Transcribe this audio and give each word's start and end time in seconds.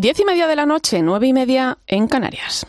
Diez 0.00 0.20
y 0.20 0.24
media 0.24 0.46
de 0.46 0.54
la 0.54 0.64
noche, 0.64 1.02
nueve 1.02 1.26
y 1.26 1.32
media 1.32 1.76
en 1.88 2.06
Canarias. 2.06 2.64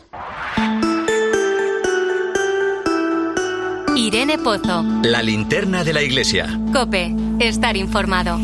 Irene 3.95 4.39
Pozo. 4.39 4.83
La 5.03 5.21
linterna 5.21 5.83
de 5.83 5.93
la 5.93 6.01
iglesia. 6.01 6.47
Cope, 6.73 7.13
estar 7.39 7.77
informado. 7.77 8.39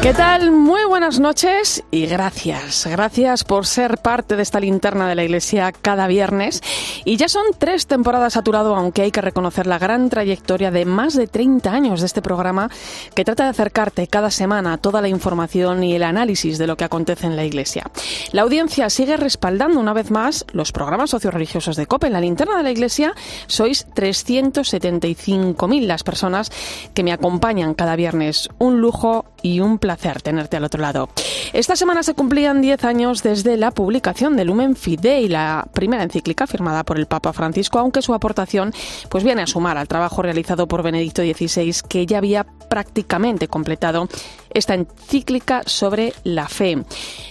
¿Qué 0.00 0.14
tal? 0.14 0.52
Muy 0.52 0.84
buenas 0.84 1.18
noches 1.18 1.82
y 1.90 2.06
gracias. 2.06 2.86
Gracias 2.86 3.42
por 3.42 3.66
ser 3.66 3.98
parte 3.98 4.36
de 4.36 4.42
esta 4.42 4.60
linterna 4.60 5.08
de 5.08 5.16
la 5.16 5.24
Iglesia 5.24 5.72
cada 5.72 6.06
viernes. 6.06 6.62
Y 7.04 7.16
ya 7.16 7.28
son 7.28 7.44
tres 7.56 7.86
temporadas 7.86 8.32
saturado, 8.32 8.74
aunque 8.76 9.02
hay 9.02 9.10
que 9.10 9.20
reconocer 9.20 9.66
la 9.66 9.78
gran 9.78 10.08
trayectoria 10.08 10.70
de 10.70 10.84
más 10.84 11.14
de 11.14 11.26
30 11.26 11.70
años 11.70 12.00
de 12.00 12.06
este 12.06 12.22
programa 12.22 12.70
que 13.14 13.24
trata 13.24 13.44
de 13.44 13.50
acercarte 13.50 14.06
cada 14.06 14.30
semana 14.30 14.74
a 14.74 14.78
toda 14.78 15.00
la 15.00 15.08
información 15.08 15.84
y 15.84 15.94
el 15.94 16.02
análisis 16.02 16.58
de 16.58 16.66
lo 16.66 16.76
que 16.76 16.84
acontece 16.84 17.26
en 17.26 17.36
la 17.36 17.44
Iglesia. 17.44 17.90
La 18.32 18.42
audiencia 18.42 18.90
sigue 18.90 19.16
respaldando 19.16 19.80
una 19.80 19.92
vez 19.92 20.10
más 20.10 20.44
los 20.52 20.72
programas 20.72 21.10
socioreligiosos 21.10 21.76
de 21.76 21.86
COPE. 21.86 22.08
En 22.08 22.12
la 22.12 22.20
linterna 22.20 22.56
de 22.56 22.62
la 22.62 22.70
Iglesia 22.70 23.14
sois 23.46 23.86
375.000 23.94 25.86
las 25.86 26.02
personas 26.02 26.50
que 26.94 27.02
me 27.02 27.12
acompañan 27.12 27.74
cada 27.74 27.96
viernes. 27.96 28.48
Un 28.58 28.80
lujo 28.80 29.24
y 29.42 29.60
un 29.60 29.78
placer 29.78 30.22
tenerte 30.22 30.56
al 30.56 30.64
otro 30.64 30.80
lado. 30.80 31.08
Esta 31.52 31.76
semana 31.76 32.02
se 32.02 32.14
cumplían 32.14 32.60
10 32.60 32.84
años 32.84 33.22
desde 33.22 33.56
la 33.56 33.70
publicación 33.70 34.36
de 34.36 34.44
Lumen 34.44 34.76
Fidei, 34.76 35.28
la 35.28 35.66
primera 35.72 36.02
encíclica 36.02 36.46
firmada 36.46 36.84
por 36.84 36.98
el 36.98 37.06
Papa 37.06 37.32
Francisco, 37.32 37.78
aunque 37.78 38.02
su 38.02 38.14
aportación 38.14 38.72
pues 39.08 39.24
viene 39.24 39.42
a 39.42 39.46
sumar 39.46 39.78
al 39.78 39.88
trabajo 39.88 40.22
realizado 40.22 40.68
por 40.68 40.82
Benedicto 40.82 41.22
XVI, 41.22 41.74
que 41.88 42.06
ya 42.06 42.18
había 42.18 42.44
prácticamente 42.44 43.48
completado 43.48 44.08
esta 44.50 44.74
encíclica 44.74 45.62
sobre 45.66 46.12
la 46.24 46.48
fe. 46.48 46.84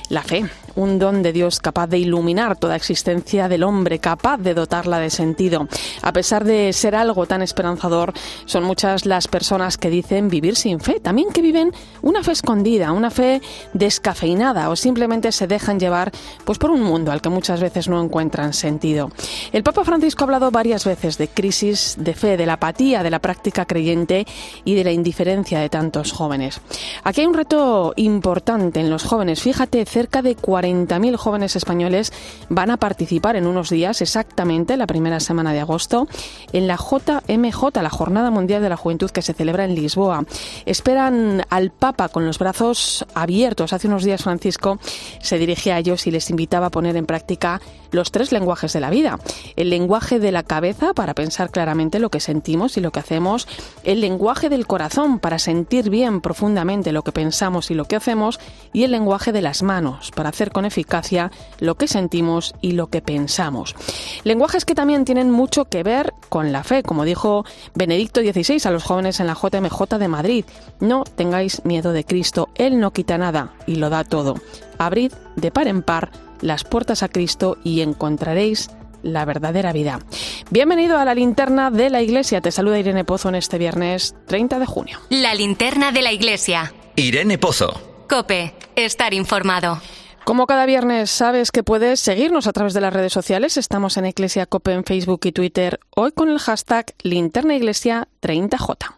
La 0.09 0.23
fe, 0.23 0.45
un 0.77 0.99
don 0.99 1.23
de 1.23 1.33
Dios 1.33 1.59
capaz 1.59 1.87
de 1.87 1.97
iluminar 1.97 2.55
toda 2.55 2.75
existencia 2.75 3.49
del 3.49 3.63
hombre, 3.63 3.99
capaz 3.99 4.37
de 4.37 4.53
dotarla 4.53 4.99
de 4.99 5.09
sentido. 5.09 5.67
A 6.01 6.13
pesar 6.13 6.45
de 6.45 6.71
ser 6.71 6.95
algo 6.95 7.25
tan 7.25 7.41
esperanzador, 7.41 8.13
son 8.45 8.63
muchas 8.63 9.05
las 9.05 9.27
personas 9.27 9.77
que 9.77 9.89
dicen 9.89 10.29
vivir 10.29 10.55
sin 10.55 10.79
fe, 10.79 10.99
también 10.99 11.29
que 11.33 11.41
viven 11.41 11.73
una 12.01 12.23
fe 12.23 12.31
escondida, 12.31 12.91
una 12.91 13.11
fe 13.11 13.41
descafeinada 13.73 14.69
o 14.69 14.75
simplemente 14.75 15.31
se 15.31 15.47
dejan 15.47 15.79
llevar 15.79 16.11
pues 16.45 16.59
por 16.59 16.71
un 16.71 16.81
mundo 16.81 17.11
al 17.11 17.21
que 17.21 17.29
muchas 17.29 17.59
veces 17.59 17.89
no 17.89 18.01
encuentran 18.01 18.53
sentido. 18.53 19.11
El 19.51 19.63
Papa 19.63 19.83
Francisco 19.83 20.23
ha 20.23 20.25
hablado 20.25 20.51
varias 20.51 20.85
veces 20.85 21.17
de 21.17 21.27
crisis 21.27 21.95
de 21.97 22.13
fe, 22.13 22.37
de 22.37 22.45
la 22.45 22.53
apatía 22.53 23.01
de 23.03 23.09
la 23.09 23.19
práctica 23.19 23.65
creyente 23.65 24.25
y 24.63 24.75
de 24.75 24.83
la 24.83 24.91
indiferencia 24.91 25.59
de 25.59 25.69
tantos 25.69 26.11
jóvenes. 26.11 26.61
Aquí 27.03 27.21
hay 27.21 27.27
un 27.27 27.33
reto 27.33 27.93
importante 27.95 28.79
en 28.79 28.89
los 28.89 29.03
jóvenes. 29.03 29.41
Fíjate, 29.41 29.83
cerca 29.85 30.21
de 30.21 30.35
40.000 30.67 31.15
jóvenes 31.15 31.55
españoles 31.55 32.11
van 32.49 32.71
a 32.71 32.77
participar 32.77 33.35
en 33.35 33.47
unos 33.47 33.69
días, 33.69 34.01
exactamente 34.01 34.77
la 34.77 34.87
primera 34.87 35.19
semana 35.19 35.53
de 35.53 35.59
agosto, 35.59 36.07
en 36.53 36.67
la 36.67 36.77
JMJ, 36.77 37.81
la 37.81 37.89
Jornada 37.89 38.31
Mundial 38.31 38.61
de 38.61 38.69
la 38.69 38.77
Juventud 38.77 39.11
que 39.11 39.21
se 39.21 39.33
celebra 39.33 39.65
en 39.65 39.75
Lisboa. 39.75 40.25
Esperan 40.65 41.43
al 41.49 41.71
Papa 41.71 42.09
con 42.09 42.25
los 42.25 42.39
brazos 42.39 43.05
abiertos. 43.13 43.73
Hace 43.73 43.87
unos 43.87 44.03
días 44.03 44.23
Francisco 44.23 44.79
se 45.21 45.37
dirigía 45.37 45.75
a 45.75 45.79
ellos 45.79 46.07
y 46.07 46.11
les 46.11 46.29
invitaba 46.29 46.67
a 46.67 46.71
poner 46.71 46.95
en 46.97 47.05
práctica 47.05 47.61
los 47.91 48.11
tres 48.11 48.31
lenguajes 48.31 48.73
de 48.73 48.79
la 48.79 48.89
vida. 48.89 49.19
El 49.55 49.69
lenguaje 49.69 50.19
de 50.19 50.31
la 50.31 50.43
cabeza 50.43 50.93
para 50.93 51.13
pensar 51.13 51.49
claramente 51.51 51.99
lo 51.99 52.09
que 52.09 52.19
sentimos 52.19 52.77
y 52.77 52.81
lo 52.81 52.91
que 52.91 52.99
hacemos. 52.99 53.47
El 53.83 54.01
lenguaje 54.01 54.49
del 54.49 54.67
corazón 54.67 55.19
para 55.19 55.39
sentir 55.39 55.89
bien 55.89 56.21
profundamente 56.21 56.91
lo 56.91 57.03
que 57.03 57.11
pensamos 57.11 57.71
y 57.71 57.73
lo 57.73 57.85
que 57.85 57.95
hacemos. 57.95 58.39
Y 58.73 58.83
el 58.83 58.91
lenguaje 58.91 59.31
de 59.31 59.41
las 59.41 59.63
manos 59.63 60.11
para 60.11 60.29
hacer 60.29 60.51
con 60.51 60.65
eficacia 60.65 61.31
lo 61.59 61.75
que 61.75 61.87
sentimos 61.87 62.53
y 62.61 62.73
lo 62.73 62.87
que 62.87 63.01
pensamos. 63.01 63.75
Lenguajes 64.23 64.65
que 64.65 64.75
también 64.75 65.05
tienen 65.05 65.31
mucho 65.31 65.65
que 65.65 65.83
ver 65.83 66.13
con 66.29 66.51
la 66.51 66.63
fe, 66.63 66.83
como 66.83 67.05
dijo 67.05 67.45
Benedicto 67.75 68.21
XVI 68.21 68.61
a 68.65 68.71
los 68.71 68.83
jóvenes 68.83 69.19
en 69.19 69.27
la 69.27 69.35
JMJ 69.35 69.97
de 69.97 70.07
Madrid. 70.07 70.45
No 70.79 71.03
tengáis 71.03 71.63
miedo 71.65 71.91
de 71.91 72.03
Cristo, 72.03 72.49
Él 72.55 72.79
no 72.79 72.91
quita 72.91 73.17
nada 73.17 73.53
y 73.65 73.75
lo 73.75 73.89
da 73.89 74.03
todo. 74.03 74.35
Abrid 74.77 75.13
de 75.35 75.51
par 75.51 75.67
en 75.67 75.81
par 75.81 76.11
las 76.41 76.63
puertas 76.63 77.03
a 77.03 77.09
Cristo 77.09 77.57
y 77.63 77.81
encontraréis 77.81 78.69
la 79.03 79.25
verdadera 79.25 79.73
vida. 79.73 79.99
Bienvenido 80.49 80.97
a 80.97 81.05
la 81.05 81.15
linterna 81.15 81.71
de 81.71 81.89
la 81.89 82.01
iglesia. 82.01 82.41
Te 82.41 82.51
saluda 82.51 82.79
Irene 82.79 83.05
Pozo 83.05 83.29
en 83.29 83.35
este 83.35 83.57
viernes 83.57 84.15
30 84.27 84.59
de 84.59 84.65
junio. 84.65 84.99
La 85.09 85.33
linterna 85.33 85.91
de 85.91 86.01
la 86.01 86.11
iglesia. 86.11 86.73
Irene 86.95 87.37
Pozo. 87.37 88.05
Cope, 88.09 88.53
estar 88.75 89.13
informado. 89.13 89.81
Como 90.27 90.45
cada 90.45 90.65
viernes 90.65 91.09
sabes 91.09 91.51
que 91.51 91.63
puedes 91.63 92.01
seguirnos 92.01 92.47
a 92.47 92.51
través 92.51 92.73
de 92.73 92.81
las 92.81 92.91
redes 92.91 93.13
sociales, 93.13 93.55
estamos 93.55 93.95
en 93.95 94.07
Iglesia 94.07 94.45
Cope 94.45 94.73
en 94.73 94.83
Facebook 94.83 95.21
y 95.23 95.31
Twitter, 95.31 95.79
hoy 95.95 96.11
con 96.11 96.27
el 96.29 96.39
hashtag 96.39 96.93
linternaiglesia30j. 97.03 98.96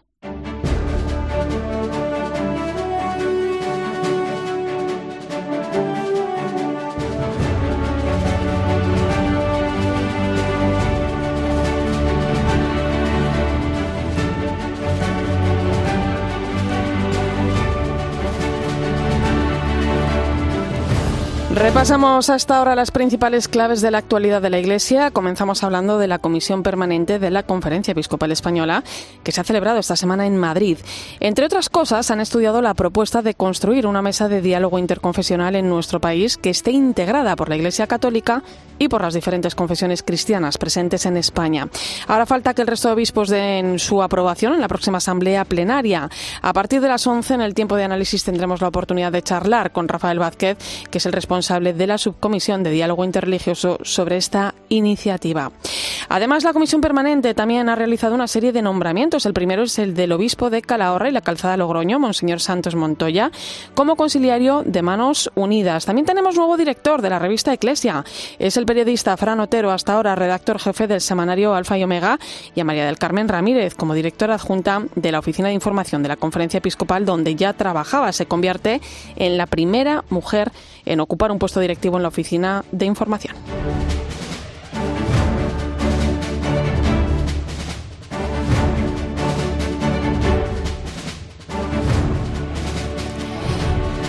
Repasamos 21.60 22.30
hasta 22.30 22.56
ahora 22.56 22.74
las 22.74 22.90
principales 22.90 23.46
claves 23.46 23.82
de 23.82 23.90
la 23.90 23.98
actualidad 23.98 24.40
de 24.40 24.48
la 24.48 24.58
Iglesia. 24.58 25.10
Comenzamos 25.10 25.62
hablando 25.62 25.98
de 25.98 26.08
la 26.08 26.18
Comisión 26.18 26.62
Permanente 26.62 27.18
de 27.18 27.30
la 27.30 27.42
Conferencia 27.42 27.92
Episcopal 27.92 28.32
Española, 28.32 28.82
que 29.22 29.30
se 29.30 29.42
ha 29.42 29.44
celebrado 29.44 29.78
esta 29.78 29.94
semana 29.94 30.26
en 30.26 30.38
Madrid. 30.38 30.78
Entre 31.20 31.44
otras 31.44 31.68
cosas, 31.68 32.10
han 32.10 32.20
estudiado 32.20 32.62
la 32.62 32.72
propuesta 32.72 33.20
de 33.20 33.34
construir 33.34 33.86
una 33.86 34.00
mesa 34.00 34.26
de 34.30 34.40
diálogo 34.40 34.78
interconfesional 34.78 35.54
en 35.54 35.68
nuestro 35.68 36.00
país 36.00 36.38
que 36.38 36.48
esté 36.48 36.70
integrada 36.70 37.36
por 37.36 37.50
la 37.50 37.56
Iglesia 37.56 37.86
Católica 37.86 38.42
y 38.78 38.88
por 38.88 39.02
las 39.02 39.12
diferentes 39.12 39.54
confesiones 39.54 40.02
cristianas 40.02 40.56
presentes 40.56 41.04
en 41.04 41.18
España. 41.18 41.68
Ahora 42.08 42.24
falta 42.24 42.54
que 42.54 42.62
el 42.62 42.68
resto 42.68 42.88
de 42.88 42.94
obispos 42.94 43.28
den 43.28 43.78
su 43.78 44.02
aprobación 44.02 44.54
en 44.54 44.62
la 44.62 44.68
próxima 44.68 44.96
asamblea 44.96 45.44
plenaria. 45.44 46.08
A 46.40 46.54
partir 46.54 46.80
de 46.80 46.88
las 46.88 47.06
11, 47.06 47.34
en 47.34 47.40
el 47.42 47.52
tiempo 47.52 47.76
de 47.76 47.84
análisis, 47.84 48.24
tendremos 48.24 48.62
la 48.62 48.68
oportunidad 48.68 49.12
de 49.12 49.20
charlar 49.20 49.72
con 49.72 49.88
Rafael 49.88 50.18
Vázquez, 50.18 50.56
que 50.90 50.96
es 50.96 51.04
el 51.04 51.12
responsable 51.12 51.49
de 51.58 51.86
la 51.88 51.98
Subcomisión 51.98 52.62
de 52.62 52.70
Diálogo 52.70 53.04
Interreligioso 53.04 53.78
sobre 53.82 54.16
esta 54.16 54.54
iniciativa. 54.70 55.52
Además, 56.08 56.42
la 56.42 56.52
Comisión 56.52 56.80
Permanente 56.80 57.34
también 57.34 57.68
ha 57.68 57.76
realizado 57.76 58.14
una 58.14 58.26
serie 58.26 58.52
de 58.52 58.62
nombramientos. 58.62 59.26
El 59.26 59.34
primero 59.34 59.62
es 59.62 59.78
el 59.78 59.94
del 59.94 60.12
obispo 60.12 60.50
de 60.50 60.62
Calahorra 60.62 61.08
y 61.08 61.12
la 61.12 61.20
Calzada 61.20 61.56
Logroño, 61.56 62.00
Monseñor 62.00 62.40
Santos 62.40 62.74
Montoya, 62.74 63.30
como 63.74 63.96
conciliario 63.96 64.62
de 64.64 64.82
Manos 64.82 65.30
Unidas. 65.34 65.84
También 65.86 66.06
tenemos 66.06 66.36
nuevo 66.36 66.56
director 66.56 67.02
de 67.02 67.10
la 67.10 67.18
revista 67.18 67.52
Eclesia. 67.52 68.04
Es 68.38 68.56
el 68.56 68.66
periodista 68.66 69.16
Fran 69.16 69.40
Otero, 69.40 69.70
hasta 69.70 69.92
ahora 69.92 70.14
redactor 70.14 70.58
jefe 70.58 70.86
del 70.86 71.00
semanario 71.00 71.54
Alfa 71.54 71.78
y 71.78 71.84
Omega, 71.84 72.18
y 72.54 72.60
a 72.60 72.64
María 72.64 72.86
del 72.86 72.98
Carmen 72.98 73.28
Ramírez 73.28 73.74
como 73.74 73.94
directora 73.94 74.34
adjunta 74.34 74.82
de 74.94 75.12
la 75.12 75.18
Oficina 75.18 75.48
de 75.48 75.54
Información 75.54 76.02
de 76.02 76.08
la 76.08 76.16
Conferencia 76.16 76.58
Episcopal, 76.58 77.04
donde 77.04 77.34
ya 77.34 77.52
trabajaba. 77.52 78.12
Se 78.12 78.26
convierte 78.26 78.80
en 79.16 79.36
la 79.36 79.46
primera 79.46 80.04
mujer 80.10 80.52
en 80.86 81.00
ocupar 81.00 81.30
un 81.30 81.38
puesto 81.38 81.60
directivo 81.60 81.96
en 81.96 82.02
la 82.02 82.08
Oficina 82.08 82.64
de 82.72 82.86
Información. 82.86 83.36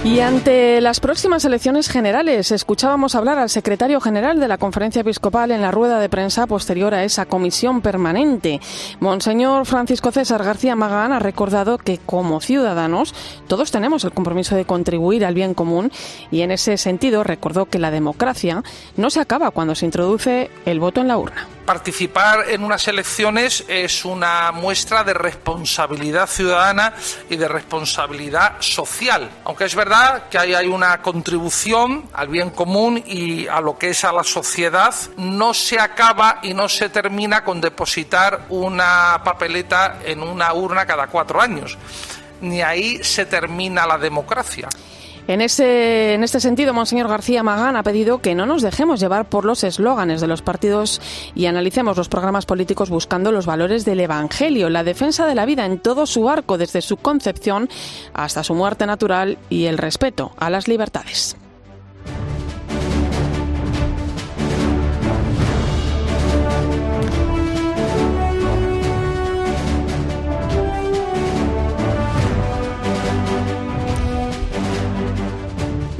Y 0.03 0.19
ante 0.19 0.81
las 0.81 0.99
próximas 0.99 1.45
elecciones 1.45 1.87
generales, 1.87 2.51
escuchábamos 2.51 3.13
hablar 3.13 3.37
al 3.37 3.51
secretario 3.51 4.01
general 4.01 4.39
de 4.39 4.47
la 4.47 4.57
Conferencia 4.57 5.01
Episcopal 5.01 5.51
en 5.51 5.61
la 5.61 5.69
rueda 5.69 5.99
de 5.99 6.09
prensa 6.09 6.47
posterior 6.47 6.95
a 6.95 7.03
esa 7.03 7.27
comisión 7.27 7.81
permanente. 7.81 8.59
Monseñor 8.99 9.67
Francisco 9.67 10.11
César 10.11 10.43
García 10.43 10.75
Magán 10.75 11.11
ha 11.11 11.19
recordado 11.19 11.77
que 11.77 11.99
como 11.99 12.41
ciudadanos 12.41 13.13
todos 13.47 13.69
tenemos 13.69 14.03
el 14.03 14.11
compromiso 14.11 14.55
de 14.55 14.65
contribuir 14.65 15.23
al 15.23 15.35
bien 15.35 15.53
común 15.53 15.91
y 16.31 16.41
en 16.41 16.49
ese 16.49 16.77
sentido 16.77 17.23
recordó 17.23 17.67
que 17.67 17.77
la 17.77 17.91
democracia 17.91 18.63
no 18.97 19.11
se 19.11 19.19
acaba 19.19 19.51
cuando 19.51 19.75
se 19.75 19.85
introduce 19.85 20.49
el 20.65 20.79
voto 20.79 21.01
en 21.01 21.09
la 21.09 21.19
urna. 21.19 21.47
Participar 21.71 22.49
en 22.49 22.65
unas 22.65 22.85
elecciones 22.89 23.63
es 23.69 24.03
una 24.03 24.51
muestra 24.51 25.05
de 25.05 25.13
responsabilidad 25.13 26.27
ciudadana 26.27 26.93
y 27.29 27.37
de 27.37 27.47
responsabilidad 27.47 28.57
social. 28.59 29.29
Aunque 29.45 29.63
es 29.63 29.73
verdad 29.73 30.27
que 30.29 30.37
ahí 30.37 30.53
hay 30.53 30.67
una 30.67 31.01
contribución 31.01 32.09
al 32.11 32.27
bien 32.27 32.49
común 32.49 33.01
y 33.07 33.47
a 33.47 33.61
lo 33.61 33.77
que 33.77 33.91
es 33.91 34.03
a 34.03 34.11
la 34.11 34.25
sociedad, 34.25 34.93
no 35.15 35.53
se 35.53 35.79
acaba 35.79 36.39
y 36.43 36.53
no 36.53 36.67
se 36.67 36.89
termina 36.89 37.45
con 37.45 37.61
depositar 37.61 38.47
una 38.49 39.21
papeleta 39.23 39.99
en 40.03 40.23
una 40.23 40.53
urna 40.53 40.85
cada 40.85 41.07
cuatro 41.07 41.39
años. 41.39 41.77
Ni 42.41 42.61
ahí 42.61 43.01
se 43.01 43.25
termina 43.25 43.87
la 43.87 43.97
democracia. 43.97 44.67
En, 45.27 45.41
ese, 45.41 46.13
en 46.13 46.23
este 46.23 46.39
sentido, 46.39 46.73
Monseñor 46.73 47.07
García 47.07 47.43
Magán 47.43 47.75
ha 47.75 47.83
pedido 47.83 48.21
que 48.21 48.35
no 48.35 48.45
nos 48.45 48.61
dejemos 48.61 48.99
llevar 48.99 49.29
por 49.29 49.45
los 49.45 49.63
eslóganes 49.63 50.21
de 50.21 50.27
los 50.27 50.41
partidos 50.41 51.01
y 51.35 51.45
analicemos 51.45 51.97
los 51.97 52.09
programas 52.09 52.45
políticos 52.45 52.89
buscando 52.89 53.31
los 53.31 53.45
valores 53.45 53.85
del 53.85 53.99
Evangelio, 53.99 54.69
la 54.69 54.83
defensa 54.83 55.25
de 55.25 55.35
la 55.35 55.45
vida 55.45 55.65
en 55.65 55.79
todo 55.79 56.05
su 56.05 56.29
arco, 56.29 56.57
desde 56.57 56.81
su 56.81 56.97
concepción 56.97 57.69
hasta 58.13 58.43
su 58.43 58.55
muerte 58.55 58.85
natural 58.85 59.37
y 59.49 59.65
el 59.65 59.77
respeto 59.77 60.31
a 60.37 60.49
las 60.49 60.67
libertades. 60.67 61.37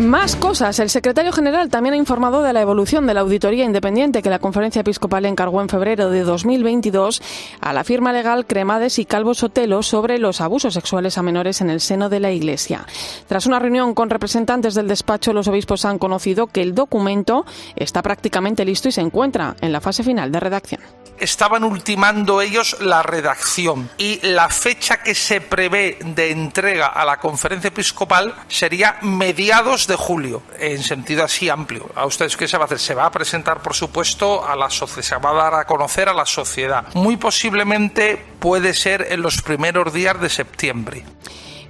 Más 0.01 0.35
cosas. 0.35 0.79
El 0.79 0.89
secretario 0.89 1.31
general 1.31 1.69
también 1.69 1.93
ha 1.93 1.97
informado 1.97 2.41
de 2.41 2.53
la 2.53 2.61
evolución 2.61 3.05
de 3.05 3.13
la 3.13 3.21
auditoría 3.21 3.65
independiente 3.65 4.23
que 4.23 4.31
la 4.31 4.39
Conferencia 4.39 4.79
Episcopal 4.79 5.25
encargó 5.25 5.61
en 5.61 5.69
febrero 5.69 6.09
de 6.09 6.23
2022 6.23 7.21
a 7.61 7.71
la 7.71 7.83
firma 7.83 8.11
legal 8.11 8.47
Cremades 8.47 8.97
y 8.97 9.05
Calvo 9.05 9.35
Sotelo 9.35 9.83
sobre 9.83 10.17
los 10.17 10.41
abusos 10.41 10.73
sexuales 10.73 11.19
a 11.19 11.21
menores 11.21 11.61
en 11.61 11.69
el 11.69 11.81
seno 11.81 12.09
de 12.09 12.19
la 12.19 12.31
Iglesia. 12.31 12.87
Tras 13.27 13.45
una 13.45 13.59
reunión 13.59 13.93
con 13.93 14.09
representantes 14.09 14.73
del 14.73 14.87
despacho, 14.87 15.33
los 15.33 15.47
obispos 15.47 15.85
han 15.85 15.99
conocido 15.99 16.47
que 16.47 16.63
el 16.63 16.73
documento 16.73 17.45
está 17.75 18.01
prácticamente 18.01 18.65
listo 18.65 18.89
y 18.89 18.93
se 18.93 19.01
encuentra 19.01 19.55
en 19.61 19.71
la 19.71 19.81
fase 19.81 20.01
final 20.01 20.31
de 20.31 20.39
redacción 20.39 20.81
estaban 21.21 21.63
ultimando 21.63 22.41
ellos 22.41 22.77
la 22.79 23.03
redacción 23.03 23.89
y 23.97 24.19
la 24.27 24.49
fecha 24.49 25.01
que 25.03 25.15
se 25.15 25.39
prevé 25.41 25.99
de 26.03 26.31
entrega 26.31 26.87
a 26.87 27.05
la 27.05 27.17
conferencia 27.17 27.69
episcopal 27.69 28.35
sería 28.47 28.97
mediados 29.01 29.87
de 29.87 29.95
julio, 29.95 30.43
en 30.59 30.83
sentido 30.83 31.23
así 31.23 31.49
amplio. 31.49 31.89
¿A 31.95 32.05
ustedes 32.05 32.35
qué 32.35 32.47
se 32.47 32.57
va 32.57 32.63
a 32.63 32.65
hacer? 32.65 32.79
Se 32.79 32.95
va 32.95 33.05
a 33.05 33.11
presentar, 33.11 33.61
por 33.61 33.75
supuesto, 33.75 34.47
a 34.47 34.55
la 34.55 34.69
sociedad, 34.69 35.07
se 35.07 35.15
va 35.17 35.31
a 35.31 35.43
dar 35.43 35.53
a 35.53 35.65
conocer 35.65 36.09
a 36.09 36.13
la 36.13 36.25
sociedad. 36.25 36.85
Muy 36.93 37.17
posiblemente 37.17 38.23
puede 38.39 38.73
ser 38.73 39.07
en 39.09 39.21
los 39.21 39.41
primeros 39.41 39.93
días 39.93 40.19
de 40.19 40.29
septiembre. 40.29 41.05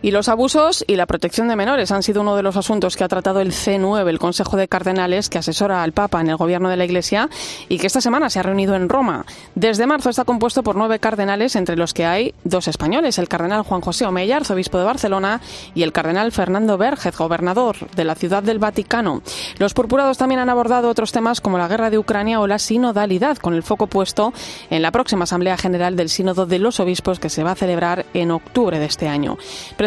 Y 0.03 0.09
los 0.09 0.29
abusos 0.29 0.83
y 0.87 0.95
la 0.95 1.05
protección 1.05 1.47
de 1.47 1.55
menores 1.55 1.91
han 1.91 2.01
sido 2.01 2.21
uno 2.21 2.35
de 2.35 2.41
los 2.41 2.57
asuntos 2.57 2.97
que 2.97 3.03
ha 3.03 3.07
tratado 3.07 3.39
el 3.39 3.51
C9, 3.51 4.09
el 4.09 4.17
Consejo 4.17 4.57
de 4.57 4.67
Cardenales, 4.67 5.29
que 5.29 5.37
asesora 5.37 5.83
al 5.83 5.91
Papa 5.91 6.21
en 6.21 6.29
el 6.29 6.37
gobierno 6.37 6.69
de 6.69 6.77
la 6.77 6.85
Iglesia 6.85 7.29
y 7.69 7.77
que 7.77 7.85
esta 7.85 8.01
semana 8.01 8.29
se 8.31 8.39
ha 8.39 8.43
reunido 8.43 8.73
en 8.75 8.89
Roma. 8.89 9.25
Desde 9.53 9.85
marzo 9.85 10.09
está 10.09 10.25
compuesto 10.25 10.63
por 10.63 10.75
nueve 10.75 10.97
cardenales, 10.97 11.55
entre 11.55 11.75
los 11.77 11.93
que 11.93 12.05
hay 12.05 12.33
dos 12.43 12.67
españoles, 12.67 13.19
el 13.19 13.27
cardenal 13.27 13.61
Juan 13.61 13.81
José 13.81 14.05
Omeya, 14.05 14.37
arzobispo 14.37 14.79
de 14.79 14.85
Barcelona, 14.85 15.39
y 15.75 15.83
el 15.83 15.91
cardenal 15.91 16.31
Fernando 16.31 16.79
Vergez, 16.79 17.15
gobernador 17.15 17.89
de 17.95 18.03
la 18.03 18.15
Ciudad 18.15 18.41
del 18.41 18.57
Vaticano. 18.57 19.21
Los 19.59 19.75
purpurados 19.75 20.17
también 20.17 20.39
han 20.39 20.49
abordado 20.49 20.89
otros 20.89 21.11
temas 21.11 21.41
como 21.41 21.59
la 21.59 21.67
guerra 21.67 21.91
de 21.91 21.99
Ucrania 21.99 22.39
o 22.39 22.47
la 22.47 22.57
sinodalidad, 22.57 23.37
con 23.37 23.53
el 23.53 23.61
foco 23.61 23.85
puesto 23.85 24.33
en 24.71 24.81
la 24.81 24.91
próxima 24.91 25.25
Asamblea 25.25 25.57
General 25.57 25.95
del 25.95 26.09
Sínodo 26.09 26.47
de 26.47 26.57
los 26.57 26.79
Obispos 26.79 27.19
que 27.19 27.29
se 27.29 27.43
va 27.43 27.51
a 27.51 27.55
celebrar 27.55 28.07
en 28.15 28.31
octubre 28.31 28.79
de 28.79 28.85
este 28.85 29.07
año. 29.07 29.37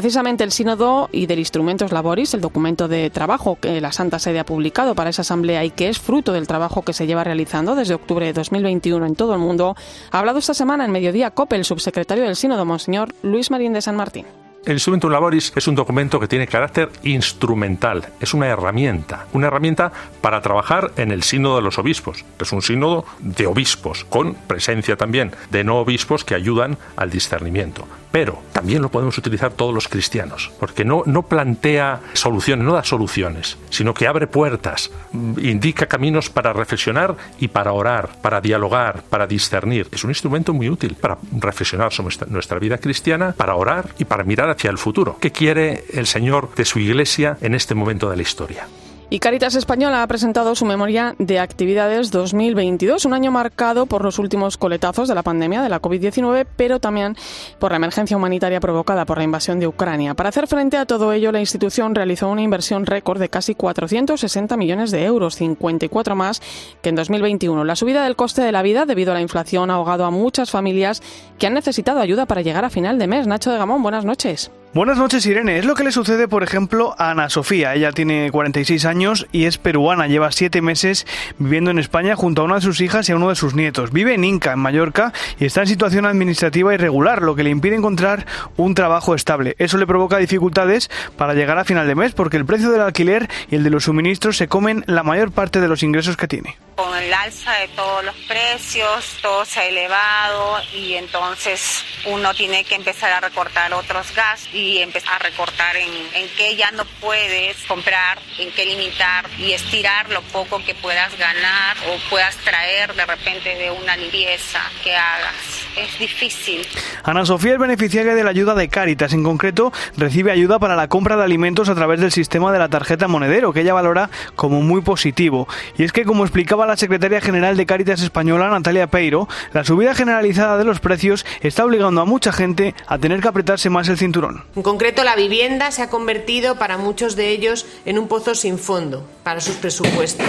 Precisamente 0.04 0.44
el 0.44 0.52
Sínodo 0.52 1.08
y 1.12 1.24
del 1.24 1.38
Instrumentos 1.38 1.90
Laboris, 1.90 2.34
el 2.34 2.42
documento 2.42 2.88
de 2.88 3.08
trabajo 3.08 3.56
que 3.58 3.80
la 3.80 3.90
Santa 3.90 4.18
Sede 4.18 4.38
ha 4.38 4.44
publicado 4.44 4.94
para 4.94 5.08
esa 5.08 5.22
asamblea 5.22 5.64
y 5.64 5.70
que 5.70 5.88
es 5.88 5.98
fruto 5.98 6.34
del 6.34 6.46
trabajo 6.46 6.82
que 6.82 6.92
se 6.92 7.06
lleva 7.06 7.24
realizando 7.24 7.74
desde 7.74 7.94
octubre 7.94 8.26
de 8.26 8.34
2021 8.34 9.06
en 9.06 9.14
todo 9.14 9.32
el 9.32 9.38
mundo, 9.38 9.74
ha 10.10 10.18
hablado 10.18 10.40
esta 10.40 10.52
semana 10.52 10.84
en 10.84 10.90
Mediodía 10.90 11.30
COPE 11.30 11.56
el 11.56 11.64
subsecretario 11.64 12.24
del 12.24 12.36
Sínodo, 12.36 12.66
Monseñor 12.66 13.14
Luis 13.22 13.50
Marín 13.50 13.72
de 13.72 13.80
San 13.80 13.96
Martín. 13.96 14.26
El 14.66 14.74
Instrumentum 14.74 15.10
Laboris 15.10 15.54
es 15.56 15.68
un 15.68 15.74
documento 15.74 16.20
que 16.20 16.28
tiene 16.28 16.46
carácter 16.46 16.90
instrumental, 17.02 18.06
es 18.20 18.34
una 18.34 18.48
herramienta, 18.48 19.26
una 19.32 19.46
herramienta 19.46 19.90
para 20.20 20.42
trabajar 20.42 20.92
en 20.98 21.12
el 21.12 21.22
sínodo 21.22 21.56
de 21.56 21.62
los 21.62 21.78
obispos, 21.78 22.26
es 22.38 22.52
un 22.52 22.60
sínodo 22.60 23.06
de 23.20 23.46
obispos, 23.46 24.04
con 24.04 24.34
presencia 24.34 24.96
también 24.96 25.32
de 25.50 25.64
no 25.64 25.78
obispos 25.78 26.24
que 26.24 26.34
ayudan 26.34 26.76
al 26.96 27.08
discernimiento. 27.08 27.86
Pero 28.14 28.38
también 28.52 28.80
lo 28.80 28.92
podemos 28.92 29.18
utilizar 29.18 29.54
todos 29.54 29.74
los 29.74 29.88
cristianos, 29.88 30.52
porque 30.60 30.84
no, 30.84 31.02
no 31.04 31.22
plantea 31.22 31.98
soluciones, 32.12 32.64
no 32.64 32.74
da 32.74 32.84
soluciones, 32.84 33.58
sino 33.70 33.92
que 33.92 34.06
abre 34.06 34.28
puertas, 34.28 34.92
indica 35.12 35.86
caminos 35.86 36.30
para 36.30 36.52
reflexionar 36.52 37.16
y 37.40 37.48
para 37.48 37.72
orar, 37.72 38.10
para 38.22 38.40
dialogar, 38.40 39.02
para 39.10 39.26
discernir. 39.26 39.88
Es 39.90 40.04
un 40.04 40.12
instrumento 40.12 40.54
muy 40.54 40.70
útil 40.70 40.94
para 40.94 41.18
reflexionar 41.40 41.92
sobre 41.92 42.14
nuestra 42.28 42.60
vida 42.60 42.78
cristiana, 42.78 43.34
para 43.36 43.56
orar 43.56 43.88
y 43.98 44.04
para 44.04 44.22
mirar 44.22 44.48
hacia 44.48 44.70
el 44.70 44.78
futuro. 44.78 45.16
¿Qué 45.20 45.32
quiere 45.32 45.84
el 45.92 46.06
Señor 46.06 46.54
de 46.54 46.66
su 46.66 46.78
Iglesia 46.78 47.36
en 47.40 47.56
este 47.56 47.74
momento 47.74 48.08
de 48.08 48.14
la 48.14 48.22
historia? 48.22 48.68
Y 49.14 49.20
Caritas 49.20 49.54
Española 49.54 50.02
ha 50.02 50.06
presentado 50.08 50.56
su 50.56 50.64
memoria 50.64 51.14
de 51.20 51.38
actividades 51.38 52.10
2022, 52.10 53.04
un 53.04 53.14
año 53.14 53.30
marcado 53.30 53.86
por 53.86 54.02
los 54.02 54.18
últimos 54.18 54.56
coletazos 54.56 55.06
de 55.06 55.14
la 55.14 55.22
pandemia 55.22 55.62
de 55.62 55.68
la 55.68 55.80
COVID-19, 55.80 56.44
pero 56.56 56.80
también 56.80 57.16
por 57.60 57.70
la 57.70 57.76
emergencia 57.76 58.16
humanitaria 58.16 58.58
provocada 58.58 59.06
por 59.06 59.18
la 59.18 59.22
invasión 59.22 59.60
de 59.60 59.68
Ucrania. 59.68 60.14
Para 60.14 60.30
hacer 60.30 60.48
frente 60.48 60.78
a 60.78 60.84
todo 60.84 61.12
ello, 61.12 61.30
la 61.30 61.38
institución 61.38 61.94
realizó 61.94 62.28
una 62.28 62.42
inversión 62.42 62.86
récord 62.86 63.20
de 63.20 63.28
casi 63.28 63.54
460 63.54 64.56
millones 64.56 64.90
de 64.90 65.04
euros, 65.04 65.36
54 65.36 66.16
más 66.16 66.42
que 66.82 66.88
en 66.88 66.96
2021. 66.96 67.62
La 67.62 67.76
subida 67.76 68.02
del 68.02 68.16
coste 68.16 68.42
de 68.42 68.50
la 68.50 68.62
vida 68.62 68.84
debido 68.84 69.12
a 69.12 69.14
la 69.14 69.20
inflación 69.20 69.70
ha 69.70 69.74
ahogado 69.74 70.06
a 70.06 70.10
muchas 70.10 70.50
familias 70.50 71.04
que 71.38 71.46
han 71.46 71.54
necesitado 71.54 72.00
ayuda 72.00 72.26
para 72.26 72.42
llegar 72.42 72.64
a 72.64 72.68
final 72.68 72.98
de 72.98 73.06
mes. 73.06 73.28
Nacho 73.28 73.52
de 73.52 73.58
Gamón, 73.58 73.80
buenas 73.80 74.04
noches. 74.04 74.50
Buenas 74.74 74.98
noches, 74.98 75.24
Irene. 75.24 75.56
Es 75.56 75.66
lo 75.66 75.76
que 75.76 75.84
le 75.84 75.92
sucede, 75.92 76.26
por 76.26 76.42
ejemplo, 76.42 76.96
a 76.98 77.10
Ana 77.10 77.30
Sofía. 77.30 77.76
Ella 77.76 77.92
tiene 77.92 78.32
46 78.32 78.84
años 78.86 79.24
y 79.30 79.44
es 79.44 79.56
peruana. 79.56 80.08
Lleva 80.08 80.32
siete 80.32 80.62
meses 80.62 81.06
viviendo 81.38 81.70
en 81.70 81.78
España 81.78 82.16
junto 82.16 82.42
a 82.42 82.44
una 82.44 82.56
de 82.56 82.60
sus 82.62 82.80
hijas 82.80 83.08
y 83.08 83.12
a 83.12 83.16
uno 83.16 83.28
de 83.28 83.36
sus 83.36 83.54
nietos. 83.54 83.92
Vive 83.92 84.14
en 84.14 84.24
Inca, 84.24 84.52
en 84.52 84.58
Mallorca, 84.58 85.12
y 85.38 85.44
está 85.44 85.60
en 85.60 85.68
situación 85.68 86.06
administrativa 86.06 86.74
irregular, 86.74 87.22
lo 87.22 87.36
que 87.36 87.44
le 87.44 87.50
impide 87.50 87.76
encontrar 87.76 88.26
un 88.56 88.74
trabajo 88.74 89.14
estable. 89.14 89.54
Eso 89.60 89.78
le 89.78 89.86
provoca 89.86 90.16
dificultades 90.16 90.90
para 91.16 91.34
llegar 91.34 91.56
a 91.56 91.64
final 91.64 91.86
de 91.86 91.94
mes 91.94 92.12
porque 92.12 92.36
el 92.36 92.44
precio 92.44 92.72
del 92.72 92.80
alquiler 92.80 93.30
y 93.52 93.54
el 93.54 93.62
de 93.62 93.70
los 93.70 93.84
suministros 93.84 94.36
se 94.36 94.48
comen 94.48 94.82
la 94.88 95.04
mayor 95.04 95.30
parte 95.30 95.60
de 95.60 95.68
los 95.68 95.84
ingresos 95.84 96.16
que 96.16 96.26
tiene. 96.26 96.56
Con 96.74 96.98
el 96.98 97.14
alza 97.14 97.52
de 97.52 97.68
todos 97.68 98.04
los 98.04 98.16
precios, 98.26 99.18
todo 99.22 99.44
se 99.44 99.60
ha 99.60 99.66
elevado 99.66 100.56
y 100.76 100.94
entonces 100.94 101.84
uno 102.06 102.34
tiene 102.34 102.64
que 102.64 102.74
empezar 102.74 103.12
a 103.12 103.20
recortar 103.20 103.72
otros 103.72 104.12
gastos 104.16 104.63
empezar 104.78 105.14
a 105.14 105.18
recortar 105.18 105.76
en, 105.76 105.90
en 106.14 106.28
qué 106.36 106.56
ya 106.56 106.70
no 106.72 106.84
puedes 107.00 107.56
comprar, 107.64 108.18
en 108.38 108.50
qué 108.52 108.64
limitar 108.64 109.26
y 109.38 109.52
estirar 109.52 110.10
lo 110.10 110.22
poco 110.22 110.62
que 110.64 110.74
puedas 110.74 111.16
ganar 111.18 111.76
o 111.88 112.10
puedas 112.10 112.36
traer 112.38 112.94
de 112.94 113.06
repente 113.06 113.54
de 113.56 113.70
una 113.70 113.96
limpieza 113.96 114.60
que 114.82 114.94
hagas. 114.94 115.34
Es 115.76 115.98
difícil. 115.98 116.66
Ana 117.02 117.26
Sofía 117.26 117.54
es 117.54 117.58
beneficiaria 117.58 118.14
de 118.14 118.22
la 118.22 118.30
ayuda 118.30 118.54
de 118.54 118.68
Cáritas. 118.68 119.12
En 119.12 119.24
concreto, 119.24 119.72
recibe 119.96 120.30
ayuda 120.30 120.58
para 120.58 120.76
la 120.76 120.88
compra 120.88 121.16
de 121.16 121.24
alimentos 121.24 121.68
a 121.68 121.74
través 121.74 122.00
del 122.00 122.12
sistema 122.12 122.52
de 122.52 122.58
la 122.58 122.68
tarjeta 122.68 123.08
monedero, 123.08 123.52
que 123.52 123.62
ella 123.62 123.74
valora 123.74 124.08
como 124.36 124.62
muy 124.62 124.82
positivo. 124.82 125.48
Y 125.76 125.82
es 125.82 125.92
que, 125.92 126.04
como 126.04 126.24
explicaba 126.24 126.66
la 126.66 126.76
secretaria 126.76 127.20
general 127.20 127.56
de 127.56 127.66
Cáritas 127.66 128.02
Española, 128.02 128.48
Natalia 128.48 128.86
Peiro, 128.86 129.28
la 129.52 129.64
subida 129.64 129.94
generalizada 129.94 130.56
de 130.58 130.64
los 130.64 130.80
precios 130.80 131.26
está 131.40 131.64
obligando 131.64 132.00
a 132.00 132.04
mucha 132.04 132.32
gente 132.32 132.74
a 132.86 132.98
tener 132.98 133.20
que 133.20 133.28
apretarse 133.28 133.70
más 133.70 133.88
el 133.88 133.98
cinturón. 133.98 134.44
En 134.56 134.62
concreto, 134.62 135.02
la 135.02 135.16
vivienda 135.16 135.72
se 135.72 135.82
ha 135.82 135.90
convertido 135.90 136.56
para 136.56 136.78
muchos 136.78 137.16
de 137.16 137.30
ellos 137.30 137.66
en 137.84 137.98
un 137.98 138.06
pozo 138.06 138.36
sin 138.36 138.58
fondo 138.58 139.04
para 139.24 139.40
sus 139.40 139.56
presupuestos. 139.56 140.28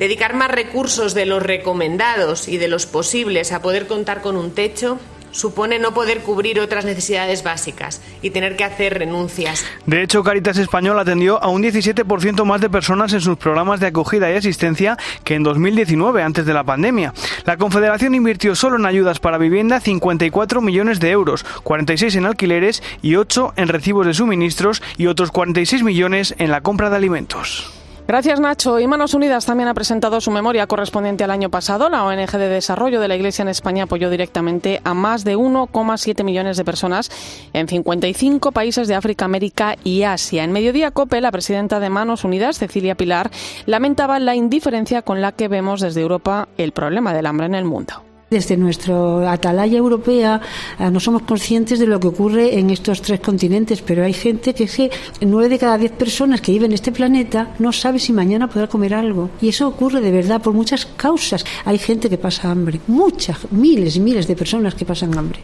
Dedicar 0.00 0.34
más 0.34 0.50
recursos 0.50 1.14
de 1.14 1.26
los 1.26 1.42
recomendados 1.42 2.48
y 2.48 2.58
de 2.58 2.66
los 2.66 2.86
posibles 2.86 3.52
a 3.52 3.62
poder 3.62 3.86
contar 3.86 4.20
con 4.20 4.36
un 4.36 4.52
techo 4.52 4.98
supone 5.32 5.80
no 5.80 5.92
poder 5.92 6.20
cubrir 6.20 6.60
otras 6.60 6.84
necesidades 6.84 7.42
básicas 7.42 8.00
y 8.22 8.30
tener 8.30 8.56
que 8.56 8.64
hacer 8.64 8.98
renuncias. 8.98 9.64
De 9.86 10.02
hecho, 10.02 10.22
Caritas 10.22 10.58
Español 10.58 10.98
atendió 10.98 11.42
a 11.42 11.48
un 11.48 11.62
17% 11.62 12.44
más 12.44 12.60
de 12.60 12.70
personas 12.70 13.12
en 13.12 13.20
sus 13.20 13.36
programas 13.36 13.80
de 13.80 13.88
acogida 13.88 14.30
y 14.30 14.36
asistencia 14.36 14.96
que 15.24 15.34
en 15.34 15.42
2019, 15.42 16.22
antes 16.22 16.46
de 16.46 16.54
la 16.54 16.64
pandemia. 16.64 17.12
La 17.44 17.56
Confederación 17.56 18.14
invirtió 18.14 18.54
solo 18.54 18.76
en 18.76 18.86
ayudas 18.86 19.18
para 19.18 19.38
vivienda 19.38 19.80
54 19.80 20.60
millones 20.60 21.00
de 21.00 21.10
euros, 21.10 21.44
46 21.64 22.16
en 22.16 22.26
alquileres 22.26 22.82
y 23.02 23.16
8 23.16 23.54
en 23.56 23.68
recibos 23.68 24.06
de 24.06 24.14
suministros 24.14 24.82
y 24.96 25.06
otros 25.06 25.30
46 25.32 25.82
millones 25.82 26.34
en 26.38 26.50
la 26.50 26.60
compra 26.60 26.90
de 26.90 26.96
alimentos. 26.96 27.81
Gracias, 28.06 28.40
Nacho. 28.40 28.80
Y 28.80 28.86
Manos 28.86 29.14
Unidas 29.14 29.46
también 29.46 29.68
ha 29.68 29.74
presentado 29.74 30.20
su 30.20 30.30
memoria 30.30 30.66
correspondiente 30.66 31.24
al 31.24 31.30
año 31.30 31.50
pasado. 31.50 31.88
La 31.88 32.04
ONG 32.04 32.32
de 32.32 32.48
Desarrollo 32.48 33.00
de 33.00 33.08
la 33.08 33.14
Iglesia 33.14 33.42
en 33.42 33.48
España 33.48 33.84
apoyó 33.84 34.10
directamente 34.10 34.80
a 34.84 34.92
más 34.92 35.24
de 35.24 35.36
1,7 35.36 36.24
millones 36.24 36.56
de 36.56 36.64
personas 36.64 37.10
en 37.52 37.68
55 37.68 38.50
países 38.52 38.88
de 38.88 38.96
África, 38.96 39.24
América 39.24 39.76
y 39.84 40.02
Asia. 40.02 40.42
En 40.42 40.52
Mediodía 40.52 40.90
COPE, 40.90 41.20
la 41.20 41.30
presidenta 41.30 41.78
de 41.78 41.90
Manos 41.90 42.24
Unidas, 42.24 42.58
Cecilia 42.58 42.96
Pilar, 42.96 43.30
lamentaba 43.66 44.18
la 44.18 44.34
indiferencia 44.34 45.02
con 45.02 45.20
la 45.20 45.32
que 45.32 45.48
vemos 45.48 45.80
desde 45.80 46.00
Europa 46.00 46.48
el 46.58 46.72
problema 46.72 47.14
del 47.14 47.26
hambre 47.26 47.46
en 47.46 47.54
el 47.54 47.64
mundo. 47.64 48.11
Desde 48.32 48.56
nuestra 48.56 49.30
atalaya 49.30 49.76
europea 49.76 50.40
eh, 50.78 50.90
no 50.90 51.00
somos 51.00 51.20
conscientes 51.24 51.78
de 51.78 51.86
lo 51.86 52.00
que 52.00 52.08
ocurre 52.08 52.58
en 52.58 52.70
estos 52.70 53.02
tres 53.02 53.20
continentes, 53.20 53.82
pero 53.82 54.06
hay 54.06 54.14
gente 54.14 54.54
que 54.54 54.64
es 54.64 54.74
que 54.74 54.90
nueve 55.20 55.50
de 55.50 55.58
cada 55.58 55.76
diez 55.76 55.92
personas 55.92 56.40
que 56.40 56.52
viven 56.52 56.70
en 56.70 56.76
este 56.76 56.92
planeta 56.92 57.52
no 57.58 57.72
sabe 57.72 57.98
si 57.98 58.14
mañana 58.14 58.48
podrá 58.48 58.68
comer 58.68 58.94
algo. 58.94 59.28
Y 59.42 59.50
eso 59.50 59.68
ocurre 59.68 60.00
de 60.00 60.10
verdad 60.10 60.40
por 60.40 60.54
muchas 60.54 60.86
causas. 60.86 61.44
Hay 61.66 61.76
gente 61.76 62.08
que 62.08 62.16
pasa 62.16 62.50
hambre, 62.50 62.80
muchas, 62.86 63.52
miles 63.52 63.96
y 63.96 64.00
miles 64.00 64.26
de 64.26 64.34
personas 64.34 64.74
que 64.74 64.86
pasan 64.86 65.18
hambre. 65.18 65.40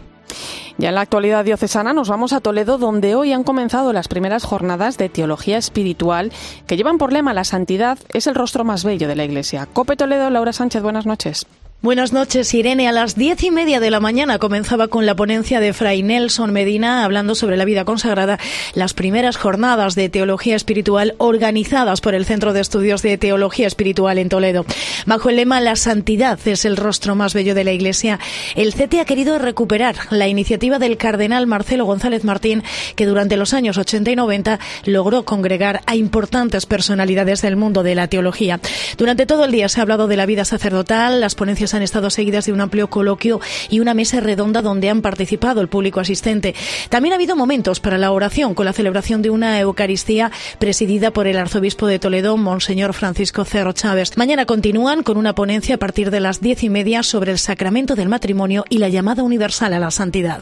Ya 0.79 0.89
en 0.89 0.95
la 0.95 1.01
actualidad 1.01 1.45
diocesana 1.45 1.93
nos 1.93 2.09
vamos 2.09 2.33
a 2.33 2.39
Toledo, 2.39 2.79
donde 2.79 3.13
hoy 3.13 3.33
han 3.33 3.43
comenzado 3.43 3.93
las 3.93 4.07
primeras 4.07 4.45
jornadas 4.45 4.97
de 4.97 5.09
teología 5.09 5.59
espiritual 5.59 6.31
que 6.65 6.75
llevan 6.75 6.97
por 6.97 7.13
lema 7.13 7.35
La 7.35 7.43
santidad 7.43 7.99
es 8.13 8.25
el 8.25 8.33
rostro 8.33 8.63
más 8.63 8.83
bello 8.83 9.07
de 9.07 9.15
la 9.15 9.25
Iglesia. 9.25 9.67
Cope 9.71 9.95
Toledo, 9.95 10.31
Laura 10.31 10.53
Sánchez, 10.53 10.81
buenas 10.81 11.05
noches. 11.05 11.45
Buenas 11.81 12.11
noches, 12.11 12.53
Irene. 12.53 12.89
A 12.89 12.91
las 12.91 13.15
diez 13.15 13.41
y 13.41 13.51
media 13.51 13.79
de 13.79 13.89
la 13.89 14.01
mañana 14.01 14.37
comenzaba 14.37 14.89
con 14.89 15.05
la 15.05 15.15
ponencia 15.15 15.61
de 15.61 15.71
Fray 15.71 16.03
Nelson 16.03 16.51
Medina 16.51 17.05
hablando 17.05 17.35
sobre 17.35 17.55
la 17.55 17.63
vida 17.63 17.85
consagrada, 17.85 18.37
las 18.73 18.93
primeras 18.93 19.37
jornadas 19.37 19.95
de 19.95 20.09
teología 20.09 20.57
espiritual 20.57 21.15
organizadas 21.19 22.01
por 22.01 22.15
el 22.15 22.25
Centro 22.25 22.51
de 22.51 22.59
Estudios 22.59 23.01
de 23.01 23.17
Teología 23.17 23.65
Espiritual 23.65 24.17
en 24.17 24.27
Toledo. 24.27 24.65
Bajo 25.05 25.29
el 25.29 25.37
lema 25.37 25.61
La 25.61 25.77
santidad 25.77 26.37
es 26.43 26.65
el 26.65 26.75
rostro 26.75 27.15
más 27.15 27.33
bello 27.33 27.55
de 27.55 27.63
la 27.63 27.71
Iglesia, 27.71 28.19
el 28.57 28.73
CETE 28.73 28.99
ha 28.99 29.05
querido 29.05 29.39
recuperar 29.39 29.95
la 30.09 30.27
iniciativa 30.27 30.79
del 30.79 30.97
cardenal 30.97 31.47
Marcelo 31.47 31.85
González 31.85 32.25
Martín, 32.25 32.61
que 32.97 33.05
durante 33.05 33.37
los 33.37 33.53
años 33.53 33.77
80 33.77 34.11
y 34.11 34.15
90 34.17 34.59
logró 34.83 35.23
congregar 35.23 35.79
a 35.85 35.95
importantes 35.95 36.65
personalidades 36.65 37.41
del 37.41 37.55
mundo 37.55 37.83
de 37.83 37.95
la 37.95 38.09
teología. 38.09 38.59
Durante 38.97 39.25
todo 39.25 39.45
el 39.45 39.53
día 39.53 39.69
se 39.69 39.79
ha 39.79 39.83
hablado 39.83 40.07
de 40.09 40.17
la 40.17 40.25
vida 40.25 40.43
sacerdotal, 40.43 41.21
las 41.21 41.35
ponencias 41.35 41.68
han 41.73 41.83
estado 41.83 42.09
seguidas 42.09 42.45
de 42.45 42.53
un 42.53 42.61
amplio 42.61 42.89
coloquio 42.89 43.39
y 43.69 43.79
una 43.79 43.93
mesa 43.93 44.19
redonda 44.19 44.61
donde 44.61 44.89
han 44.89 45.01
participado 45.01 45.61
el 45.61 45.67
público 45.67 45.99
asistente. 45.99 46.55
También 46.89 47.13
ha 47.13 47.15
habido 47.15 47.35
momentos 47.35 47.79
para 47.79 47.97
la 47.97 48.11
oración 48.11 48.53
con 48.53 48.65
la 48.65 48.73
celebración 48.73 49.21
de 49.21 49.29
una 49.29 49.59
Eucaristía 49.59 50.31
presidida 50.59 51.11
por 51.11 51.27
el 51.27 51.37
arzobispo 51.37 51.87
de 51.87 51.99
Toledo, 51.99 52.37
Monseñor 52.37 52.93
Francisco 52.93 53.45
Cerro 53.45 53.73
Chávez. 53.73 54.17
Mañana 54.17 54.45
continúan 54.45 55.03
con 55.03 55.17
una 55.17 55.35
ponencia 55.35 55.75
a 55.75 55.79
partir 55.79 56.11
de 56.11 56.19
las 56.19 56.41
diez 56.41 56.63
y 56.63 56.69
media 56.69 57.03
sobre 57.03 57.31
el 57.31 57.39
sacramento 57.39 57.95
del 57.95 58.09
matrimonio 58.09 58.65
y 58.69 58.79
la 58.79 58.89
llamada 58.89 59.23
universal 59.23 59.73
a 59.73 59.79
la 59.79 59.91
santidad. 59.91 60.41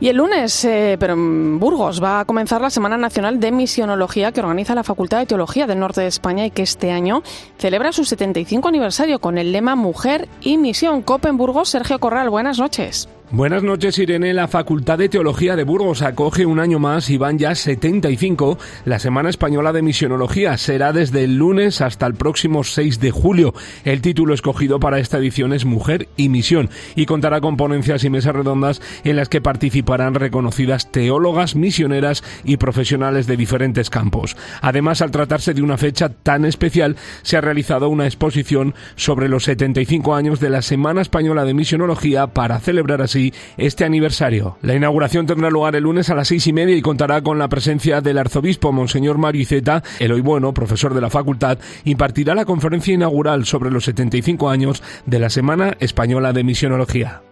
Y 0.00 0.08
el 0.08 0.16
lunes, 0.16 0.64
eh, 0.64 0.96
pero 1.00 1.14
en 1.14 1.58
Burgos, 1.58 2.02
va 2.02 2.20
a 2.20 2.24
comenzar 2.24 2.60
la 2.60 2.70
Semana 2.70 2.96
Nacional 2.96 3.40
de 3.40 3.50
Misionología 3.50 4.30
que 4.30 4.38
organiza 4.40 4.76
la 4.76 4.84
Facultad 4.84 5.18
de 5.18 5.26
Teología 5.26 5.66
del 5.66 5.80
Norte 5.80 6.02
de 6.02 6.06
España 6.06 6.46
y 6.46 6.52
que 6.52 6.62
este 6.62 6.92
año 6.92 7.22
celebra 7.58 7.90
su 7.90 8.04
75 8.04 8.68
aniversario 8.68 9.18
con 9.18 9.38
el 9.38 9.50
lema 9.50 9.74
Mujer 9.74 10.28
y 10.40 10.56
Misión. 10.56 11.02
Cope 11.02 11.28
en 11.28 11.36
Burgos, 11.36 11.70
Sergio 11.70 11.98
Corral, 11.98 12.30
buenas 12.30 12.60
noches. 12.60 13.08
Buenas 13.30 13.62
noches, 13.62 13.98
Irene. 13.98 14.32
La 14.32 14.48
Facultad 14.48 14.96
de 14.96 15.10
Teología 15.10 15.54
de 15.54 15.64
Burgos 15.64 16.00
acoge 16.00 16.46
un 16.46 16.58
año 16.58 16.78
más 16.78 17.10
y 17.10 17.18
van 17.18 17.36
ya 17.36 17.54
75 17.54 18.56
la 18.86 18.98
Semana 18.98 19.28
Española 19.28 19.74
de 19.74 19.82
Misionología. 19.82 20.56
Será 20.56 20.94
desde 20.94 21.24
el 21.24 21.36
lunes 21.36 21.82
hasta 21.82 22.06
el 22.06 22.14
próximo 22.14 22.64
6 22.64 23.00
de 23.00 23.10
julio. 23.10 23.52
El 23.84 24.00
título 24.00 24.32
escogido 24.32 24.80
para 24.80 24.98
esta 24.98 25.18
edición 25.18 25.52
es 25.52 25.66
Mujer 25.66 26.08
y 26.16 26.30
Misión 26.30 26.70
y 26.96 27.04
contará 27.04 27.42
con 27.42 27.58
ponencias 27.58 28.02
y 28.02 28.08
mesas 28.08 28.34
redondas 28.34 28.80
en 29.04 29.16
las 29.16 29.28
que 29.28 29.42
participarán 29.42 30.14
reconocidas 30.14 30.90
teólogas, 30.90 31.54
misioneras 31.54 32.24
y 32.44 32.56
profesionales 32.56 33.26
de 33.26 33.36
diferentes 33.36 33.90
campos. 33.90 34.38
Además, 34.62 35.02
al 35.02 35.10
tratarse 35.10 35.52
de 35.52 35.60
una 35.60 35.76
fecha 35.76 36.08
tan 36.08 36.46
especial, 36.46 36.96
se 37.20 37.36
ha 37.36 37.42
realizado 37.42 37.90
una 37.90 38.06
exposición 38.06 38.74
sobre 38.96 39.28
los 39.28 39.44
75 39.44 40.14
años 40.14 40.40
de 40.40 40.48
la 40.48 40.62
Semana 40.62 41.02
Española 41.02 41.44
de 41.44 41.52
Misionología 41.52 42.28
para 42.28 42.58
celebrar 42.60 43.02
así 43.02 43.17
este 43.56 43.84
aniversario. 43.84 44.58
La 44.62 44.74
inauguración 44.74 45.26
tendrá 45.26 45.50
lugar 45.50 45.76
el 45.76 45.84
lunes 45.84 46.10
a 46.10 46.14
las 46.14 46.28
seis 46.28 46.46
y 46.46 46.52
media 46.52 46.76
y 46.76 46.82
contará 46.82 47.22
con 47.22 47.38
la 47.38 47.48
presencia 47.48 48.00
del 48.00 48.18
arzobispo 48.18 48.72
Monseñor 48.72 49.18
Mario 49.18 49.42
Iceta. 49.42 49.82
El 49.98 50.12
hoy 50.12 50.20
bueno, 50.20 50.54
profesor 50.54 50.94
de 50.94 51.00
la 51.00 51.10
facultad, 51.10 51.58
impartirá 51.84 52.34
la 52.34 52.44
conferencia 52.44 52.94
inaugural 52.94 53.44
sobre 53.44 53.70
los 53.70 53.84
75 53.84 54.48
años 54.50 54.82
de 55.06 55.18
la 55.18 55.30
Semana 55.30 55.76
Española 55.80 56.32
de 56.32 56.44
Misionología. 56.44 57.22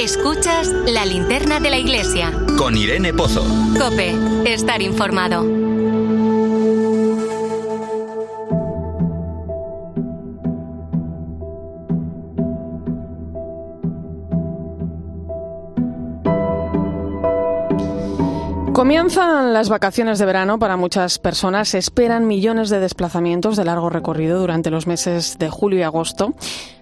Escuchas 0.00 0.68
la 0.86 1.04
linterna 1.04 1.60
de 1.60 1.70
la 1.70 1.78
iglesia. 1.78 2.32
Con 2.56 2.76
Irene 2.76 3.12
Pozo. 3.12 3.44
Cope, 3.78 4.14
estar 4.46 4.80
informado. 4.80 5.67
Comienzan 18.78 19.52
las 19.52 19.68
vacaciones 19.68 20.20
de 20.20 20.24
verano 20.24 20.60
para 20.60 20.76
muchas 20.76 21.18
personas. 21.18 21.70
Se 21.70 21.78
esperan 21.78 22.28
millones 22.28 22.70
de 22.70 22.78
desplazamientos 22.78 23.56
de 23.56 23.64
largo 23.64 23.90
recorrido 23.90 24.38
durante 24.38 24.70
los 24.70 24.86
meses 24.86 25.36
de 25.36 25.50
julio 25.50 25.80
y 25.80 25.82
agosto. 25.82 26.34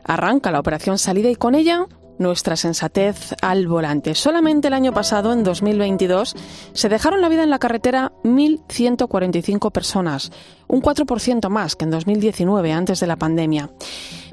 Arranca 0.04 0.50
la 0.50 0.60
operación 0.60 0.98
salida 0.98 1.30
y 1.30 1.36
con 1.36 1.54
ella 1.54 1.86
nuestra 2.18 2.56
sensatez 2.56 3.34
al 3.40 3.66
volante. 3.66 4.14
Solamente 4.14 4.68
el 4.68 4.74
año 4.74 4.92
pasado, 4.92 5.32
en 5.32 5.42
2022, 5.42 6.34
se 6.74 6.88
dejaron 6.90 7.22
la 7.22 7.30
vida 7.30 7.44
en 7.44 7.50
la 7.50 7.58
carretera 7.58 8.12
1.145 8.24 9.72
personas, 9.72 10.32
un 10.68 10.82
4% 10.82 11.48
más 11.48 11.76
que 11.76 11.86
en 11.86 11.92
2019, 11.92 12.72
antes 12.74 13.00
de 13.00 13.06
la 13.06 13.16
pandemia. 13.16 13.70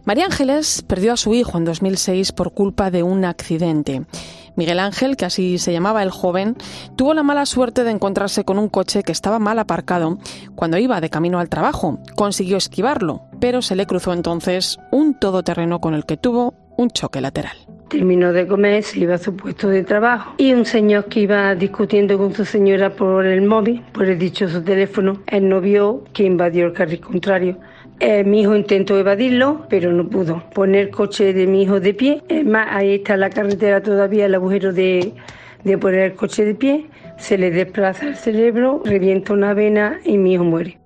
María 0.03 0.25
Ángeles 0.25 0.83
perdió 0.85 1.13
a 1.13 1.17
su 1.17 1.33
hijo 1.33 1.57
en 1.57 1.63
2006 1.63 2.33
por 2.33 2.53
culpa 2.53 2.91
de 2.91 3.03
un 3.03 3.23
accidente. 3.23 4.05
Miguel 4.55 4.79
Ángel, 4.79 5.17
que 5.17 5.25
así 5.25 5.57
se 5.57 5.73
llamaba 5.73 6.03
el 6.03 6.11
joven, 6.11 6.55
tuvo 6.95 7.13
la 7.13 7.23
mala 7.23 7.45
suerte 7.45 7.83
de 7.83 7.91
encontrarse 7.91 8.43
con 8.43 8.59
un 8.59 8.69
coche 8.69 9.03
que 9.03 9.11
estaba 9.11 9.39
mal 9.39 9.59
aparcado 9.59 10.17
cuando 10.55 10.77
iba 10.77 11.01
de 11.01 11.09
camino 11.09 11.39
al 11.39 11.49
trabajo. 11.49 11.99
Consiguió 12.15 12.57
esquivarlo, 12.57 13.23
pero 13.39 13.61
se 13.61 13.75
le 13.75 13.85
cruzó 13.85 14.13
entonces 14.13 14.77
un 14.91 15.15
todoterreno 15.15 15.79
con 15.79 15.93
el 15.93 16.05
que 16.05 16.17
tuvo 16.17 16.53
un 16.77 16.89
choque 16.89 17.21
lateral. 17.21 17.57
Terminó 17.89 18.33
de 18.33 18.47
comer, 18.47 18.81
se 18.83 18.99
iba 18.99 19.15
a 19.15 19.19
su 19.19 19.35
puesto 19.35 19.67
de 19.67 19.83
trabajo 19.83 20.33
y 20.37 20.53
un 20.53 20.65
señor 20.65 21.05
que 21.05 21.21
iba 21.21 21.53
discutiendo 21.53 22.17
con 22.17 22.33
su 22.33 22.43
señora 22.43 22.95
por 22.95 23.25
el 23.25 23.43
móvil, 23.43 23.83
por 23.91 24.05
el 24.05 24.17
dichoso 24.17 24.63
teléfono, 24.63 25.21
él 25.27 25.47
no 25.47 25.61
vio 25.61 26.03
que 26.11 26.23
invadió 26.23 26.65
el 26.65 26.73
carril 26.73 27.01
contrario 27.01 27.57
eh, 28.05 28.25
mi 28.25 28.41
hijo 28.41 28.53
intentó 28.53 28.97
evadirlo, 28.97 29.65
pero 29.69 29.93
no 29.93 30.09
pudo. 30.09 30.43
Poner 30.53 30.87
el 30.87 30.89
coche 30.89 31.31
de 31.31 31.47
mi 31.47 31.63
hijo 31.63 31.79
de 31.79 31.93
pie. 31.93 32.21
Es 32.27 32.45
más, 32.45 32.67
ahí 32.69 32.95
está 32.95 33.15
la 33.15 33.29
carretera 33.29 33.81
todavía, 33.81 34.25
el 34.25 34.35
agujero 34.35 34.73
de, 34.73 35.13
de 35.63 35.77
poner 35.77 36.11
el 36.11 36.15
coche 36.15 36.43
de 36.43 36.53
pie. 36.53 36.89
Se 37.17 37.37
le 37.37 37.49
desplaza 37.49 38.07
el 38.07 38.17
cerebro, 38.17 38.81
revienta 38.83 39.31
una 39.31 39.53
vena 39.53 40.01
y 40.03 40.17
mi 40.17 40.33
hijo 40.33 40.43
muere. 40.43 40.79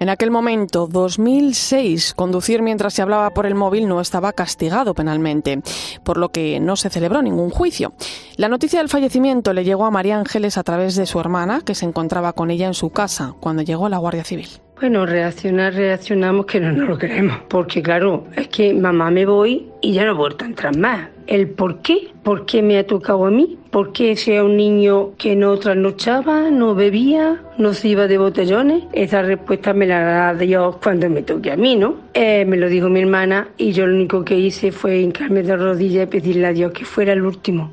En 0.00 0.08
aquel 0.08 0.32
momento, 0.32 0.88
2006, 0.88 2.14
conducir 2.14 2.62
mientras 2.62 2.94
se 2.94 3.02
hablaba 3.02 3.30
por 3.30 3.46
el 3.46 3.54
móvil 3.54 3.86
no 3.86 4.00
estaba 4.00 4.32
castigado 4.32 4.92
penalmente, 4.94 5.62
por 6.02 6.16
lo 6.16 6.30
que 6.30 6.58
no 6.58 6.74
se 6.74 6.90
celebró 6.90 7.22
ningún 7.22 7.50
juicio. 7.50 7.92
La 8.36 8.48
noticia 8.48 8.80
del 8.80 8.88
fallecimiento 8.88 9.52
le 9.52 9.62
llegó 9.62 9.84
a 9.84 9.90
María 9.92 10.18
Ángeles 10.18 10.58
a 10.58 10.64
través 10.64 10.96
de 10.96 11.06
su 11.06 11.20
hermana, 11.20 11.60
que 11.60 11.76
se 11.76 11.84
encontraba 11.84 12.32
con 12.32 12.50
ella 12.50 12.66
en 12.66 12.74
su 12.74 12.90
casa 12.90 13.34
cuando 13.38 13.62
llegó 13.62 13.88
la 13.88 13.98
Guardia 13.98 14.24
Civil. 14.24 14.48
Bueno, 14.80 15.04
reaccionar, 15.04 15.74
reaccionamos 15.74 16.46
que 16.46 16.58
no 16.58 16.72
nos 16.72 16.88
lo 16.88 16.96
creemos. 16.96 17.36
Porque 17.48 17.82
claro, 17.82 18.24
es 18.34 18.48
que 18.48 18.72
mamá 18.72 19.10
me 19.10 19.26
voy 19.26 19.66
y 19.82 19.92
ya 19.92 20.06
no 20.06 20.12
he 20.12 20.14
vuelto 20.14 20.46
a 20.46 20.48
entrar 20.48 20.74
más. 20.74 21.10
El 21.26 21.50
por 21.50 21.82
qué, 21.82 22.08
por 22.22 22.46
qué 22.46 22.62
me 22.62 22.78
ha 22.78 22.86
tocado 22.86 23.26
a 23.26 23.30
mí, 23.30 23.58
por 23.70 23.92
qué 23.92 24.16
sea 24.16 24.42
un 24.42 24.56
niño 24.56 25.10
que 25.18 25.36
no 25.36 25.58
trasnochaba, 25.58 26.48
no 26.48 26.74
bebía, 26.74 27.42
no 27.58 27.74
se 27.74 27.88
iba 27.88 28.06
de 28.06 28.16
botellones. 28.16 28.84
Esa 28.94 29.20
respuesta 29.20 29.74
me 29.74 29.86
la 29.86 30.00
da 30.00 30.34
Dios 30.34 30.76
cuando 30.82 31.10
me 31.10 31.20
toque 31.20 31.52
a 31.52 31.56
mí, 31.56 31.76
¿no? 31.76 31.96
Eh, 32.14 32.46
me 32.46 32.56
lo 32.56 32.70
dijo 32.70 32.88
mi 32.88 33.00
hermana 33.00 33.48
y 33.58 33.72
yo 33.72 33.86
lo 33.86 33.94
único 33.94 34.24
que 34.24 34.38
hice 34.38 34.72
fue 34.72 35.00
hincarme 35.00 35.42
de 35.42 35.56
rodillas 35.56 36.04
y 36.04 36.06
pedirle 36.06 36.46
a 36.46 36.52
Dios 36.54 36.72
que 36.72 36.86
fuera 36.86 37.12
el 37.12 37.26
último. 37.26 37.70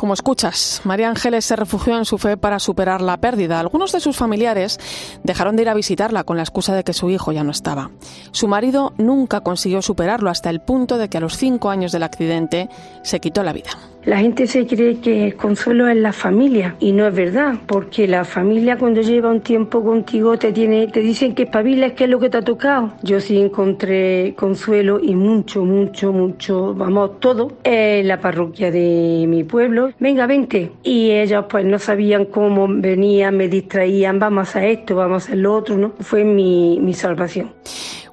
Como 0.00 0.14
escuchas, 0.14 0.80
María 0.84 1.10
Ángeles 1.10 1.44
se 1.44 1.56
refugió 1.56 1.98
en 1.98 2.06
su 2.06 2.16
fe 2.16 2.38
para 2.38 2.58
superar 2.58 3.02
la 3.02 3.18
pérdida. 3.18 3.60
Algunos 3.60 3.92
de 3.92 4.00
sus 4.00 4.16
familiares 4.16 4.80
dejaron 5.24 5.56
de 5.56 5.62
ir 5.62 5.68
a 5.68 5.74
visitarla 5.74 6.24
con 6.24 6.38
la 6.38 6.42
excusa 6.42 6.74
de 6.74 6.84
que 6.84 6.94
su 6.94 7.10
hijo 7.10 7.32
ya 7.32 7.44
no 7.44 7.50
estaba. 7.50 7.90
Su 8.30 8.48
marido 8.48 8.94
nunca 8.96 9.42
consiguió 9.42 9.82
superarlo 9.82 10.30
hasta 10.30 10.48
el 10.48 10.62
punto 10.62 10.96
de 10.96 11.10
que 11.10 11.18
a 11.18 11.20
los 11.20 11.36
cinco 11.36 11.68
años 11.68 11.92
del 11.92 12.02
accidente 12.02 12.70
se 13.02 13.20
quitó 13.20 13.42
la 13.42 13.52
vida. 13.52 13.72
La 14.04 14.18
gente 14.18 14.46
se 14.46 14.66
cree 14.66 14.98
que 14.98 15.26
el 15.26 15.36
consuelo 15.36 15.86
es 15.86 15.96
la 15.96 16.14
familia 16.14 16.74
y 16.80 16.92
no 16.92 17.06
es 17.06 17.14
verdad, 17.14 17.54
porque 17.66 18.08
la 18.08 18.24
familia 18.24 18.78
cuando 18.78 19.02
lleva 19.02 19.30
un 19.30 19.42
tiempo 19.42 19.84
contigo 19.84 20.38
te 20.38 20.52
tiene, 20.52 20.86
te 20.88 21.00
dicen 21.00 21.34
que 21.34 21.42
espabiles 21.42 21.92
qué 21.92 22.04
es 22.04 22.10
lo 22.10 22.18
que 22.18 22.30
te 22.30 22.38
ha 22.38 22.42
tocado. 22.42 22.94
Yo 23.02 23.20
sí 23.20 23.38
encontré 23.38 24.34
consuelo 24.38 25.00
y 25.02 25.14
mucho, 25.14 25.66
mucho, 25.66 26.12
mucho, 26.12 26.74
vamos, 26.74 27.20
todo 27.20 27.52
en 27.62 28.08
la 28.08 28.18
parroquia 28.18 28.70
de 28.70 29.26
mi 29.28 29.44
pueblo. 29.44 29.92
Venga, 29.98 30.26
vente. 30.26 30.72
Y 30.82 31.10
ellos 31.10 31.44
pues 31.50 31.66
no 31.66 31.78
sabían 31.78 32.24
cómo 32.24 32.66
venían, 32.70 33.36
me 33.36 33.48
distraían, 33.48 34.18
vamos 34.18 34.56
a 34.56 34.64
esto, 34.64 34.96
vamos 34.96 35.28
a 35.28 35.34
lo 35.34 35.54
otro, 35.54 35.76
¿no? 35.76 35.92
Fue 36.00 36.24
mi, 36.24 36.80
mi 36.80 36.94
salvación. 36.94 37.52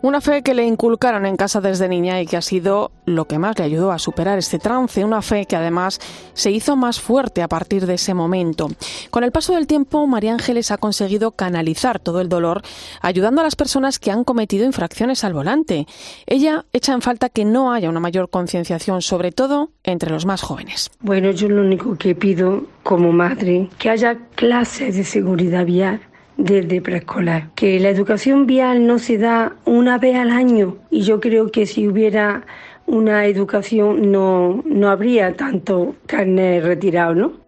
Una 0.02 0.22
fe 0.22 0.44
que 0.44 0.54
le 0.54 0.66
inculcaron 0.66 1.26
en 1.26 1.38
casa 1.38 1.60
desde 1.60 1.90
niña 1.90 2.22
y 2.22 2.28
que 2.28 2.38
ha 2.38 2.42
sido 2.42 2.92
lo 3.06 3.26
que 3.26 3.40
más 3.40 3.58
le 3.58 3.66
ayudó 3.66 3.92
a 3.92 4.00
superar 4.00 4.38
este 4.38 4.60
trance, 4.60 5.04
una 5.04 5.22
fe 5.22 5.46
que 5.46 5.56
además 5.56 6.00
se 6.34 6.52
hizo 6.52 6.76
más 6.76 7.00
fuerte 7.00 7.42
a 7.42 7.48
partir 7.48 7.88
de 7.88 7.96
ese 7.96 8.14
momento. 8.14 8.68
Con 9.10 9.24
el 9.24 9.32
paso 9.32 9.56
del 9.56 9.66
tiempo, 9.66 10.06
María 10.06 10.34
Ángeles 10.34 10.72
ha 10.72 10.78
conseguido 10.78 11.32
canalizar 11.32 12.00
todo 12.00 12.22
el 12.22 12.30
dolor, 12.30 12.62
ayudando 13.02 13.42
a 13.42 13.44
las 13.44 13.56
personas 13.56 13.98
que 13.98 14.12
han 14.12 14.24
cometido 14.24 14.66
infracciones 14.66 15.24
al 15.24 15.34
volante. 15.34 15.88
Ella 16.26 16.66
echa 16.74 16.94
en 16.94 17.02
falta 17.02 17.30
que 17.30 17.46
no 17.46 17.74
haya 17.74 17.90
una 17.90 18.00
mayor 18.00 18.30
concienciación, 18.30 19.02
sobre 19.02 19.32
todo 19.32 19.72
entre 19.84 20.12
los 20.12 20.26
más 20.26 20.42
jóvenes. 20.42 20.92
Bueno, 21.00 21.32
yo 21.32 21.50
lo 21.50 21.62
único 21.62 21.98
que 21.98 22.14
pido 22.14 22.66
como 22.84 23.12
madre, 23.12 23.70
que 23.78 23.90
haya 23.90 24.18
clases 24.36 24.96
de 24.96 25.04
seguridad 25.04 25.66
vial 25.66 26.02
desde 26.38 26.82
preescolar. 26.82 27.50
Que 27.56 27.80
la 27.80 27.90
educación 27.90 28.46
vial 28.46 28.88
no 28.88 29.00
se 29.00 29.18
da 29.18 29.56
una 29.66 29.98
vez 29.98 30.16
al 30.16 30.32
año 30.32 30.78
y 30.90 31.02
yo 31.02 31.20
creo 31.20 31.52
que 31.52 31.66
si 31.66 31.88
hubiera 31.88 32.46
una 32.86 33.26
educación 33.26 34.12
no, 34.12 34.64
no 34.66 34.90
habría 34.90 35.36
tanto 35.36 35.96
carne 36.06 36.62
retirado, 36.62 37.16
¿no? 37.16 37.48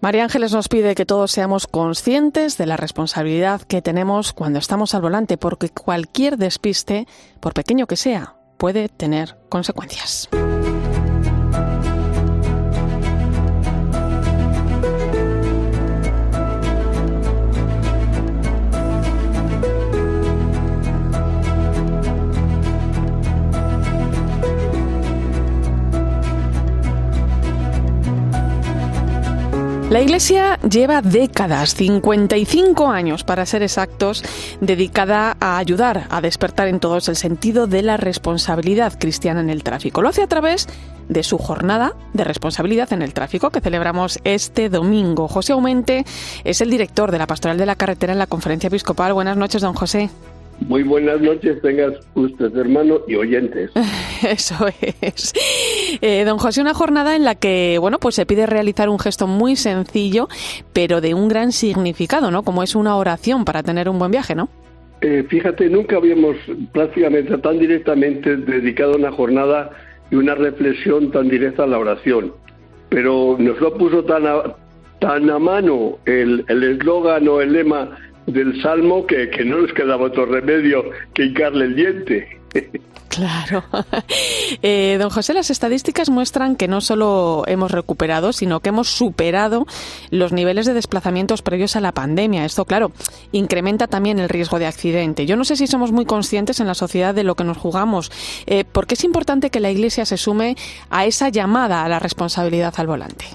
María 0.00 0.24
Ángeles 0.24 0.52
nos 0.52 0.68
pide 0.68 0.94
que 0.94 1.06
todos 1.06 1.30
seamos 1.30 1.66
conscientes 1.66 2.58
de 2.58 2.66
la 2.66 2.76
responsabilidad 2.76 3.62
que 3.62 3.80
tenemos 3.80 4.34
cuando 4.34 4.58
estamos 4.58 4.94
al 4.94 5.00
volante, 5.00 5.38
porque 5.38 5.70
cualquier 5.70 6.36
despiste, 6.36 7.06
por 7.40 7.54
pequeño 7.54 7.86
que 7.86 7.96
sea, 7.96 8.34
puede 8.58 8.90
tener 8.90 9.38
consecuencias. 9.48 10.28
La 29.94 30.02
Iglesia 30.02 30.58
lleva 30.68 31.02
décadas, 31.02 31.76
55 31.76 32.88
años 32.88 33.22
para 33.22 33.46
ser 33.46 33.62
exactos, 33.62 34.24
dedicada 34.60 35.36
a 35.38 35.56
ayudar 35.56 36.08
a 36.10 36.20
despertar 36.20 36.66
en 36.66 36.80
todos 36.80 37.08
el 37.08 37.14
sentido 37.14 37.68
de 37.68 37.82
la 37.82 37.96
responsabilidad 37.96 38.98
cristiana 38.98 39.40
en 39.40 39.50
el 39.50 39.62
tráfico. 39.62 40.02
Lo 40.02 40.08
hace 40.08 40.24
a 40.24 40.26
través 40.26 40.66
de 41.08 41.22
su 41.22 41.38
jornada 41.38 41.94
de 42.12 42.24
responsabilidad 42.24 42.92
en 42.92 43.02
el 43.02 43.14
tráfico 43.14 43.50
que 43.50 43.60
celebramos 43.60 44.18
este 44.24 44.68
domingo. 44.68 45.28
José 45.28 45.52
Aumente 45.52 46.04
es 46.42 46.60
el 46.60 46.70
director 46.70 47.12
de 47.12 47.18
la 47.18 47.28
Pastoral 47.28 47.56
de 47.56 47.66
la 47.66 47.76
Carretera 47.76 48.14
en 48.14 48.18
la 48.18 48.26
Conferencia 48.26 48.66
Episcopal. 48.66 49.12
Buenas 49.12 49.36
noches, 49.36 49.62
don 49.62 49.74
José. 49.74 50.10
Muy 50.60 50.82
buenas 50.82 51.20
noches, 51.20 51.60
tengas 51.60 51.92
usted, 52.14 52.56
hermano, 52.56 53.00
y 53.06 53.16
oyentes. 53.16 53.70
Eso 54.28 54.66
es. 54.80 55.32
Eh, 56.00 56.24
don 56.24 56.38
José, 56.38 56.60
una 56.60 56.74
jornada 56.74 57.16
en 57.16 57.24
la 57.24 57.34
que, 57.34 57.76
bueno, 57.78 57.98
pues 57.98 58.14
se 58.14 58.24
pide 58.24 58.46
realizar 58.46 58.88
un 58.88 58.98
gesto 58.98 59.26
muy 59.26 59.56
sencillo, 59.56 60.28
pero 60.72 61.00
de 61.00 61.14
un 61.14 61.28
gran 61.28 61.52
significado, 61.52 62.30
¿no? 62.30 62.42
Como 62.42 62.62
es 62.62 62.74
una 62.74 62.96
oración 62.96 63.44
para 63.44 63.62
tener 63.62 63.88
un 63.88 63.98
buen 63.98 64.10
viaje, 64.10 64.34
¿no? 64.34 64.48
Eh, 65.02 65.24
fíjate, 65.28 65.68
nunca 65.68 65.96
habíamos 65.96 66.36
prácticamente 66.72 67.36
tan 67.38 67.58
directamente 67.58 68.36
dedicado 68.36 68.96
una 68.96 69.12
jornada 69.12 69.70
y 70.10 70.16
una 70.16 70.34
reflexión 70.34 71.10
tan 71.10 71.28
directa 71.28 71.64
a 71.64 71.66
la 71.66 71.78
oración. 71.78 72.32
Pero 72.88 73.36
nos 73.38 73.60
lo 73.60 73.76
puso 73.76 74.04
tan 74.04 74.26
a, 74.26 74.56
tan 75.00 75.28
a 75.28 75.38
mano 75.38 75.98
el 76.06 76.44
eslogan 76.48 77.28
o 77.28 77.40
el 77.42 77.52
lema 77.52 77.98
del 78.26 78.60
Salmo 78.62 79.06
que, 79.06 79.30
que 79.30 79.44
no 79.44 79.60
nos 79.60 79.72
quedaba 79.72 80.06
otro 80.06 80.26
remedio 80.26 80.84
que 81.12 81.24
hincarle 81.24 81.66
el 81.66 81.76
diente. 81.76 82.40
Claro. 83.14 83.64
Eh, 84.62 84.96
don 84.98 85.10
José, 85.10 85.34
las 85.34 85.50
estadísticas 85.50 86.10
muestran 86.10 86.56
que 86.56 86.68
no 86.68 86.80
solo 86.80 87.44
hemos 87.46 87.70
recuperado, 87.70 88.32
sino 88.32 88.60
que 88.60 88.70
hemos 88.70 88.88
superado 88.88 89.66
los 90.10 90.32
niveles 90.32 90.64
de 90.66 90.74
desplazamientos 90.74 91.42
previos 91.42 91.76
a 91.76 91.80
la 91.80 91.92
pandemia. 91.92 92.44
Esto, 92.44 92.64
claro, 92.64 92.92
incrementa 93.32 93.86
también 93.88 94.18
el 94.18 94.28
riesgo 94.28 94.58
de 94.58 94.66
accidente. 94.66 95.26
Yo 95.26 95.36
no 95.36 95.44
sé 95.44 95.56
si 95.56 95.66
somos 95.66 95.92
muy 95.92 96.06
conscientes 96.06 96.60
en 96.60 96.66
la 96.66 96.74
sociedad 96.74 97.14
de 97.14 97.24
lo 97.24 97.34
que 97.34 97.44
nos 97.44 97.58
jugamos, 97.58 98.10
eh, 98.46 98.64
porque 98.70 98.94
es 98.94 99.04
importante 99.04 99.50
que 99.50 99.60
la 99.60 99.70
Iglesia 99.70 100.06
se 100.06 100.16
sume 100.16 100.56
a 100.88 101.04
esa 101.04 101.28
llamada 101.28 101.84
a 101.84 101.88
la 101.88 101.98
responsabilidad 101.98 102.74
al 102.76 102.86
volante. 102.86 103.26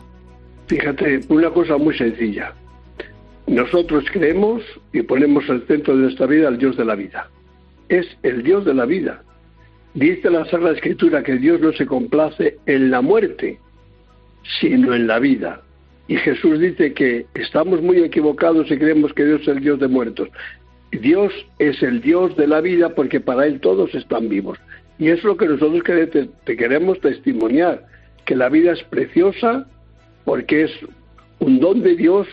Fíjate, 0.68 1.22
una 1.30 1.52
cosa 1.52 1.78
muy 1.78 1.96
sencilla. 1.98 2.54
Nosotros 3.46 4.06
creemos 4.12 4.64
y 4.94 5.02
ponemos 5.04 5.50
al 5.50 5.66
centro 5.68 5.96
de 5.96 6.04
nuestra 6.04 6.26
vida 6.26 6.48
al 6.48 6.58
Dios 6.58 6.78
de 6.78 6.86
la 6.86 6.96
vida. 6.96 7.30
Es 7.90 8.08
el 8.24 8.44
Dios 8.44 8.66
de 8.66 8.74
la 8.74 8.86
vida. 8.86 9.24
Dice 9.94 10.30
la 10.30 10.46
Sagrada 10.46 10.76
Escritura 10.76 11.24
que 11.24 11.38
Dios 11.38 11.60
no 11.62 11.72
se 11.74 11.86
complace 11.86 12.58
en 12.66 12.92
la 12.92 13.02
muerte, 13.02 13.60
sino 14.60 14.94
en 14.94 15.08
la 15.08 15.20
vida. 15.20 15.62
Y 16.08 16.18
Jesús 16.18 16.60
dice 16.60 16.94
que 16.94 17.26
estamos 17.36 17.82
muy 17.82 17.98
equivocados 18.00 18.70
y 18.72 18.78
creemos 18.78 19.14
que 19.14 19.26
Dios 19.26 19.42
es 19.42 19.48
el 19.48 19.60
Dios 19.62 19.80
de 19.80 19.88
muertos. 19.88 20.30
Dios 20.92 21.32
es 21.60 21.82
el 21.84 22.02
Dios 22.02 22.36
de 22.36 22.48
la 22.48 22.62
vida 22.62 22.90
porque 22.96 23.20
para 23.20 23.46
Él 23.46 23.60
todos 23.60 23.94
están 23.94 24.28
vivos. 24.28 24.58
Y 24.98 25.10
es 25.10 25.24
lo 25.24 25.38
que 25.38 25.48
nosotros 25.48 25.84
te 26.44 26.58
queremos 26.58 27.00
testimoniar, 27.00 27.86
que 28.26 28.36
la 28.36 28.50
vida 28.50 28.74
es 28.74 28.84
preciosa 28.84 29.68
porque 30.26 30.64
es 30.64 30.72
un 31.40 31.60
don 31.60 31.82
de 31.82 31.96
Dios 31.96 32.28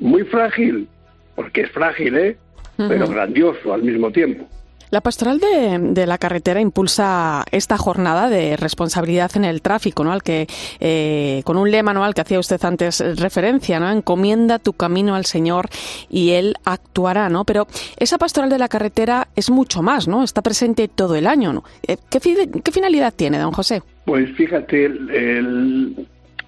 muy 0.00 0.22
frágil, 0.24 0.88
porque 1.36 1.60
es 1.60 1.70
frágil, 1.70 2.16
¿eh? 2.16 2.36
Pero 2.76 3.06
grandioso 3.08 3.72
al 3.72 3.82
mismo 3.82 4.10
tiempo. 4.10 4.46
La 4.90 5.00
pastoral 5.00 5.40
de, 5.40 6.06
la 6.06 6.16
carretera 6.16 6.60
impulsa 6.60 7.44
esta 7.50 7.76
jornada 7.76 8.30
de 8.30 8.56
responsabilidad 8.56 9.32
en 9.34 9.44
el 9.44 9.60
tráfico, 9.60 10.04
¿no? 10.04 10.12
Al 10.12 10.22
que 10.22 10.46
eh, 10.78 11.42
con 11.44 11.56
un 11.56 11.70
lema, 11.70 11.92
¿no? 11.92 12.04
Al 12.04 12.14
que 12.14 12.20
hacía 12.20 12.38
usted 12.38 12.64
antes 12.64 13.02
referencia, 13.18 13.80
¿no? 13.80 13.90
Encomienda 13.90 14.60
tu 14.60 14.74
camino 14.74 15.16
al 15.16 15.24
Señor 15.24 15.68
y 16.08 16.30
él 16.30 16.54
actuará, 16.64 17.28
¿no? 17.28 17.44
Pero 17.44 17.66
esa 17.96 18.16
pastoral 18.16 18.48
de 18.48 18.58
la 18.58 18.68
carretera 18.68 19.26
es 19.34 19.50
mucho 19.50 19.82
más, 19.82 20.06
¿no? 20.06 20.22
Está 20.22 20.40
presente 20.40 20.86
todo 20.86 21.16
el 21.16 21.26
año, 21.26 21.52
¿no? 21.52 21.64
Eh, 21.86 21.96
¿Qué, 22.08 22.20
qué 22.20 22.70
finalidad 22.70 23.12
tiene, 23.12 23.38
don 23.38 23.52
José? 23.52 23.82
Pues 24.04 24.30
fíjate, 24.36 24.88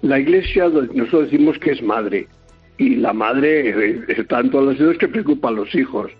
la 0.01 0.19
Iglesia 0.19 0.69
nosotros 0.69 1.29
decimos 1.29 1.57
que 1.59 1.71
es 1.71 1.81
madre 1.83 2.27
y 2.79 2.95
la 2.95 3.11
madre 3.11 4.01
está 4.07 4.39
en 4.39 4.49
todos 4.49 4.65
los 4.65 4.79
dedos 4.79 4.97
que 4.97 5.09
preocupa 5.09 5.49
a 5.49 5.51
los 5.51 5.75
hijos. 5.75 6.11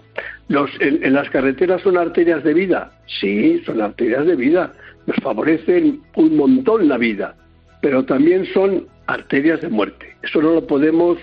Los, 0.50 0.70
en, 0.82 1.14
las 1.14 1.30
carreteras 1.30 1.82
son 1.82 1.98
arterias 1.98 2.44
de 2.44 2.54
vida, 2.54 2.92
sí, 3.08 3.62
son 3.66 3.82
arterias 3.82 4.26
de 4.26 4.36
vida, 4.36 4.74
nos 5.08 5.16
favorecen 5.24 6.02
un 6.16 6.36
montón 6.36 6.90
la 6.90 6.98
vida, 6.98 7.36
pero 7.82 8.04
también 8.04 8.46
son 8.54 8.88
arterias 9.08 9.62
de 9.62 9.70
muerte. 9.70 10.16
Eso 10.22 10.42
no 10.42 10.54
lo 10.54 10.68
podemos, 10.68 11.18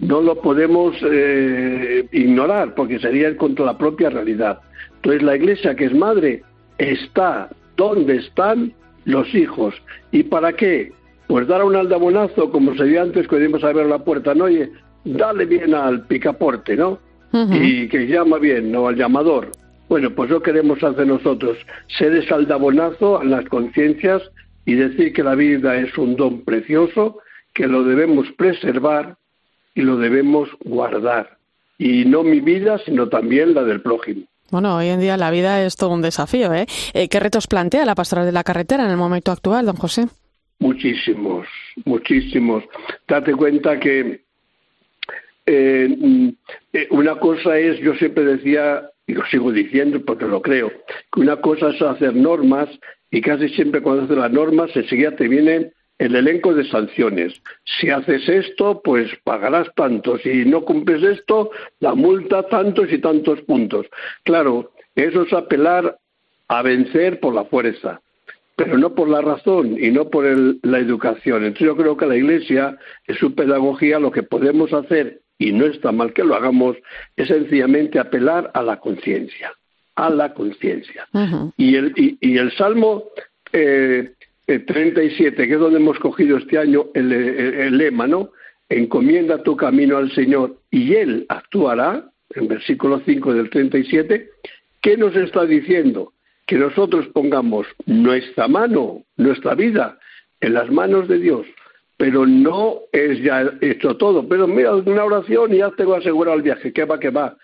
no 0.00 0.20
lo 0.20 0.40
podemos 0.42 0.96
eh, 1.08 2.04
ignorar, 2.10 2.74
porque 2.74 2.98
sería 2.98 3.36
contra 3.36 3.64
la 3.64 3.78
propia 3.78 4.10
realidad. 4.10 4.58
Entonces 4.96 5.22
la 5.22 5.36
Iglesia, 5.36 5.76
que 5.76 5.84
es 5.84 5.94
madre, 5.94 6.42
está 6.78 7.50
donde 7.76 8.16
están 8.16 8.72
los 9.04 9.32
hijos. 9.32 9.74
¿Y 10.10 10.24
para 10.24 10.52
qué? 10.54 10.92
Pues 11.26 11.46
dar 11.46 11.64
un 11.64 11.76
aldabonazo, 11.76 12.50
como 12.50 12.74
se 12.76 12.84
dio 12.84 13.02
antes 13.02 13.26
cuando 13.26 13.48
íbamos 13.48 13.64
a 13.64 13.72
ver 13.72 13.86
la 13.86 13.98
puerta, 13.98 14.34
¿no? 14.34 14.44
Oye, 14.44 14.70
dale 15.04 15.46
bien 15.46 15.74
al 15.74 16.06
picaporte, 16.06 16.76
¿no? 16.76 16.98
Y 17.32 17.88
que 17.88 18.06
llama 18.06 18.36
bien, 18.38 18.70
¿no? 18.70 18.88
Al 18.88 18.96
llamador. 18.96 19.52
Bueno, 19.88 20.10
pues 20.10 20.30
lo 20.30 20.42
queremos 20.42 20.82
hacer 20.82 21.06
nosotros, 21.06 21.56
ser 21.98 22.14
ese 22.14 22.32
aldabonazo 22.32 23.18
a 23.18 23.24
las 23.24 23.46
conciencias 23.46 24.22
y 24.66 24.74
decir 24.74 25.12
que 25.12 25.22
la 25.22 25.34
vida 25.34 25.76
es 25.76 25.96
un 25.96 26.16
don 26.16 26.42
precioso, 26.42 27.18
que 27.54 27.66
lo 27.66 27.84
debemos 27.84 28.26
preservar 28.36 29.16
y 29.74 29.82
lo 29.82 29.96
debemos 29.96 30.48
guardar. 30.64 31.38
Y 31.78 32.04
no 32.04 32.22
mi 32.22 32.40
vida, 32.40 32.78
sino 32.84 33.08
también 33.08 33.54
la 33.54 33.64
del 33.64 33.80
prójimo. 33.80 34.22
Bueno, 34.50 34.76
hoy 34.76 34.88
en 34.88 35.00
día 35.00 35.16
la 35.16 35.30
vida 35.30 35.64
es 35.64 35.76
todo 35.76 35.90
un 35.90 36.02
desafío, 36.02 36.52
¿eh? 36.52 36.66
eh 36.92 37.08
¿Qué 37.08 37.20
retos 37.20 37.46
plantea 37.46 37.86
la 37.86 37.94
pastoral 37.94 38.26
de 38.26 38.32
la 38.32 38.44
carretera 38.44 38.84
en 38.84 38.90
el 38.90 38.98
momento 38.98 39.32
actual, 39.32 39.64
don 39.64 39.76
José? 39.76 40.08
Muchísimos, 40.62 41.48
muchísimos. 41.84 42.62
Date 43.08 43.34
cuenta 43.34 43.80
que 43.80 44.20
eh, 45.44 45.96
mm, 45.98 46.28
eh, 46.72 46.86
una 46.90 47.16
cosa 47.16 47.58
es, 47.58 47.80
yo 47.80 47.96
siempre 47.96 48.22
decía, 48.24 48.88
y 49.08 49.14
lo 49.14 49.26
sigo 49.26 49.50
diciendo 49.50 50.00
porque 50.04 50.24
lo 50.24 50.40
creo, 50.40 50.70
que 51.12 51.20
una 51.20 51.40
cosa 51.40 51.70
es 51.70 51.82
hacer 51.82 52.14
normas 52.14 52.68
y 53.10 53.20
casi 53.20 53.48
siempre 53.48 53.82
cuando 53.82 54.04
haces 54.04 54.16
las 54.16 54.30
normas 54.30 54.70
enseguida 54.76 55.16
te 55.16 55.26
viene 55.26 55.72
el 55.98 56.14
elenco 56.14 56.54
de 56.54 56.64
sanciones. 56.68 57.34
Si 57.64 57.90
haces 57.90 58.28
esto, 58.28 58.82
pues 58.84 59.10
pagarás 59.24 59.66
tanto. 59.74 60.16
Si 60.18 60.44
no 60.44 60.64
cumples 60.64 61.02
esto, 61.02 61.50
la 61.80 61.96
multa 61.96 62.44
tantos 62.44 62.92
y 62.92 62.98
tantos 62.98 63.40
puntos. 63.40 63.86
Claro, 64.22 64.70
eso 64.94 65.22
es 65.22 65.32
apelar 65.32 65.98
a 66.46 66.62
vencer 66.62 67.18
por 67.18 67.34
la 67.34 67.46
fuerza, 67.46 68.00
pero 68.64 68.78
no 68.78 68.94
por 68.94 69.08
la 69.08 69.20
razón 69.20 69.76
y 69.78 69.90
no 69.90 70.08
por 70.08 70.24
la 70.62 70.78
educación. 70.78 71.44
Entonces 71.44 71.66
yo 71.66 71.76
creo 71.76 71.96
que 71.96 72.06
la 72.06 72.16
Iglesia, 72.16 72.78
en 73.06 73.16
su 73.16 73.34
pedagogía, 73.34 73.98
lo 73.98 74.10
que 74.10 74.22
podemos 74.22 74.72
hacer, 74.72 75.20
y 75.38 75.52
no 75.52 75.66
está 75.66 75.92
mal 75.92 76.12
que 76.12 76.24
lo 76.24 76.34
hagamos, 76.34 76.76
es 77.16 77.28
sencillamente 77.28 77.98
apelar 77.98 78.50
a 78.54 78.62
la 78.62 78.78
conciencia, 78.78 79.52
a 79.96 80.10
la 80.10 80.32
conciencia. 80.34 81.06
y, 81.56 81.76
el, 81.76 81.92
y, 81.96 82.38
el 82.38 82.52
Salmo 82.52 83.04
eh, 83.52 84.12
37, 84.46 85.46
que 85.46 85.54
es 85.54 85.60
donde 85.60 85.78
hemos 85.78 85.98
cogido 85.98 86.36
este 86.36 86.58
año 86.58 86.86
el, 86.94 87.76
lema, 87.76 88.06
¿no? 88.06 88.30
Encomienda 88.68 89.42
tu 89.42 89.56
camino 89.56 89.96
al 89.96 90.10
Señor 90.12 90.56
y 90.70 90.94
Él 90.94 91.26
actuará, 91.28 92.10
en 92.34 92.48
versículo 92.48 93.02
5 93.04 93.34
del 93.34 93.50
37, 93.50 94.30
¿qué 94.80 94.96
nos 94.96 95.14
está 95.16 95.44
diciendo? 95.44 96.12
Que 96.46 96.56
nosotros 96.56 97.06
pongamos 97.08 97.66
nuestra 97.86 98.48
mano, 98.48 99.02
nuestra 99.16 99.54
vida, 99.54 99.98
en 100.40 100.54
las 100.54 100.70
manos 100.70 101.08
de 101.08 101.18
Dios, 101.18 101.46
pero 101.96 102.26
no 102.26 102.80
es 102.90 103.22
ya 103.22 103.48
hecho 103.60 103.96
todo. 103.96 104.28
Pero 104.28 104.46
mira, 104.46 104.74
una 104.74 105.04
oración 105.04 105.54
y 105.54 105.58
ya 105.58 105.70
tengo 105.70 105.94
asegurado 105.94 106.36
el 106.36 106.42
viaje, 106.42 106.72
que 106.72 106.84
va, 106.84 106.98
que 106.98 107.10
va. 107.10 107.36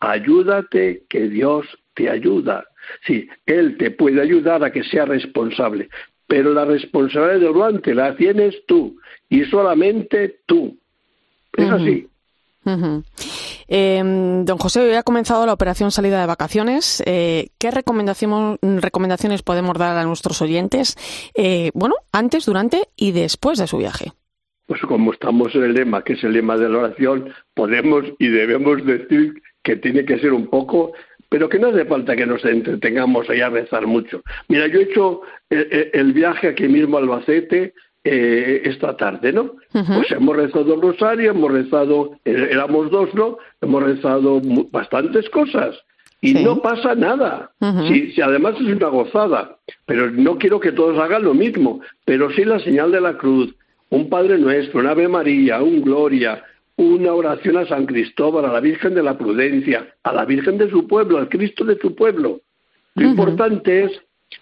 Ayúdate 0.00 1.04
que 1.08 1.28
Dios 1.28 1.66
te 1.94 2.10
ayuda. 2.10 2.66
Sí, 3.06 3.28
Él 3.46 3.76
te 3.78 3.90
puede 3.90 4.20
ayudar 4.20 4.62
a 4.64 4.70
que 4.70 4.82
sea 4.84 5.04
responsable, 5.04 5.88
pero 6.26 6.52
la 6.52 6.64
responsabilidad 6.64 7.40
de 7.40 7.48
volante 7.48 7.94
la 7.94 8.14
tienes 8.16 8.54
tú 8.66 8.96
y 9.28 9.44
solamente 9.44 10.40
tú. 10.46 10.76
Es 11.56 11.70
así. 11.70 12.06
Em, 13.74 14.44
don 14.44 14.58
José, 14.58 14.80
hoy 14.80 14.92
ha 14.96 15.02
comenzado 15.02 15.46
la 15.46 15.54
operación 15.54 15.90
salida 15.90 16.20
de 16.20 16.26
vacaciones. 16.26 17.02
Eh, 17.06 17.48
¿Qué 17.58 17.70
recomendaciones 17.70 19.42
podemos 19.42 19.78
dar 19.78 19.96
a 19.96 20.04
nuestros 20.04 20.42
oyentes? 20.42 20.94
Eh, 21.34 21.70
bueno, 21.72 21.94
antes, 22.12 22.44
durante 22.44 22.82
y 22.96 23.12
después 23.12 23.58
de 23.58 23.66
su 23.66 23.78
viaje. 23.78 24.12
Pues 24.66 24.82
como 24.82 25.14
estamos 25.14 25.54
en 25.54 25.62
el 25.62 25.72
lema, 25.72 26.04
que 26.04 26.12
es 26.12 26.22
el 26.22 26.34
lema 26.34 26.58
de 26.58 26.68
la 26.68 26.80
oración, 26.80 27.32
podemos 27.54 28.04
y 28.18 28.28
debemos 28.28 28.84
decir 28.84 29.40
que 29.62 29.76
tiene 29.76 30.04
que 30.04 30.18
ser 30.18 30.34
un 30.34 30.48
poco 30.48 30.92
pero 31.30 31.48
que 31.48 31.58
no 31.58 31.68
hace 31.68 31.86
falta 31.86 32.14
que 32.14 32.26
nos 32.26 32.44
entretengamos 32.44 33.30
ahí 33.30 33.40
a 33.40 33.48
rezar 33.48 33.86
mucho. 33.86 34.20
Mira, 34.48 34.66
yo 34.66 34.80
he 34.80 34.82
hecho 34.82 35.22
el, 35.48 36.12
viaje 36.12 36.48
aquí 36.48 36.68
mismo 36.68 36.98
a 36.98 37.00
Albacete 37.00 37.72
eh, 38.04 38.62
esta 38.64 38.96
tarde, 38.96 39.32
¿no? 39.32 39.54
Pues 39.70 40.10
hemos 40.10 40.36
rezado 40.36 40.74
el 40.74 40.82
rosario, 40.82 41.30
hemos 41.30 41.52
rezado, 41.52 42.18
eh, 42.24 42.48
éramos 42.50 42.90
dos, 42.90 43.14
¿no? 43.14 43.38
Hemos 43.62 43.82
rezado 43.82 44.42
bastantes 44.70 45.30
cosas 45.30 45.76
y 46.20 46.34
no 46.34 46.62
pasa 46.62 46.94
nada. 46.94 47.50
sí, 47.88 48.14
además 48.20 48.54
es 48.60 48.66
una 48.66 48.88
gozada, 48.88 49.58
pero 49.86 50.10
no 50.10 50.38
quiero 50.38 50.60
que 50.60 50.72
todos 50.72 50.98
hagan 50.98 51.24
lo 51.24 51.34
mismo, 51.34 51.80
pero 52.04 52.30
sí 52.30 52.44
la 52.44 52.60
señal 52.60 52.92
de 52.92 53.00
la 53.00 53.18
cruz, 53.18 53.54
un 53.90 54.08
Padre 54.08 54.38
Nuestro, 54.38 54.80
un 54.80 54.86
Ave 54.86 55.08
María, 55.08 55.62
un 55.62 55.82
Gloria, 55.82 56.44
una 56.76 57.12
oración 57.12 57.56
a 57.56 57.66
San 57.66 57.86
Cristóbal, 57.86 58.44
a 58.44 58.52
la 58.52 58.60
Virgen 58.60 58.94
de 58.94 59.02
la 59.02 59.18
Prudencia, 59.18 59.94
a 60.02 60.12
la 60.12 60.24
Virgen 60.24 60.58
de 60.58 60.70
su 60.70 60.86
pueblo, 60.86 61.18
al 61.18 61.28
Cristo 61.28 61.64
de 61.64 61.76
su 61.78 61.94
pueblo. 61.94 62.40
Lo 62.94 63.08
importante 63.08 63.84
es 63.84 63.92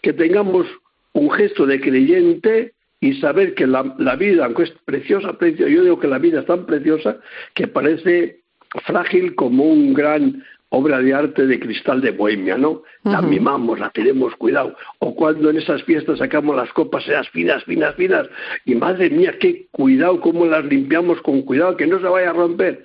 que 0.02 0.12
tengamos 0.12 0.66
un 1.12 1.30
gesto 1.30 1.66
de 1.66 1.80
creyente 1.80 2.74
y 3.00 3.14
saber 3.14 3.54
que 3.54 3.66
la, 3.66 3.82
vida, 4.18 4.44
aunque 4.44 4.64
es 4.64 4.70
preciosa, 4.84 5.32
preciosa, 5.38 5.70
yo 5.70 5.82
digo 5.82 5.98
que 5.98 6.08
la 6.08 6.18
vida 6.18 6.40
es 6.40 6.46
tan 6.46 6.66
preciosa 6.66 7.18
que 7.54 7.66
parece 7.66 8.40
frágil 8.84 9.34
como 9.34 9.64
un 9.64 9.94
gran 9.94 10.42
obra 10.70 11.00
de 11.00 11.12
arte 11.12 11.46
de 11.46 11.58
cristal 11.58 12.00
de 12.00 12.12
Bohemia, 12.12 12.56
¿no? 12.56 12.82
La 13.02 13.20
mimamos, 13.20 13.78
la 13.80 13.90
tenemos 13.90 14.34
cuidado. 14.36 14.76
O 15.00 15.14
cuando 15.14 15.50
en 15.50 15.58
esas 15.58 15.82
fiestas 15.82 16.18
sacamos 16.18 16.54
las 16.54 16.72
copas, 16.72 17.06
esas 17.08 17.28
finas, 17.30 17.64
finas, 17.64 17.94
finas, 17.96 18.28
y 18.64 18.76
madre 18.76 19.10
mía, 19.10 19.34
qué 19.40 19.66
cuidado, 19.72 20.20
cómo 20.20 20.46
las 20.46 20.64
limpiamos 20.64 21.20
con 21.22 21.42
cuidado, 21.42 21.76
que 21.76 21.86
no 21.86 21.98
se 21.98 22.06
vaya 22.06 22.30
a 22.30 22.34
romper. 22.34 22.84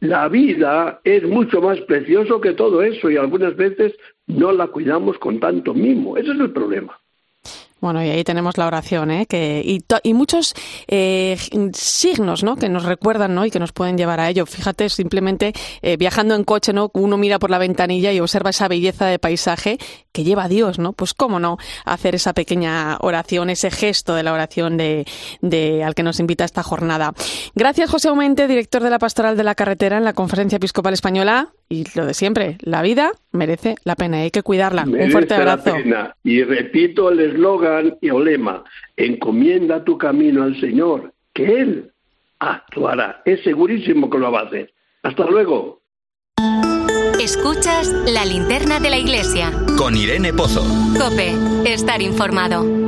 La 0.00 0.28
vida 0.28 1.00
es 1.04 1.24
mucho 1.24 1.60
más 1.60 1.80
precioso 1.80 2.40
que 2.40 2.52
todo 2.52 2.82
eso 2.82 3.10
y 3.10 3.16
algunas 3.16 3.56
veces 3.56 3.94
no 4.26 4.52
la 4.52 4.68
cuidamos 4.68 5.18
con 5.18 5.40
tanto 5.40 5.74
mimo. 5.74 6.16
Ese 6.16 6.30
es 6.30 6.38
el 6.38 6.52
problema. 6.52 6.96
Bueno, 7.78 8.02
y 8.02 8.08
ahí 8.08 8.24
tenemos 8.24 8.56
la 8.56 8.66
oración, 8.66 9.10
¿eh? 9.10 9.26
Que, 9.26 9.62
y, 9.64 9.84
y 10.02 10.14
muchos 10.14 10.54
eh, 10.88 11.36
signos, 11.74 12.42
¿no? 12.42 12.56
Que 12.56 12.70
nos 12.70 12.84
recuerdan, 12.84 13.34
¿no? 13.34 13.44
Y 13.44 13.50
que 13.50 13.58
nos 13.58 13.72
pueden 13.72 13.98
llevar 13.98 14.18
a 14.18 14.30
ello. 14.30 14.46
Fíjate, 14.46 14.88
simplemente 14.88 15.52
eh, 15.82 15.98
viajando 15.98 16.34
en 16.34 16.44
coche, 16.44 16.72
¿no? 16.72 16.90
Uno 16.94 17.18
mira 17.18 17.38
por 17.38 17.50
la 17.50 17.58
ventanilla 17.58 18.12
y 18.12 18.20
observa 18.20 18.50
esa 18.50 18.66
belleza 18.68 19.06
de 19.06 19.18
paisaje 19.18 19.78
que 20.12 20.24
lleva 20.24 20.44
a 20.44 20.48
Dios, 20.48 20.78
¿no? 20.78 20.94
Pues 20.94 21.12
cómo 21.12 21.38
no 21.38 21.58
hacer 21.84 22.14
esa 22.14 22.32
pequeña 22.32 22.96
oración, 23.02 23.50
ese 23.50 23.70
gesto 23.70 24.14
de 24.14 24.22
la 24.22 24.32
oración 24.32 24.78
de, 24.78 25.06
de 25.42 25.84
al 25.84 25.94
que 25.94 26.02
nos 26.02 26.18
invita 26.18 26.46
esta 26.46 26.62
jornada. 26.62 27.12
Gracias, 27.54 27.90
José 27.90 28.08
Aumente, 28.08 28.48
director 28.48 28.82
de 28.82 28.88
la 28.88 28.98
Pastoral 28.98 29.36
de 29.36 29.44
la 29.44 29.54
Carretera 29.54 29.98
en 29.98 30.04
la 30.04 30.14
Conferencia 30.14 30.56
Episcopal 30.56 30.94
Española. 30.94 31.52
Y 31.68 31.84
lo 31.94 32.06
de 32.06 32.14
siempre, 32.14 32.56
la 32.60 32.80
vida 32.80 33.10
merece 33.36 33.76
la 33.84 33.94
pena, 33.94 34.18
hay 34.18 34.30
que 34.30 34.42
cuidarla. 34.42 34.84
Un 34.84 35.10
fuerte 35.10 35.34
abrazo. 35.34 35.76
Y 36.24 36.42
repito 36.42 37.10
el 37.10 37.20
eslogan 37.20 37.96
y 38.00 38.08
el 38.08 38.24
lema, 38.24 38.64
encomienda 38.96 39.84
tu 39.84 39.96
camino 39.98 40.42
al 40.42 40.58
Señor, 40.60 41.12
que 41.32 41.44
Él 41.44 41.92
actuará. 42.38 43.22
Es 43.24 43.42
segurísimo 43.42 44.10
que 44.10 44.18
lo 44.18 44.32
va 44.32 44.40
a 44.40 44.44
hacer. 44.46 44.72
Hasta 45.02 45.26
luego. 45.26 45.82
Escuchas 47.20 47.88
la 48.06 48.24
linterna 48.24 48.78
de 48.78 48.90
la 48.90 48.98
iglesia. 48.98 49.50
Con 49.78 49.96
Irene 49.96 50.32
Pozo. 50.32 50.62
Cope, 50.98 51.34
estar 51.64 52.02
informado. 52.02 52.85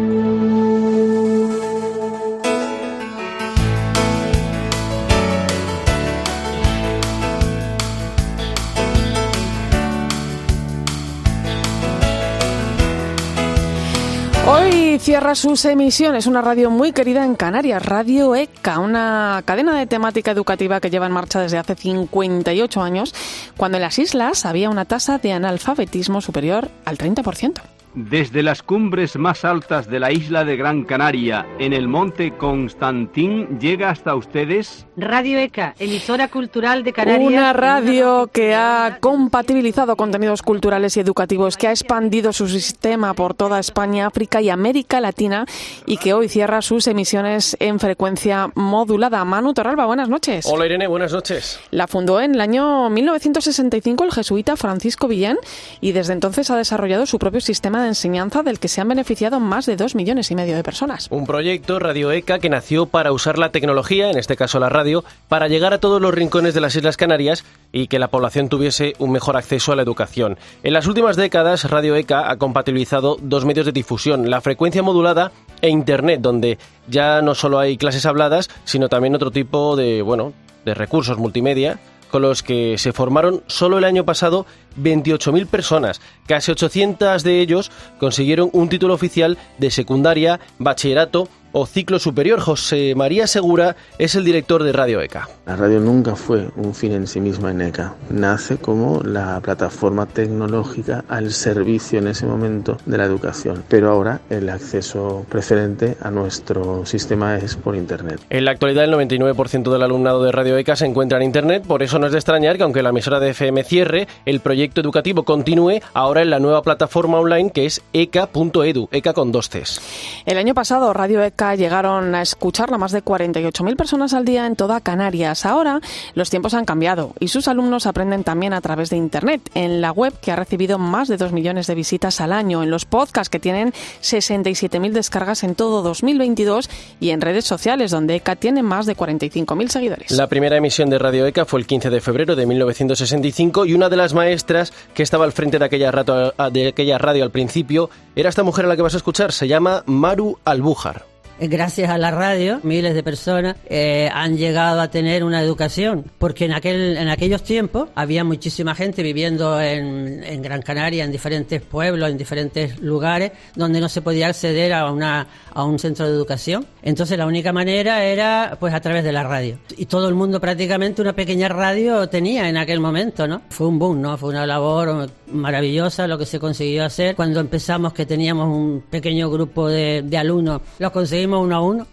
Hoy 14.50 14.98
cierra 14.98 15.34
sus 15.34 15.62
emisiones 15.66 16.26
una 16.26 16.40
radio 16.40 16.70
muy 16.70 16.92
querida 16.92 17.22
en 17.22 17.34
Canarias, 17.34 17.84
Radio 17.84 18.34
ECA, 18.34 18.78
una 18.78 19.42
cadena 19.44 19.78
de 19.78 19.86
temática 19.86 20.30
educativa 20.30 20.80
que 20.80 20.88
lleva 20.88 21.04
en 21.04 21.12
marcha 21.12 21.38
desde 21.38 21.58
hace 21.58 21.74
58 21.74 22.80
años, 22.80 23.14
cuando 23.58 23.76
en 23.76 23.82
las 23.82 23.98
islas 23.98 24.46
había 24.46 24.70
una 24.70 24.86
tasa 24.86 25.18
de 25.18 25.34
analfabetismo 25.34 26.22
superior 26.22 26.70
al 26.86 26.96
30%. 26.96 27.60
Desde 28.00 28.44
las 28.44 28.62
cumbres 28.62 29.16
más 29.16 29.44
altas 29.44 29.90
de 29.90 29.98
la 29.98 30.12
isla 30.12 30.44
de 30.44 30.56
Gran 30.56 30.84
Canaria, 30.84 31.44
en 31.58 31.72
el 31.72 31.88
monte 31.88 32.36
Constantín, 32.36 33.58
llega 33.58 33.90
hasta 33.90 34.14
ustedes 34.14 34.86
Radio 34.96 35.40
ECA, 35.40 35.74
emisora 35.80 36.28
cultural 36.28 36.84
de 36.84 36.92
Canarias. 36.92 37.28
Una 37.28 37.52
radio 37.52 38.30
que 38.32 38.54
ha 38.54 38.98
compatibilizado 39.00 39.96
contenidos 39.96 40.42
culturales 40.42 40.96
y 40.96 41.00
educativos, 41.00 41.56
que 41.56 41.66
ha 41.66 41.70
expandido 41.72 42.32
su 42.32 42.46
sistema 42.46 43.14
por 43.14 43.34
toda 43.34 43.58
España, 43.58 44.06
África 44.06 44.40
y 44.40 44.48
América 44.48 45.00
Latina 45.00 45.44
y 45.84 45.96
que 45.96 46.14
hoy 46.14 46.28
cierra 46.28 46.62
sus 46.62 46.86
emisiones 46.86 47.56
en 47.58 47.80
frecuencia 47.80 48.52
modulada. 48.54 49.24
Manu 49.24 49.54
Torralba, 49.54 49.86
buenas 49.86 50.08
noches. 50.08 50.46
Hola 50.46 50.66
Irene, 50.66 50.86
buenas 50.86 51.12
noches. 51.12 51.58
La 51.72 51.88
fundó 51.88 52.20
en 52.20 52.36
el 52.36 52.40
año 52.40 52.90
1965 52.90 54.04
el 54.04 54.12
jesuita 54.12 54.56
Francisco 54.56 55.08
Villén 55.08 55.38
y 55.80 55.90
desde 55.90 56.12
entonces 56.12 56.48
ha 56.50 56.56
desarrollado 56.56 57.04
su 57.06 57.18
propio 57.18 57.40
sistema 57.40 57.82
de 57.82 57.87
enseñanza 57.88 58.42
del 58.42 58.58
que 58.58 58.68
se 58.68 58.80
han 58.80 58.88
beneficiado 58.88 59.40
más 59.40 59.66
de 59.66 59.76
dos 59.76 59.94
millones 59.94 60.30
y 60.30 60.34
medio 60.34 60.56
de 60.56 60.62
personas. 60.62 61.08
Un 61.10 61.26
proyecto 61.26 61.78
Radio 61.78 62.12
ECA 62.12 62.38
que 62.38 62.48
nació 62.48 62.86
para 62.86 63.12
usar 63.12 63.38
la 63.38 63.50
tecnología, 63.50 64.10
en 64.10 64.18
este 64.18 64.36
caso 64.36 64.58
la 64.58 64.68
radio, 64.68 65.04
para 65.28 65.48
llegar 65.48 65.74
a 65.74 65.78
todos 65.78 66.00
los 66.00 66.14
rincones 66.14 66.54
de 66.54 66.60
las 66.60 66.76
Islas 66.76 66.96
Canarias 66.96 67.44
y 67.72 67.88
que 67.88 67.98
la 67.98 68.08
población 68.08 68.48
tuviese 68.48 68.94
un 68.98 69.12
mejor 69.12 69.36
acceso 69.36 69.72
a 69.72 69.76
la 69.76 69.82
educación. 69.82 70.38
En 70.62 70.72
las 70.72 70.86
últimas 70.86 71.16
décadas, 71.16 71.68
Radio 71.70 71.96
ECA 71.96 72.30
ha 72.30 72.36
compatibilizado 72.36 73.16
dos 73.20 73.44
medios 73.44 73.66
de 73.66 73.72
difusión, 73.72 74.30
la 74.30 74.40
frecuencia 74.40 74.82
modulada 74.82 75.32
e 75.60 75.68
Internet, 75.68 76.20
donde 76.20 76.58
ya 76.88 77.22
no 77.22 77.34
solo 77.34 77.58
hay 77.58 77.76
clases 77.76 78.06
habladas, 78.06 78.48
sino 78.64 78.88
también 78.88 79.14
otro 79.14 79.30
tipo 79.30 79.76
de, 79.76 80.02
bueno, 80.02 80.32
de 80.64 80.74
recursos 80.74 81.18
multimedia 81.18 81.78
con 82.10 82.22
los 82.22 82.42
que 82.42 82.78
se 82.78 82.92
formaron 82.92 83.42
solo 83.46 83.78
el 83.78 83.84
año 83.84 84.04
pasado 84.04 84.46
28.000 84.80 85.46
personas. 85.46 86.00
Casi 86.26 86.50
800 86.50 87.22
de 87.22 87.40
ellos 87.40 87.70
consiguieron 87.98 88.50
un 88.52 88.68
título 88.68 88.94
oficial 88.94 89.38
de 89.58 89.70
secundaria, 89.70 90.40
bachillerato 90.58 91.28
o 91.52 91.66
ciclo 91.66 91.98
superior. 91.98 92.40
José 92.40 92.94
María 92.94 93.26
Segura 93.26 93.76
es 93.98 94.14
el 94.14 94.24
director 94.24 94.62
de 94.62 94.72
Radio 94.72 95.00
ECA. 95.00 95.28
La 95.46 95.56
radio 95.56 95.80
nunca 95.80 96.14
fue 96.14 96.48
un 96.56 96.74
fin 96.74 96.92
en 96.92 97.06
sí 97.06 97.20
misma 97.20 97.50
en 97.50 97.60
ECA. 97.60 97.94
Nace 98.10 98.58
como 98.58 99.00
la 99.02 99.40
plataforma 99.40 100.06
tecnológica 100.06 101.04
al 101.08 101.32
servicio 101.32 101.98
en 101.98 102.08
ese 102.08 102.26
momento 102.26 102.76
de 102.84 102.98
la 102.98 103.04
educación. 103.04 103.64
Pero 103.68 103.90
ahora 103.90 104.20
el 104.30 104.48
acceso 104.48 105.24
preferente 105.28 105.96
a 106.02 106.10
nuestro 106.10 106.84
sistema 106.84 107.36
es 107.36 107.56
por 107.56 107.76
Internet. 107.76 108.20
En 108.30 108.44
la 108.44 108.50
actualidad 108.50 108.84
el 108.84 108.92
99% 108.92 109.72
del 109.72 109.82
alumnado 109.82 110.22
de 110.22 110.32
Radio 110.32 110.56
ECA 110.58 110.76
se 110.76 110.86
encuentra 110.86 111.18
en 111.18 111.24
Internet, 111.24 111.64
por 111.66 111.82
eso 111.82 111.98
no 111.98 112.06
es 112.06 112.12
de 112.12 112.18
extrañar 112.18 112.56
que 112.56 112.62
aunque 112.64 112.82
la 112.82 112.90
emisora 112.90 113.20
de 113.20 113.30
FM 113.30 113.64
cierre, 113.64 114.08
el 114.26 114.40
proyecto 114.40 114.80
educativo 114.80 115.22
continúe 115.22 115.80
ahora 115.94 116.22
en 116.22 116.30
la 116.30 116.40
nueva 116.40 116.62
plataforma 116.62 117.18
online 117.18 117.50
que 117.50 117.66
es 117.66 117.82
eca.edu, 117.92 118.88
ECA 118.92 119.12
con 119.12 119.32
dos 119.32 119.48
Cs. 119.48 119.80
El 120.26 120.38
año 120.38 120.54
pasado 120.54 120.92
Radio 120.92 121.22
ECA 121.22 121.37
llegaron 121.38 122.14
a 122.14 122.22
escucharla 122.22 122.78
más 122.78 122.92
de 122.92 123.04
48.000 123.04 123.76
personas 123.76 124.12
al 124.12 124.24
día 124.24 124.46
en 124.46 124.56
toda 124.56 124.80
Canarias. 124.80 125.46
Ahora 125.46 125.80
los 126.14 126.30
tiempos 126.30 126.52
han 126.54 126.64
cambiado 126.64 127.12
y 127.20 127.28
sus 127.28 127.46
alumnos 127.46 127.86
aprenden 127.86 128.24
también 128.24 128.52
a 128.52 128.60
través 128.60 128.90
de 128.90 128.96
Internet, 128.96 129.48
en 129.54 129.80
la 129.80 129.92
web 129.92 130.12
que 130.20 130.32
ha 130.32 130.36
recibido 130.36 130.78
más 130.78 131.06
de 131.08 131.16
2 131.16 131.32
millones 131.32 131.66
de 131.68 131.74
visitas 131.74 132.20
al 132.20 132.32
año, 132.32 132.62
en 132.62 132.70
los 132.70 132.84
podcasts 132.84 133.30
que 133.30 133.38
tienen 133.38 133.72
67.000 134.02 134.92
descargas 134.92 135.44
en 135.44 135.54
todo 135.54 135.82
2022 135.82 136.68
y 137.00 137.10
en 137.10 137.20
redes 137.20 137.44
sociales 137.44 137.92
donde 137.92 138.16
ECA 138.16 138.36
tiene 138.36 138.62
más 138.62 138.86
de 138.86 138.96
45.000 138.96 139.68
seguidores. 139.68 140.10
La 140.10 140.26
primera 140.26 140.56
emisión 140.56 140.90
de 140.90 140.98
Radio 140.98 141.24
ECA 141.26 141.44
fue 141.44 141.60
el 141.60 141.66
15 141.66 141.90
de 141.90 142.00
febrero 142.00 142.34
de 142.34 142.46
1965 142.46 143.64
y 143.64 143.74
una 143.74 143.88
de 143.88 143.96
las 143.96 144.12
maestras 144.12 144.72
que 144.92 145.04
estaba 145.04 145.24
al 145.24 145.32
frente 145.32 145.58
de 145.58 145.64
aquella, 145.64 145.92
de 145.92 146.68
aquella 146.68 146.98
radio 146.98 147.22
al 147.22 147.30
principio 147.30 147.90
era 148.16 148.28
esta 148.28 148.42
mujer 148.42 148.64
a 148.64 148.68
la 148.68 148.76
que 148.76 148.82
vas 148.82 148.94
a 148.94 148.98
escuchar, 148.98 149.32
se 149.32 149.46
llama 149.46 149.84
Maru 149.86 150.38
Albújar 150.44 151.17
gracias 151.40 151.90
a 151.90 151.98
la 151.98 152.10
radio, 152.10 152.60
miles 152.62 152.94
de 152.94 153.02
personas 153.02 153.56
eh, 153.68 154.10
han 154.12 154.36
llegado 154.36 154.80
a 154.80 154.90
tener 154.90 155.24
una 155.24 155.40
educación, 155.42 156.04
porque 156.18 156.44
en 156.46 156.52
aquel 156.52 156.96
en 156.96 157.08
aquellos 157.08 157.42
tiempos 157.42 157.88
había 157.94 158.24
muchísima 158.24 158.74
gente 158.74 159.02
viviendo 159.02 159.60
en, 159.60 160.24
en, 160.24 160.42
Gran 160.42 160.62
Canaria, 160.62 161.04
en 161.04 161.12
diferentes 161.12 161.60
pueblos, 161.62 162.10
en 162.10 162.18
diferentes 162.18 162.80
lugares, 162.80 163.32
donde 163.54 163.80
no 163.80 163.88
se 163.88 164.02
podía 164.02 164.28
acceder 164.28 164.72
a 164.72 164.90
una 164.90 165.26
a 165.58 165.64
un 165.64 165.76
centro 165.80 166.06
de 166.06 166.12
educación. 166.12 166.64
Entonces 166.82 167.18
la 167.18 167.26
única 167.26 167.52
manera 167.52 168.04
era 168.04 168.56
pues 168.60 168.72
a 168.72 168.80
través 168.80 169.02
de 169.02 169.10
la 169.10 169.24
radio. 169.24 169.58
Y 169.76 169.86
todo 169.86 170.08
el 170.08 170.14
mundo 170.14 170.40
prácticamente 170.40 171.02
una 171.02 171.14
pequeña 171.14 171.48
radio 171.48 172.08
tenía 172.08 172.48
en 172.48 172.56
aquel 172.56 172.78
momento, 172.78 173.26
¿no? 173.26 173.42
Fue 173.50 173.66
un 173.66 173.76
boom, 173.76 174.00
¿no? 174.00 174.16
Fue 174.16 174.30
una 174.30 174.46
labor 174.46 175.10
maravillosa 175.32 176.06
lo 176.06 176.16
que 176.16 176.26
se 176.26 176.38
consiguió 176.38 176.84
hacer 176.84 177.16
cuando 177.16 177.40
empezamos 177.40 177.92
que 177.92 178.06
teníamos 178.06 178.46
un 178.46 178.84
pequeño 178.88 179.28
grupo 179.30 179.68
de, 179.68 180.06
alumnos. 180.16 180.62
Lo 180.78 180.92
conseguimos 180.92 181.42
uno 181.42 181.56
a 181.56 181.60
uno. 181.60 181.86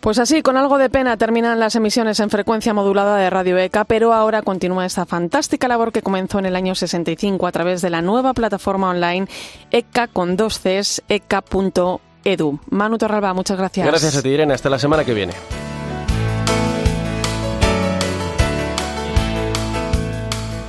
Pues 0.00 0.18
así, 0.18 0.42
con 0.42 0.56
algo 0.56 0.76
de 0.76 0.90
pena 0.90 1.16
terminan 1.16 1.60
las 1.60 1.76
emisiones 1.76 2.18
en 2.18 2.28
frecuencia 2.28 2.74
modulada 2.74 3.16
de 3.18 3.30
Radio 3.30 3.56
ECA, 3.56 3.84
pero 3.84 4.12
ahora 4.12 4.42
continúa 4.42 4.84
esta 4.84 5.06
fantástica 5.06 5.68
labor 5.68 5.92
que 5.92 6.02
comenzó 6.02 6.40
en 6.40 6.46
el 6.46 6.56
año 6.56 6.74
65 6.74 7.46
a 7.46 7.52
través 7.52 7.82
de 7.82 7.90
la 7.90 8.02
nueva 8.02 8.34
plataforma 8.34 8.90
online 8.90 9.28
ECA 9.70 10.08
con 10.08 10.36
dos 10.36 10.58
Cs, 10.58 11.02
eca.edu. 12.24 12.58
Manu 12.70 12.98
Torralba, 12.98 13.34
muchas 13.34 13.58
gracias. 13.58 13.86
Gracias 13.86 14.16
a 14.16 14.22
ti, 14.22 14.30
Irene. 14.30 14.54
Hasta 14.54 14.70
la 14.70 14.78
semana 14.78 15.04
que 15.04 15.14
viene. 15.14 15.32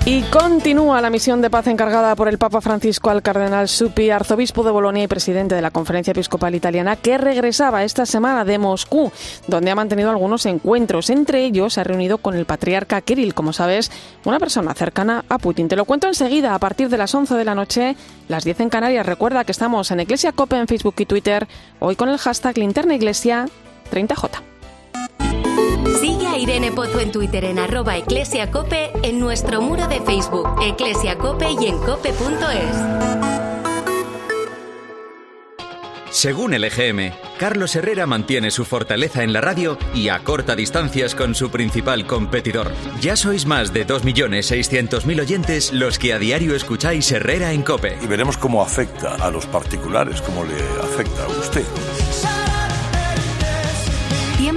Y 0.08 0.22
continúa 0.22 1.02
la 1.02 1.10
misión 1.10 1.42
de 1.42 1.50
paz 1.50 1.66
encargada 1.66 2.16
por 2.16 2.28
el 2.28 2.38
Papa 2.38 2.62
Francisco 2.62 3.10
al 3.10 3.24
cardenal 3.24 3.68
Supi, 3.68 4.12
arzobispo 4.12 4.64
de 4.64 4.70
Bolonia 4.70 5.02
y 5.02 5.08
presidente 5.08 5.56
de 5.56 5.64
la 5.64 5.72
Conferencia 5.72 6.12
Episcopal 6.12 6.54
Italiana, 6.54 6.96
que 6.96 7.18
regresaba 7.18 7.84
esta 7.84 8.06
semana 8.06 8.46
de 8.46 8.60
Moscú, 8.60 9.12
donde 9.48 9.72
ha 9.72 9.76
mantenido 9.76 10.12
algunos 10.12 10.46
encuentros. 10.46 11.10
Entre 11.10 11.44
ellos 11.44 11.74
se 11.74 11.82
ha 11.82 11.84
reunido 11.84 12.20
con 12.20 12.36
el 12.36 12.46
patriarca 12.46 13.02
Kirill, 13.02 13.34
como 13.34 13.52
sabes, 13.52 13.92
una 14.26 14.38
persona 14.38 14.76
cercana 14.76 15.26
a 15.28 15.40
Putin. 15.40 15.70
Te 15.70 15.76
lo 15.76 15.86
cuento 15.86 16.08
enseguida, 16.08 16.54
a 16.54 16.60
partir 16.60 16.88
de 16.90 17.00
las 17.00 17.16
11 17.16 17.34
de 17.34 17.46
la 17.46 17.56
noche, 17.56 17.96
las 18.28 18.44
10 18.44 18.60
en 18.60 18.70
Canarias. 18.70 19.08
Recuerda 19.08 19.44
que 19.44 19.54
estamos 19.54 19.90
en 19.90 20.02
Iglesia 20.02 20.34
Cope 20.34 20.56
en 20.56 20.68
Facebook 20.68 20.96
y 21.00 21.08
Twitter, 21.08 21.48
hoy 21.80 21.96
con 21.96 22.10
el 22.10 22.20
hashtag 22.20 22.60
Linterna 22.60 22.94
Iglesia 22.94 23.48
30J. 23.92 24.55
A 26.36 26.38
Irene 26.38 26.70
Pozo 26.74 27.00
en 27.00 27.14
Twitter 27.14 27.46
en 27.46 27.60
arroba 27.60 27.96
eclesiacope, 27.96 28.92
en 29.04 29.22
nuestro 29.22 29.62
muro 29.62 29.88
de 29.88 30.02
Facebook, 30.02 30.46
eclesiacope 30.62 31.50
y 31.50 31.68
en 31.68 31.78
cope.es. 31.78 32.76
Según 36.10 36.54
el 36.54 36.66
EGM, 36.66 37.14
Carlos 37.40 37.74
Herrera 37.78 38.06
mantiene 38.06 38.52
su 38.52 38.66
fortaleza 38.66 39.24
en 39.24 39.32
la 39.32 39.40
radio 39.40 39.78
y 39.94 40.10
acorta 40.10 40.58
distancias 40.58 41.16
con 41.16 41.36
su 41.36 41.50
principal 41.52 42.06
competidor. 42.06 42.74
Ya 43.00 43.16
sois 43.16 43.46
más 43.46 43.72
de 43.72 43.88
2.600.000 43.88 45.22
oyentes 45.22 45.72
los 45.72 45.98
que 45.98 46.12
a 46.12 46.20
diario 46.20 46.54
escucháis 46.54 47.10
Herrera 47.14 47.54
en 47.54 47.64
Cope. 47.64 47.98
Y 48.04 48.08
veremos 48.08 48.38
cómo 48.38 48.62
afecta 48.62 49.16
a 49.16 49.32
los 49.32 49.46
particulares, 49.46 50.22
cómo 50.22 50.44
le 50.44 50.56
afecta 50.84 51.24
a 51.24 51.28
usted. 51.30 51.64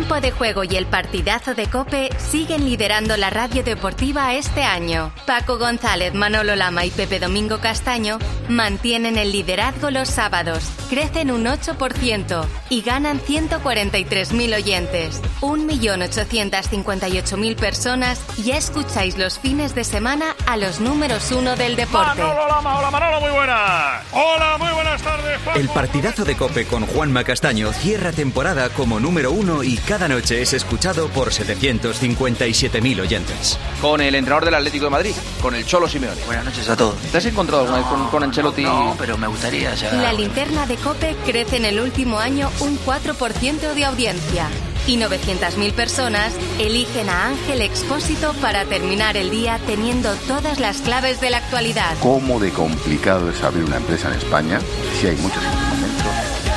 Tiempo 0.08 0.26
de 0.26 0.32
Juego 0.32 0.64
y 0.64 0.74
el 0.74 0.86
partidazo 0.86 1.54
de 1.54 1.66
Cope 1.66 2.08
siguen 2.16 2.64
liderando 2.64 3.18
la 3.18 3.28
radio 3.28 3.62
deportiva 3.62 4.32
este 4.32 4.62
año. 4.62 5.12
Paco 5.26 5.58
González, 5.58 6.14
Manolo 6.14 6.56
Lama 6.56 6.86
y 6.86 6.90
Pepe 6.90 7.20
Domingo 7.20 7.58
Castaño 7.58 8.18
mantienen 8.48 9.18
el 9.18 9.32
liderazgo 9.32 9.90
los 9.90 10.08
sábados, 10.08 10.64
crecen 10.88 11.30
un 11.30 11.44
8% 11.44 12.46
y 12.70 12.80
ganan 12.80 13.20
143.000 13.20 14.56
oyentes. 14.56 15.20
1.858.000 15.42 17.56
personas 17.56 18.22
ya 18.38 18.56
escucháis 18.56 19.18
los 19.18 19.38
fines 19.38 19.74
de 19.74 19.84
semana 19.84 20.34
a 20.46 20.56
los 20.56 20.80
números 20.80 21.30
uno 21.32 21.54
del 21.54 21.76
deporte. 21.76 22.22
Manolo 22.22 22.48
Lama, 22.48 22.78
hola 22.78 22.90
Manolo, 22.90 23.20
muy 23.20 23.30
buenas. 23.30 24.06
Hola, 24.12 24.56
muy 24.58 24.72
buenas 24.72 25.02
tardes. 25.02 25.38
Paco. 25.44 25.58
El 25.58 25.68
partidazo 25.68 26.24
de 26.24 26.34
Cope 26.34 26.64
con 26.64 26.86
Juanma 26.86 27.24
Castaño 27.24 27.74
cierra 27.74 28.12
temporada 28.12 28.70
como 28.70 29.00
número 29.00 29.32
uno 29.32 29.62
y 29.62 29.76
cada 29.76 29.97
noche 30.06 30.42
es 30.42 30.52
escuchado 30.52 31.08
por 31.08 31.30
757.000 31.30 33.00
oyentes. 33.00 33.58
Con 33.80 34.00
el 34.00 34.14
entrenador 34.14 34.44
del 34.44 34.54
Atlético 34.54 34.84
de 34.84 34.90
Madrid, 34.90 35.14
con 35.40 35.54
el 35.54 35.64
Cholo 35.64 35.88
Simeone. 35.88 36.22
Buenas 36.26 36.44
noches 36.44 36.68
a 36.68 36.76
todos. 36.76 36.96
¿Te 37.10 37.18
has 37.18 37.24
encontrado 37.24 37.62
alguna 37.62 37.78
vez 37.78 37.88
con, 37.88 38.08
con 38.08 38.22
Ancelotti? 38.22 38.62
No, 38.62 38.94
pero 38.98 39.16
me 39.18 39.26
gustaría 39.26 39.74
ya. 39.74 39.92
La 39.94 40.12
linterna 40.12 40.66
de 40.66 40.76
Cope 40.76 41.16
crece 41.24 41.56
en 41.56 41.64
el 41.64 41.80
último 41.80 42.18
año 42.18 42.50
un 42.60 42.78
4% 42.78 43.74
de 43.74 43.84
audiencia. 43.84 44.48
Y 44.86 44.96
900.000 44.96 45.72
personas 45.72 46.32
eligen 46.58 47.10
a 47.10 47.26
Ángel 47.26 47.62
Expósito 47.62 48.32
para 48.34 48.64
terminar 48.64 49.16
el 49.16 49.30
día 49.30 49.58
teniendo 49.66 50.14
todas 50.26 50.60
las 50.60 50.78
claves 50.78 51.20
de 51.20 51.30
la 51.30 51.38
actualidad. 51.38 51.96
¿Cómo 52.00 52.38
de 52.38 52.50
complicado 52.50 53.30
es 53.30 53.42
abrir 53.42 53.64
una 53.64 53.76
empresa 53.76 54.08
en 54.08 54.14
España 54.14 54.60
si 55.00 55.08
hay 55.08 55.16
muchos 55.16 55.42
instrumentos? 55.42 56.47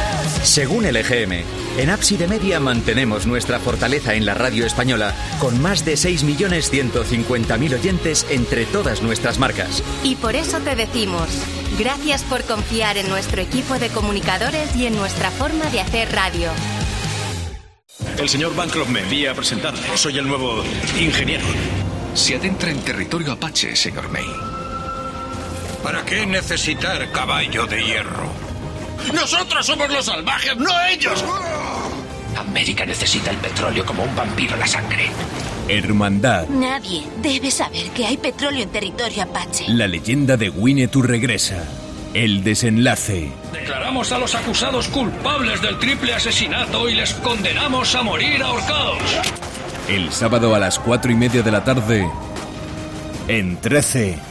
Según 0.43 0.85
el 0.85 0.97
EGM, 0.97 1.43
en 1.77 1.89
Ábside 1.91 2.27
Media 2.27 2.59
mantenemos 2.59 3.27
nuestra 3.27 3.59
fortaleza 3.59 4.15
en 4.15 4.25
la 4.25 4.33
radio 4.33 4.65
española 4.65 5.13
con 5.39 5.61
más 5.61 5.85
de 5.85 5.93
6.150.000 5.93 7.73
oyentes 7.75 8.25
entre 8.29 8.65
todas 8.65 9.03
nuestras 9.03 9.37
marcas. 9.37 9.83
Y 10.03 10.15
por 10.15 10.35
eso 10.35 10.57
te 10.59 10.75
decimos, 10.75 11.29
gracias 11.77 12.23
por 12.23 12.43
confiar 12.43 12.97
en 12.97 13.07
nuestro 13.07 13.39
equipo 13.39 13.77
de 13.77 13.89
comunicadores 13.89 14.75
y 14.75 14.87
en 14.87 14.95
nuestra 14.95 15.29
forma 15.29 15.69
de 15.69 15.81
hacer 15.81 16.11
radio. 16.11 16.49
El 18.17 18.27
señor 18.27 18.55
Bancroft 18.55 18.89
me 18.89 19.01
envía 19.01 19.31
a 19.31 19.35
presentarle. 19.35 19.95
Soy 19.95 20.17
el 20.17 20.27
nuevo 20.27 20.63
ingeniero. 20.99 21.45
Se 22.15 22.35
adentra 22.35 22.71
en 22.71 22.81
territorio 22.81 23.33
apache, 23.33 23.75
señor 23.75 24.09
May. 24.09 24.25
¿Para 25.83 26.03
qué 26.03 26.25
necesitar 26.25 27.11
caballo 27.11 27.67
de 27.67 27.83
hierro? 27.83 28.50
Nosotros 29.13 29.65
somos 29.65 29.89
los 29.89 30.05
salvajes, 30.05 30.55
no 30.57 30.71
ellos. 30.89 31.23
América 32.37 32.85
necesita 32.85 33.31
el 33.31 33.37
petróleo 33.37 33.85
como 33.85 34.03
un 34.03 34.15
vampiro 34.15 34.55
la 34.57 34.67
sangre. 34.67 35.09
Hermandad. 35.67 36.47
Nadie 36.47 37.03
debe 37.21 37.51
saber 37.51 37.89
que 37.91 38.05
hay 38.05 38.17
petróleo 38.17 38.63
en 38.63 38.69
territorio 38.69 39.23
apache. 39.23 39.65
La 39.69 39.87
leyenda 39.87 40.37
de 40.37 40.49
Winnetou 40.49 41.01
regresa. 41.01 41.63
El 42.13 42.43
desenlace. 42.43 43.31
Declaramos 43.53 44.11
a 44.11 44.19
los 44.19 44.35
acusados 44.35 44.89
culpables 44.89 45.61
del 45.61 45.79
triple 45.79 46.13
asesinato 46.13 46.89
y 46.89 46.95
les 46.95 47.13
condenamos 47.15 47.95
a 47.95 48.03
morir 48.03 48.43
ahorcados. 48.43 48.99
El 49.87 50.11
sábado 50.11 50.53
a 50.53 50.59
las 50.59 50.77
cuatro 50.77 51.11
y 51.11 51.15
media 51.15 51.41
de 51.41 51.51
la 51.51 51.63
tarde. 51.63 52.09
En 53.27 53.57
13. 53.61 54.30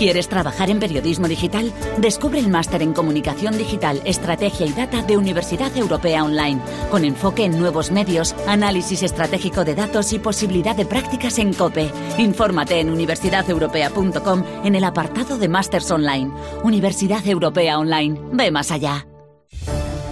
¿Quieres 0.00 0.30
trabajar 0.30 0.70
en 0.70 0.80
periodismo 0.80 1.28
digital? 1.28 1.74
Descubre 1.98 2.38
el 2.38 2.48
máster 2.48 2.80
en 2.80 2.94
Comunicación 2.94 3.58
Digital, 3.58 4.00
Estrategia 4.06 4.64
y 4.64 4.72
Data 4.72 5.02
de 5.02 5.18
Universidad 5.18 5.76
Europea 5.76 6.24
Online, 6.24 6.58
con 6.90 7.04
enfoque 7.04 7.44
en 7.44 7.58
nuevos 7.58 7.90
medios, 7.90 8.34
análisis 8.46 9.02
estratégico 9.02 9.62
de 9.62 9.74
datos 9.74 10.14
y 10.14 10.18
posibilidad 10.18 10.74
de 10.74 10.86
prácticas 10.86 11.38
en 11.38 11.52
COPE. 11.52 11.90
Infórmate 12.16 12.80
en 12.80 12.88
universidadeuropea.com 12.88 14.42
en 14.64 14.74
el 14.74 14.84
apartado 14.84 15.36
de 15.36 15.48
Másters 15.48 15.90
Online. 15.90 16.32
Universidad 16.64 17.26
Europea 17.26 17.78
Online. 17.78 18.18
Ve 18.32 18.50
más 18.50 18.70
allá. 18.70 19.09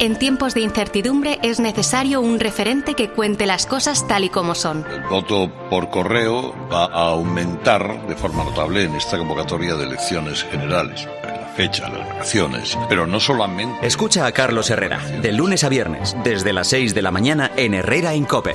En 0.01 0.17
tiempos 0.17 0.55
de 0.55 0.61
incertidumbre 0.61 1.41
es 1.43 1.59
necesario 1.59 2.21
un 2.21 2.39
referente 2.39 2.95
que 2.95 3.11
cuente 3.11 3.47
las 3.47 3.67
cosas 3.67 4.07
tal 4.07 4.23
y 4.23 4.29
como 4.29 4.55
son. 4.55 4.87
El 4.89 5.03
voto 5.03 5.51
por 5.69 5.91
correo 5.91 6.55
va 6.73 6.85
a 6.85 7.11
aumentar 7.11 8.07
de 8.07 8.15
forma 8.15 8.45
notable 8.45 8.85
en 8.85 8.95
esta 8.95 9.19
convocatoria 9.19 9.75
de 9.75 9.87
elecciones 9.87 10.45
generales. 10.45 11.09
La 11.25 11.49
fecha, 11.49 11.89
las 11.89 12.07
vacaciones, 12.07 12.79
pero 12.89 13.09
no 13.09 13.19
solamente. 13.19 13.85
Escucha 13.85 14.25
a 14.25 14.31
Carlos 14.31 14.71
Herrera, 14.71 15.01
de 15.21 15.33
lunes 15.33 15.65
a 15.65 15.69
viernes, 15.69 16.17
desde 16.23 16.53
las 16.53 16.69
6 16.69 16.95
de 16.95 17.03
la 17.03 17.11
mañana 17.11 17.51
en 17.57 17.75
Herrera 17.75 18.15
en 18.15 18.25
Cope. 18.25 18.55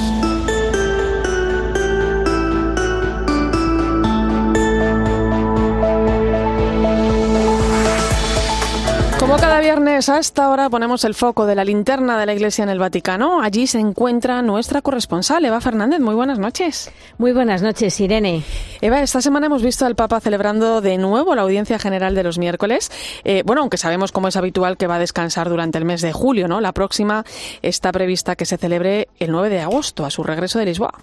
Viernes 9.61 10.09
a 10.09 10.17
esta 10.17 10.49
hora 10.49 10.71
ponemos 10.71 11.03
el 11.05 11.13
foco 11.13 11.45
de 11.45 11.53
la 11.53 11.63
linterna 11.63 12.19
de 12.19 12.25
la 12.25 12.33
Iglesia 12.33 12.63
en 12.63 12.69
el 12.69 12.79
Vaticano. 12.79 13.43
Allí 13.43 13.67
se 13.67 13.77
encuentra 13.77 14.41
nuestra 14.41 14.81
corresponsal, 14.81 15.45
Eva 15.45 15.61
Fernández. 15.61 15.99
Muy 15.99 16.15
buenas 16.15 16.39
noches. 16.39 16.91
Muy 17.19 17.31
buenas 17.31 17.61
noches, 17.61 17.99
Irene. 17.99 18.43
Eva, 18.81 19.03
esta 19.03 19.21
semana 19.21 19.45
hemos 19.45 19.61
visto 19.61 19.85
al 19.85 19.95
Papa 19.95 20.19
celebrando 20.19 20.81
de 20.81 20.97
nuevo 20.97 21.35
la 21.35 21.43
audiencia 21.43 21.77
general 21.77 22.15
de 22.15 22.23
los 22.23 22.39
miércoles. 22.39 22.91
Eh, 23.23 23.43
bueno, 23.45 23.61
aunque 23.61 23.77
sabemos 23.77 24.11
como 24.11 24.29
es 24.29 24.35
habitual 24.35 24.77
que 24.77 24.87
va 24.87 24.95
a 24.95 24.99
descansar 24.99 25.47
durante 25.47 25.77
el 25.77 25.85
mes 25.85 26.01
de 26.01 26.11
julio, 26.11 26.47
¿no? 26.47 26.59
La 26.59 26.71
próxima 26.71 27.23
está 27.61 27.91
prevista 27.91 28.35
que 28.35 28.45
se 28.45 28.57
celebre 28.57 29.09
el 29.19 29.31
9 29.31 29.49
de 29.49 29.61
agosto, 29.61 30.05
a 30.05 30.09
su 30.09 30.23
regreso 30.23 30.57
de 30.57 30.65
Lisboa. 30.65 30.95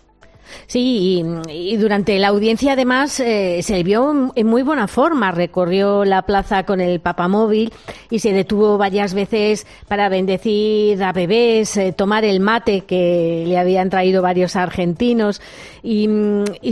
Sí, 0.67 1.25
y, 1.49 1.77
durante 1.77 2.19
la 2.19 2.29
audiencia 2.29 2.73
además 2.73 3.21
eh, 3.21 3.61
se 3.63 3.83
vio 3.83 4.33
en 4.35 4.47
muy 4.47 4.63
buena 4.63 4.89
forma. 4.89 5.33
Recorrió 5.33 6.05
la 6.05 6.23
plaza 6.23 6.65
con 6.65 6.81
el 6.81 7.01
papamóvil 7.01 7.73
y 8.11 8.19
se 8.19 8.33
detuvo 8.33 8.79
varias 8.79 9.15
veces 9.15 9.67
para 9.87 10.09
bendecir 10.09 11.03
a 11.03 11.13
bebés, 11.13 11.77
eh, 11.77 11.93
tomar 11.93 12.25
el 12.25 12.41
mate 12.41 12.83
que 12.83 13.45
le 13.47 13.59
habían 13.59 13.91
traído 13.91 14.23
varios 14.23 14.57
argentinos. 14.57 15.41
Y, 15.83 16.09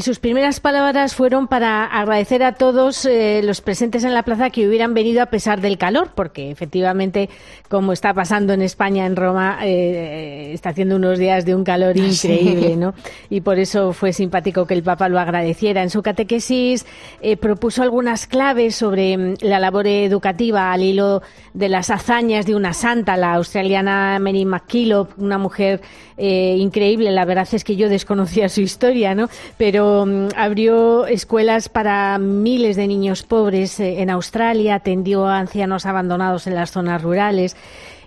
sus 0.06 0.20
primeras 0.20 0.60
palabras 0.60 1.16
fueron 1.16 1.48
para 1.48 1.84
agradecer 1.84 2.44
a 2.44 2.52
todos 2.52 3.04
eh, 3.06 3.40
los 3.42 3.60
presentes 3.60 4.04
en 4.04 4.14
la 4.14 4.22
plaza 4.22 4.50
que 4.50 4.68
hubieran 4.68 4.94
venido 4.94 5.20
a 5.20 5.26
pesar 5.26 5.60
del 5.60 5.78
calor, 5.78 6.10
porque 6.14 6.52
efectivamente, 6.52 7.28
como 7.68 7.92
está 7.92 8.14
pasando 8.14 8.52
en 8.52 8.62
España, 8.62 9.04
en 9.04 9.16
Roma, 9.16 9.58
está 9.64 10.70
haciendo 10.70 10.94
unos 10.94 11.18
días 11.18 11.44
de 11.44 11.56
un 11.56 11.64
calor 11.64 11.96
increíble, 11.96 12.76
¿no? 12.76 12.94
Y 13.28 13.40
por 13.40 13.58
eso 13.58 13.65
fue 13.92 14.12
simpático 14.12 14.66
que 14.66 14.74
el 14.74 14.82
Papa 14.82 15.08
lo 15.08 15.18
agradeciera. 15.18 15.82
En 15.82 15.90
su 15.90 16.02
catequesis 16.02 16.86
eh, 17.20 17.36
propuso 17.36 17.82
algunas 17.82 18.26
claves 18.26 18.76
sobre 18.76 19.16
mm, 19.16 19.34
la 19.40 19.58
labor 19.58 19.86
educativa 19.86 20.72
al 20.72 20.82
hilo 20.82 21.22
de 21.54 21.68
las 21.68 21.90
hazañas 21.90 22.46
de 22.46 22.54
una 22.54 22.72
santa, 22.72 23.16
la 23.16 23.34
australiana 23.34 24.18
Mary 24.20 24.44
McKillop, 24.44 25.18
una 25.18 25.38
mujer 25.38 25.80
eh, 26.16 26.56
increíble. 26.58 27.10
La 27.10 27.24
verdad 27.24 27.48
es 27.50 27.64
que 27.64 27.76
yo 27.76 27.88
desconocía 27.88 28.48
su 28.48 28.60
historia, 28.60 29.14
¿no? 29.14 29.28
Pero 29.58 30.06
mm, 30.06 30.28
abrió 30.36 31.06
escuelas 31.06 31.68
para 31.68 32.18
miles 32.18 32.76
de 32.76 32.86
niños 32.86 33.22
pobres 33.22 33.80
eh, 33.80 34.00
en 34.00 34.10
Australia, 34.10 34.76
atendió 34.76 35.26
a 35.26 35.38
ancianos 35.38 35.86
abandonados 35.86 36.46
en 36.46 36.54
las 36.54 36.70
zonas 36.70 37.02
rurales. 37.02 37.56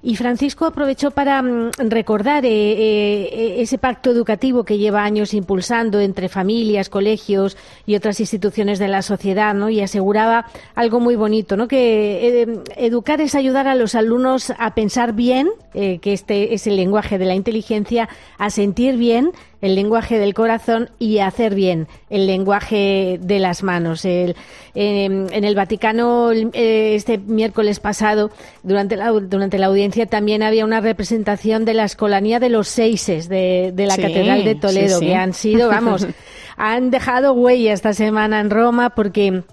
Y 0.01 0.15
Francisco 0.15 0.65
aprovechó 0.65 1.12
para 1.12 1.41
mm, 1.41 1.71
recordar 1.89 2.45
eh, 2.45 2.51
eh, 2.51 3.62
ese 3.62 3.77
pacto 3.77 4.12
educativo 4.12 4.63
que 4.63 4.77
lleva 4.77 5.03
años 5.03 5.33
impulsando 5.33 5.99
entre 5.99 6.29
familias, 6.29 6.89
colegios 6.89 7.57
y 7.85 7.95
otras 7.95 8.19
instituciones 8.19 8.79
de 8.79 8.88
la 8.88 9.01
sociedad, 9.01 9.53
¿no? 9.53 9.69
Y 9.69 9.81
aseguraba 9.81 10.45
algo 10.75 10.99
muy 10.99 11.15
bonito, 11.15 11.57
¿no? 11.57 11.67
Que 11.67 12.41
eh, 12.41 12.63
educar 12.77 13.21
es 13.21 13.35
ayudar 13.35 13.67
a 13.67 13.75
los 13.75 13.95
alumnos 13.95 14.53
a 14.57 14.73
pensar 14.73 15.13
bien, 15.13 15.49
que 15.73 15.99
este 16.03 16.53
es 16.53 16.67
el 16.67 16.75
lenguaje 16.75 17.17
de 17.17 17.25
la 17.25 17.35
inteligencia, 17.35 18.09
a 18.38 18.49
sentir 18.49 18.97
bien 18.97 19.31
el 19.61 19.75
lenguaje 19.75 20.19
del 20.19 20.33
corazón 20.33 20.89
y 20.99 21.19
hacer 21.19 21.53
bien 21.53 21.87
el 22.09 22.27
lenguaje 22.27 23.19
de 23.21 23.39
las 23.39 23.63
manos. 23.63 24.05
El, 24.05 24.35
en 24.75 25.43
el 25.43 25.55
Vaticano, 25.55 26.31
eh, 26.31 26.95
este 26.95 27.17
miércoles 27.17 27.79
pasado, 27.79 28.31
durante 28.63 28.95
la, 28.95 29.11
durante 29.11 29.57
la 29.57 29.67
audiencia, 29.67 30.05
también 30.05 30.43
había 30.43 30.65
una 30.65 30.79
representación 30.79 31.65
de 31.65 31.73
la 31.73 31.85
escolanía 31.85 32.39
de 32.39 32.49
los 32.49 32.67
seises 32.67 33.27
de, 33.27 33.73
la 33.75 33.97
Catedral 33.97 34.43
de 34.45 34.55
Toledo, 34.55 34.99
que 34.99 35.15
han 35.15 35.33
sido, 35.33 35.69
vamos, 35.69 36.07
han 36.57 36.91
dejado 36.91 37.33
huella 37.33 37.73
esta 37.73 37.93
semana 37.93 38.39
en 38.39 38.49
Roma 38.49 38.91
porque 38.91 39.43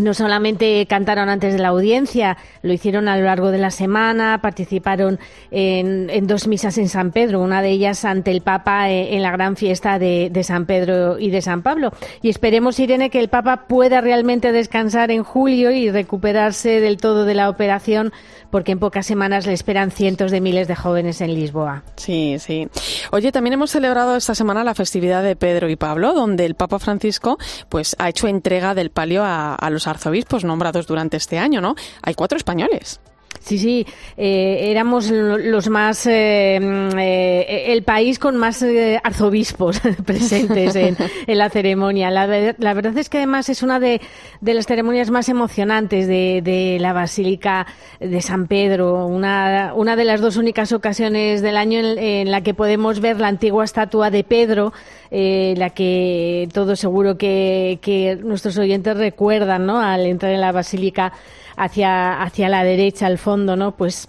no 0.00 0.14
solamente 0.14 0.84
cantaron 0.86 1.28
antes 1.28 1.52
de 1.52 1.58
la 1.58 1.68
audiencia, 1.68 2.36
lo 2.62 2.72
hicieron 2.72 3.08
a 3.08 3.16
lo 3.16 3.24
largo 3.24 3.50
de 3.50 3.58
la 3.58 3.70
semana, 3.70 4.40
participaron 4.42 5.18
en, 5.50 6.26
dos 6.26 6.46
misas 6.46 6.78
en 6.78 6.88
San 6.88 7.12
Pedro, 7.12 7.40
una 7.40 7.62
de 7.62 7.70
ellas 7.70 8.04
ante 8.04 8.30
el 8.30 8.40
Papa 8.40 8.90
eh, 8.90 9.14
en 9.14 9.22
la 9.22 9.30
gran 9.30 9.56
fiesta 9.56 9.98
de, 9.98 10.30
San 10.42 10.66
Pedro 10.66 11.18
y 11.18 11.30
de 11.30 11.42
San 11.42 11.62
Pablo. 11.62 11.92
Y 12.22 12.30
esperemos, 12.30 12.78
Irene, 12.80 13.10
que 13.10 13.20
el 13.20 13.28
Papa 13.28 13.66
pueda 13.68 14.00
realmente 14.00 14.52
descansar 14.52 15.10
en 15.10 15.22
julio 15.22 15.70
y 15.70 15.90
recuperarse 15.90 16.80
del 16.80 16.96
todo 16.96 17.24
de 17.24 17.34
la 17.34 17.50
operación, 17.50 18.12
porque 18.50 18.72
en 18.72 18.78
pocas 18.78 19.06
semanas 19.06 19.46
le 19.46 19.52
esperan 19.52 19.90
cientos 19.90 20.30
de 20.30 20.40
miles 20.40 20.68
de 20.68 20.76
jóvenes 20.76 21.20
en 21.20 21.34
Lisboa. 21.34 21.82
Sí, 21.96 22.36
sí. 22.38 22.68
Oye, 23.10 23.32
también 23.32 23.54
hemos 23.54 23.70
celebrado 23.70 24.16
esta 24.16 24.34
semana 24.34 24.64
la 24.64 24.74
festividad 24.74 25.22
de 25.22 25.36
Pedro 25.36 25.68
y 25.68 25.76
Pablo, 25.76 26.12
donde 26.12 26.46
el 26.46 26.54
Papa 26.54 26.78
Francisco 26.78 27.38
pues 27.68 27.96
ha 27.98 28.08
hecho 28.08 28.28
entrega 28.28 28.74
del 28.74 28.90
palio 28.90 29.24
a, 29.24 29.54
a 29.54 29.70
los 29.70 29.86
arzobispos 29.86 30.44
nombrados 30.44 30.86
durante 30.86 31.16
este 31.16 31.38
año, 31.38 31.60
¿no? 31.60 31.74
Hay 32.02 32.14
cuatro 32.14 32.36
españoles. 32.36 33.00
Sí, 33.40 33.58
sí, 33.58 33.86
eh, 34.18 34.70
éramos 34.70 35.10
los 35.10 35.70
más, 35.70 36.06
eh, 36.06 36.58
eh, 36.58 37.64
el 37.68 37.82
país 37.82 38.18
con 38.18 38.36
más 38.36 38.62
arzobispos 39.02 39.80
presentes 40.04 40.76
en, 40.76 40.96
la 41.26 41.48
ceremonia. 41.48 42.10
La, 42.10 42.26
verdad 42.26 42.96
es 42.98 43.08
que 43.08 43.16
además 43.16 43.48
es 43.48 43.62
una 43.62 43.80
de, 43.80 44.00
las 44.42 44.66
ceremonias 44.66 45.10
más 45.10 45.30
emocionantes 45.30 46.06
de, 46.06 46.76
la 46.80 46.92
Basílica 46.92 47.66
de 47.98 48.20
San 48.20 48.46
Pedro, 48.46 49.06
una, 49.06 49.72
una 49.74 49.96
de 49.96 50.04
las 50.04 50.20
dos 50.20 50.36
únicas 50.36 50.72
ocasiones 50.72 51.40
del 51.40 51.56
año 51.56 51.80
en, 51.80 52.30
la 52.30 52.42
que 52.42 52.52
podemos 52.52 53.00
ver 53.00 53.20
la 53.20 53.28
antigua 53.28 53.64
estatua 53.64 54.10
de 54.10 54.22
Pedro, 54.22 54.74
la 55.10 55.70
que 55.70 56.46
todos 56.52 56.78
seguro 56.78 57.16
que, 57.16 57.78
que 57.80 58.16
nuestros 58.22 58.58
oyentes 58.58 58.96
recuerdan 58.96 59.64
¿no? 59.64 59.80
al 59.80 60.04
entrar 60.04 60.32
en 60.32 60.42
la 60.42 60.52
Basílica 60.52 61.12
hacia, 61.60 62.22
hacia 62.22 62.48
la 62.48 62.64
derecha, 62.64 63.06
al 63.06 63.18
fondo, 63.18 63.54
¿no? 63.54 63.76
Pues 63.76 64.08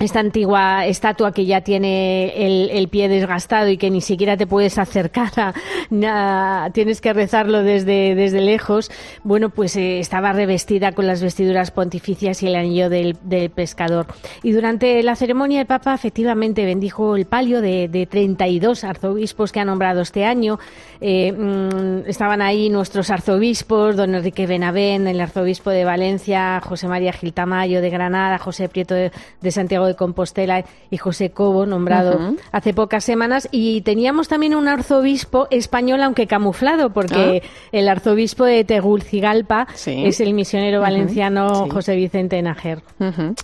esta 0.00 0.20
antigua 0.20 0.86
estatua 0.86 1.32
que 1.32 1.46
ya 1.46 1.60
tiene 1.62 2.32
el, 2.36 2.88
pie 2.88 3.08
desgastado 3.08 3.68
y 3.68 3.76
que 3.76 3.90
ni 3.90 4.00
siquiera 4.00 4.36
te 4.36 4.46
puedes 4.46 4.78
acercar 4.78 5.54
tienes 6.72 7.00
que 7.00 7.12
rezarlo 7.12 7.62
desde, 7.62 8.14
desde 8.14 8.40
lejos, 8.40 8.90
bueno, 9.22 9.50
pues 9.50 9.76
eh, 9.76 10.00
estaba 10.00 10.32
revestida 10.32 10.92
con 10.92 11.06
las 11.06 11.22
vestiduras 11.22 11.70
pontificias 11.70 12.42
y 12.42 12.48
el 12.48 12.56
anillo 12.56 12.90
del, 12.90 13.14
pescador. 13.54 14.06
Y 14.42 14.52
durante 14.52 15.02
la 15.02 15.16
ceremonia 15.16 15.60
el 15.60 15.66
Papa 15.66 15.94
efectivamente 15.94 16.64
bendijo 16.64 17.16
el 17.16 17.26
palio 17.26 17.60
de, 17.60 17.88
de 17.88 18.06
32 18.06 18.84
arzobispos 18.84 19.52
que 19.52 19.60
ha 19.60 19.64
nombrado 19.64 20.02
este 20.02 20.24
año. 20.24 20.58
Eh, 21.06 21.32
mm, 21.32 22.08
estaban 22.08 22.40
ahí 22.40 22.70
nuestros 22.70 23.10
arzobispos, 23.10 23.94
don 23.94 24.14
Enrique 24.14 24.46
Benavén, 24.46 25.06
el 25.06 25.20
arzobispo 25.20 25.68
de 25.68 25.84
Valencia, 25.84 26.62
José 26.64 26.88
María 26.88 27.12
Gil 27.12 27.34
Tamayo 27.34 27.82
de 27.82 27.90
Granada, 27.90 28.38
José 28.38 28.70
Prieto 28.70 28.94
de, 28.94 29.10
Santiago 29.50 29.73
de 29.82 29.96
Compostela 29.96 30.64
y 30.90 30.96
José 30.96 31.30
Cobo, 31.30 31.66
nombrado 31.66 32.36
hace 32.52 32.72
pocas 32.72 33.04
semanas. 33.04 33.48
Y 33.50 33.80
teníamos 33.80 34.28
también 34.28 34.54
un 34.54 34.68
arzobispo 34.68 35.48
español, 35.50 36.02
aunque 36.02 36.26
camuflado, 36.26 36.90
porque 36.90 37.42
ah. 37.44 37.48
el 37.72 37.88
arzobispo 37.88 38.44
de 38.44 38.64
Tegulcigalpa 38.64 39.66
es 39.86 40.20
el 40.20 40.34
misionero 40.34 40.80
valenciano 40.80 41.68
José 41.70 41.96
Vicente 41.96 42.40
Najer. 42.42 42.82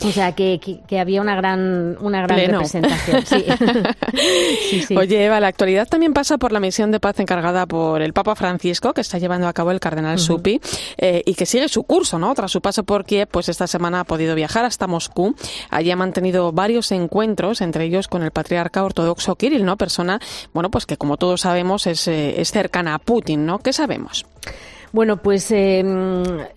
O 0.05 0.11
sea, 0.11 0.33
que, 0.33 0.61
había 0.99 1.21
una 1.21 1.35
gran, 1.35 1.97
una 2.01 2.23
gran 2.23 2.39
representación. 2.39 3.25
Oye, 4.97 5.25
Eva, 5.25 5.41
la 5.41 5.49
actualidad 5.49 5.89
también 5.89 6.13
pasa 6.13 6.39
por 6.39 6.53
la 6.53 6.61
misión 6.61 6.91
de 6.91 7.01
paz 7.01 7.19
encargada 7.21 7.67
por 7.67 8.03
el 8.03 8.13
Papa 8.13 8.35
Francisco, 8.35 8.93
que 8.93 9.01
está 9.01 9.19
llevando 9.19 9.49
a 9.49 9.53
cabo 9.53 9.71
el 9.71 9.81
cardenal 9.81 10.19
Supi, 10.19 10.61
eh, 10.99 11.23
y 11.25 11.35
que 11.35 11.47
sigue 11.47 11.69
su 11.69 11.85
curso, 11.85 12.19
¿no? 12.19 12.35
Tras 12.35 12.51
su 12.51 12.61
paso 12.61 12.85
por 12.85 13.05
Kiev, 13.05 13.29
pues 13.29 13.49
esta 13.49 13.67
semana 13.67 14.01
ha 14.01 14.05
podido 14.05 14.35
viajar 14.35 14.65
hasta 14.65 14.87
Moscú. 14.87 15.35
Allí 15.71 15.91
ha 15.91 15.97
mantenido 15.97 16.20
varios 16.53 16.93
encuentros, 16.93 17.61
entre 17.61 17.85
ellos 17.85 18.09
con 18.09 18.23
el 18.23 18.31
patriarca 18.31 18.85
ortodoxo 18.85 19.37
Kirill, 19.37 19.65
¿no? 19.65 19.77
Persona, 19.77 20.21
bueno, 20.53 20.71
pues 20.71 20.87
que 20.87 20.97
como 20.97 21.17
todos 21.17 21.43
sabemos 21.43 21.87
es, 21.87 22.07
eh, 22.09 22.41
es 22.41 22.51
cercana 22.51 22.95
a 22.95 22.99
Putin, 22.99 23.47
¿no? 23.47 23.59
¿Qué 23.59 23.73
sabemos? 23.73 24.27
Bueno, 24.93 25.19
pues 25.19 25.51
eh, 25.53 25.85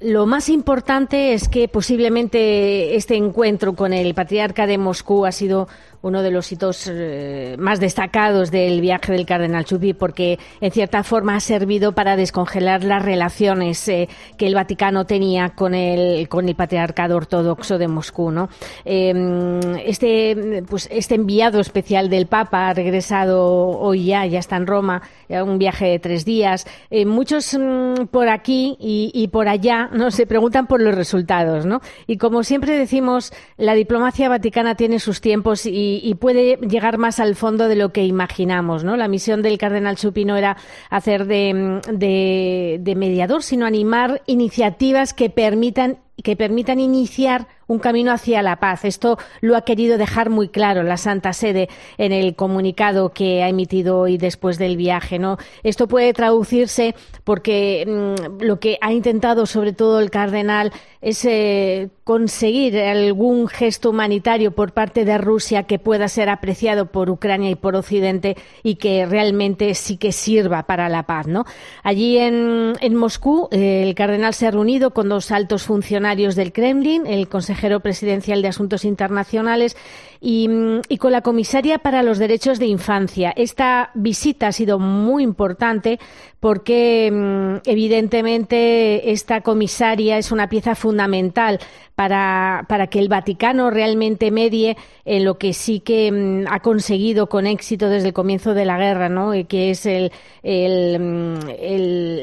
lo 0.01 0.25
más 0.25 0.49
importante 0.49 1.33
es 1.33 1.47
que 1.47 1.67
posiblemente 1.67 2.95
este 2.95 3.15
encuentro 3.15 3.75
con 3.75 3.93
el 3.93 4.15
patriarca 4.15 4.65
de 4.65 4.79
Moscú 4.79 5.25
ha 5.25 5.31
sido 5.31 5.67
uno 6.03 6.21
de 6.21 6.31
los 6.31 6.51
hitos 6.51 6.87
eh, 6.91 7.55
más 7.57 7.79
destacados 7.79 8.51
del 8.51 8.81
viaje 8.81 9.13
del 9.13 9.25
cardenal 9.25 9.65
Chupi, 9.65 9.93
porque 9.93 10.37
en 10.61 10.71
cierta 10.71 11.01
forma 11.03 11.35
ha 11.35 11.39
servido 11.39 11.93
para 11.93 12.17
descongelar 12.17 12.83
las 12.83 13.03
relaciones 13.03 13.87
eh, 13.87 14.09
que 14.37 14.45
el 14.45 14.53
Vaticano 14.53 15.05
tenía 15.05 15.49
con 15.49 15.73
el, 15.73 16.27
con 16.27 16.47
el 16.49 16.55
patriarcado 16.55 17.15
ortodoxo 17.15 17.77
de 17.77 17.87
Moscú. 17.87 18.31
¿no? 18.31 18.49
Em, 18.83 19.59
este, 19.85 20.63
pues, 20.69 20.89
este 20.91 21.15
enviado 21.15 21.61
especial 21.61 22.09
del 22.09 22.27
Papa 22.27 22.67
ha 22.67 22.73
regresado 22.73 23.41
hoy 23.69 24.05
ya, 24.05 24.25
ya 24.25 24.39
está 24.39 24.57
en 24.57 24.67
Roma, 24.67 25.01
un 25.29 25.57
viaje 25.57 25.85
de 25.85 25.99
tres 25.99 26.25
días. 26.25 26.67
Eh, 26.91 27.05
muchos 27.05 27.57
mm, 27.57 28.07
por 28.11 28.27
aquí 28.27 28.75
y, 28.79 29.27
por 29.29 29.47
allá 29.47 29.89
¿no? 29.91 30.11
se 30.11 30.27
preguntan 30.27 30.67
por 30.67 30.81
los 30.81 30.93
resultados. 30.93 31.65
¿no? 31.65 31.81
Y 32.07 32.17
como 32.17 32.43
siempre 32.43 32.77
decimos, 32.77 33.31
la 33.57 33.73
diplomacia 33.73 34.29
vaticana 34.29 34.75
tiene 34.75 34.99
sus 34.99 35.21
tiempos 35.21 35.65
y 35.65 35.92
y, 36.01 36.15
puede 36.15 36.57
llegar 36.57 36.97
más 36.97 37.19
al 37.19 37.35
fondo 37.35 37.67
de 37.67 37.75
lo 37.75 37.91
que 37.91 38.05
imaginamos. 38.05 38.83
¿no? 38.83 38.95
La 38.97 39.07
misión 39.07 39.41
del 39.41 39.57
cardenal 39.57 39.97
Supino 39.97 40.37
era 40.37 40.57
hacer 40.89 41.25
de, 41.25 42.79
de 42.79 42.95
mediador, 42.95 43.43
sino 43.43 43.65
animar 43.65 44.21
iniciativas 44.25 45.13
que 45.13 45.29
permitan 45.29 45.99
que 46.21 46.35
permitan 46.35 46.79
iniciar 46.79 47.47
un 47.65 47.79
camino 47.79 48.11
hacia 48.11 48.43
la 48.43 48.57
paz. 48.57 48.85
Esto 48.85 49.17
lo 49.41 49.55
ha 49.55 49.61
querido 49.61 49.97
dejar 49.97 50.29
muy 50.29 50.49
claro 50.49 50.83
la 50.83 50.97
Santa 50.97 51.33
Sede 51.33 51.69
en 51.97 52.11
el 52.11 52.35
comunicado 52.35 53.13
que 53.13 53.41
ha 53.41 53.49
emitido 53.49 53.97
hoy 53.97 54.17
después 54.17 54.59
del 54.59 54.77
viaje. 54.77 55.17
¿no? 55.17 55.37
Esto 55.63 55.87
puede 55.87 56.13
traducirse 56.13 56.93
porque 57.23 57.85
mm, 57.87 58.43
lo 58.43 58.59
que 58.59 58.77
ha 58.81 58.91
intentado 58.93 59.45
sobre 59.45 59.73
todo 59.73 59.99
el 59.99 60.11
cardenal 60.11 60.71
es 61.01 61.25
eh, 61.25 61.89
conseguir 62.03 62.77
algún 62.79 63.47
gesto 63.47 63.89
humanitario 63.89 64.51
por 64.51 64.73
parte 64.73 65.05
de 65.05 65.17
Rusia 65.17 65.63
que 65.63 65.79
pueda 65.79 66.07
ser 66.09 66.29
apreciado 66.29 66.91
por 66.91 67.09
Ucrania 67.09 67.49
y 67.49 67.55
por 67.55 67.75
Occidente 67.75 68.37
y 68.61 68.75
que 68.75 69.05
realmente 69.05 69.73
sí 69.73 69.97
que 69.97 70.11
sirva 70.11 70.63
para 70.63 70.89
la 70.89 71.03
paz. 71.03 71.27
¿no? 71.27 71.45
Allí 71.81 72.17
en, 72.17 72.95
Moscú 72.95 73.47
eh, 73.51 73.83
el 73.83 73.95
cardenal 73.95 74.33
se 74.33 74.47
ha 74.47 74.51
reunido 74.51 74.91
con 74.91 75.09
dos 75.09 75.31
altos 75.31 75.63
funcionarios 75.63 76.02
del 76.35 76.51
Kremlin, 76.51 77.07
el 77.07 77.29
consejero 77.29 77.79
presidencial 77.79 78.41
de 78.41 78.49
Asuntos 78.49 78.83
Internacionales 78.83 79.77
y, 80.25 80.97
con 80.97 81.11
la 81.11 81.21
comisaria 81.21 81.79
para 81.79 82.01
los 82.01 82.17
derechos 82.17 82.57
de 82.57 82.65
infancia. 82.65 83.33
Esta 83.35 83.91
visita 83.93 84.47
ha 84.47 84.51
sido 84.53 84.79
muy 84.79 85.21
importante 85.21 85.99
porque 86.39 87.11
mm, 87.11 87.69
evidentemente 87.69 89.11
esta 89.11 89.41
comisaria 89.41 90.17
es 90.17 90.31
una 90.31 90.47
pieza 90.47 90.75
fundamental 90.75 91.59
para, 91.95 92.65
para 92.67 92.87
que 92.87 92.99
el 92.99 93.07
Vaticano 93.07 93.69
realmente 93.69 94.31
medie 94.31 94.77
en 95.05 95.25
lo 95.25 95.37
que 95.37 95.53
sí 95.53 95.79
que 95.81 96.11
mm, 96.11 96.45
ha 96.49 96.61
conseguido 96.61 97.27
con 97.27 97.45
éxito 97.45 97.89
desde 97.89 98.07
el 98.07 98.13
comienzo 98.13 98.53
de 98.53 98.65
la 98.65 98.77
guerra, 98.77 99.09
¿no? 99.09 99.31
que 99.47 99.71
es 99.71 99.85
el, 99.85 100.11
el, 100.41 100.99
mm, 100.99 101.39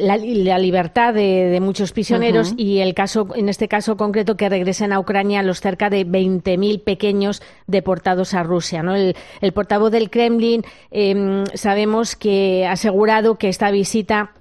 la, 0.07 0.59
libertad 0.59 1.13
de, 1.15 1.59
muchos 1.61 1.93
prisioneros 1.93 2.55
y 2.57 2.79
el 2.79 2.95
caso, 2.95 3.29
en 3.35 3.49
este 3.49 3.69
caso 3.69 3.97
concreto, 3.97 4.37
que 4.37 4.49
regresen 4.49 4.93
a 4.93 5.01
Ucrania 5.01 5.43
los 5.43 5.61
cerca 5.61 5.91
de 5.91 6.07
20.000 6.07 6.83
pequeños 6.83 7.43
deportados 7.67 7.90
a 7.91 8.43
Rusia. 8.43 8.83
El, 9.41 9.53
portavoz 9.53 9.91
del 9.91 10.11
Kremlin 10.11 10.63
em, 10.91 11.45
sabemos 11.55 12.17
que 12.17 12.67
ha 12.67 12.73
asegurado 12.73 13.37
que 13.37 13.49
esta 13.49 13.71
visita 13.71 14.33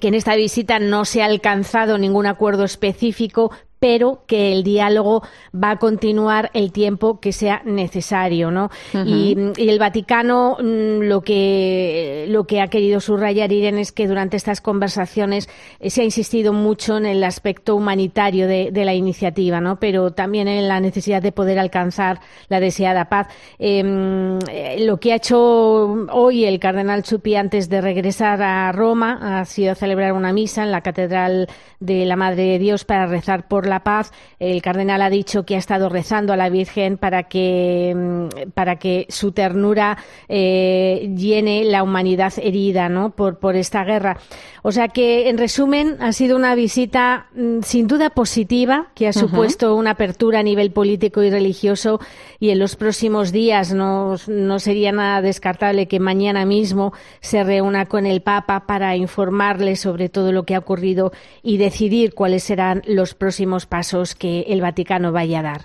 que 0.00 0.08
en 0.08 0.14
esta 0.14 0.34
visita 0.34 0.80
no 0.80 1.04
se 1.04 1.22
ha 1.22 1.26
alcanzado 1.26 1.96
ningún 1.96 2.26
acuerdo 2.26 2.64
específico, 2.64 3.52
pero 3.78 4.22
que 4.26 4.52
el 4.52 4.62
diálogo 4.62 5.22
va 5.54 5.72
a 5.72 5.78
continuar 5.78 6.50
el 6.54 6.72
tiempo 6.72 7.20
que 7.20 7.32
sea 7.32 7.62
necesario, 7.64 8.50
¿no? 8.50 8.70
y, 9.04 9.36
el 9.56 9.78
Vaticano 9.78 10.56
mm, 10.60 11.02
lo 11.02 11.20
que 11.22 12.26
lo 12.28 12.44
que 12.44 12.60
ha 12.60 12.68
querido 12.68 13.00
subrayar 13.00 13.52
Irene 13.52 13.80
es 13.80 13.92
que 13.92 14.06
durante 14.06 14.36
estas 14.36 14.60
conversaciones 14.60 15.48
eh, 15.80 15.90
se 15.90 16.02
ha 16.02 16.04
insistido 16.04 16.52
mucho 16.52 16.96
en 16.96 17.06
el 17.06 17.22
aspecto 17.24 17.76
humanitario 17.76 18.46
de, 18.46 18.70
la 18.86 18.94
iniciativa, 18.94 19.60
¿no? 19.60 19.80
Pero 19.80 20.12
también 20.12 20.46
en 20.46 20.68
la 20.68 20.80
necesidad 20.80 21.20
de 21.20 21.32
poder 21.32 21.58
alcanzar 21.58 22.20
la 22.48 22.60
deseada 22.60 23.08
paz. 23.08 23.26
Em, 23.58 24.38
eh, 24.48 24.76
lo 24.80 24.98
que 24.98 25.12
ha 25.12 25.16
hecho 25.16 26.06
hoy 26.12 26.44
el 26.44 26.60
cardenal 26.60 27.02
Chupi 27.02 27.34
antes 27.34 27.68
de 27.68 27.80
regresar 27.80 28.42
a 28.42 28.70
Roma 28.72 29.40
ha 29.40 29.44
sido 29.44 29.74
celebrar 29.74 30.12
una 30.12 30.32
misa 30.32 30.62
en 30.62 30.70
la 30.70 30.82
catedral 30.82 31.48
de 31.80 32.04
la 32.06 32.16
Madre 32.16 32.44
de 32.44 32.58
Dios 32.58 32.84
para 32.84 33.06
rezar 33.06 33.48
por 33.48 33.65
la 33.68 33.80
paz. 33.80 34.12
El 34.38 34.62
cardenal 34.62 35.02
ha 35.02 35.10
dicho 35.10 35.44
que 35.44 35.56
ha 35.56 35.58
estado 35.58 35.88
rezando 35.88 36.32
a 36.32 36.36
la 36.36 36.48
Virgen 36.48 36.98
para 36.98 37.24
que, 37.24 37.94
mm, 37.96 38.50
para 38.52 38.76
que 38.76 39.06
su 39.08 39.32
ternura 39.32 39.98
eh, 40.28 41.12
llene 41.16 41.64
la 41.64 41.82
humanidad 41.82 42.32
herida 42.36 42.88
¿no? 42.88 43.10
por, 43.10 43.38
por 43.38 43.56
esta 43.56 43.84
guerra. 43.84 44.18
O 44.62 44.72
sea 44.72 44.88
que, 44.88 45.28
en 45.28 45.38
resumen, 45.38 45.96
ha 46.00 46.12
sido 46.12 46.36
una 46.36 46.54
visita 46.54 47.28
mm, 47.34 47.60
sin 47.62 47.86
duda 47.86 48.10
positiva, 48.10 48.88
que 48.94 49.08
ha 49.08 49.12
supuesto 49.12 49.74
una 49.74 49.92
apertura 49.92 50.40
a 50.40 50.42
nivel 50.42 50.72
político 50.72 51.22
y 51.22 51.30
religioso 51.30 52.00
y 52.40 52.50
en 52.50 52.58
los 52.58 52.76
próximos 52.76 53.32
días 53.32 53.72
no, 53.72 54.16
no 54.26 54.58
sería 54.58 54.92
nada 54.92 55.22
descartable 55.22 55.86
que 55.86 56.00
mañana 56.00 56.44
mismo 56.44 56.92
se 57.20 57.44
reúna 57.44 57.86
con 57.86 58.06
el 58.06 58.22
Papa 58.22 58.66
para 58.66 58.96
informarle 58.96 59.76
sobre 59.76 60.08
todo 60.08 60.32
lo 60.32 60.44
que 60.44 60.54
ha 60.54 60.58
ocurrido 60.58 61.12
y 61.42 61.56
decidir 61.56 62.14
cuáles 62.14 62.42
serán 62.42 62.82
los 62.86 63.14
próximos 63.14 63.55
pasos 63.64 64.14
que 64.14 64.42
el 64.48 64.60
Vaticano 64.60 65.12
vaya 65.12 65.38
a 65.38 65.42
dar. 65.42 65.62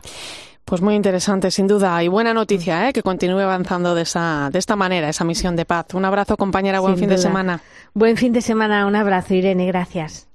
Pues 0.64 0.82
muy 0.82 0.96
interesante, 0.96 1.52
sin 1.52 1.68
duda, 1.68 2.02
y 2.02 2.08
buena 2.08 2.34
noticia, 2.34 2.88
¿eh? 2.88 2.94
que 2.94 3.04
continúe 3.04 3.40
avanzando 3.40 3.94
de, 3.94 4.04
esa, 4.04 4.50
de 4.54 4.60
esta 4.60 4.78
manera, 4.78 5.10
esa 5.10 5.26
misión 5.26 5.58
de 5.58 5.66
paz. 5.66 5.88
Un 5.94 6.06
abrazo, 6.06 6.38
compañera, 6.38 6.80
buen 6.80 6.98
fin 6.98 7.10
de 7.10 7.18
semana. 7.18 7.62
Buen 7.94 8.16
fin 8.16 8.32
de 8.32 8.42
semana, 8.42 8.86
un 8.86 8.96
abrazo, 8.96 9.34
Irene, 9.34 9.66
gracias. 9.66 10.30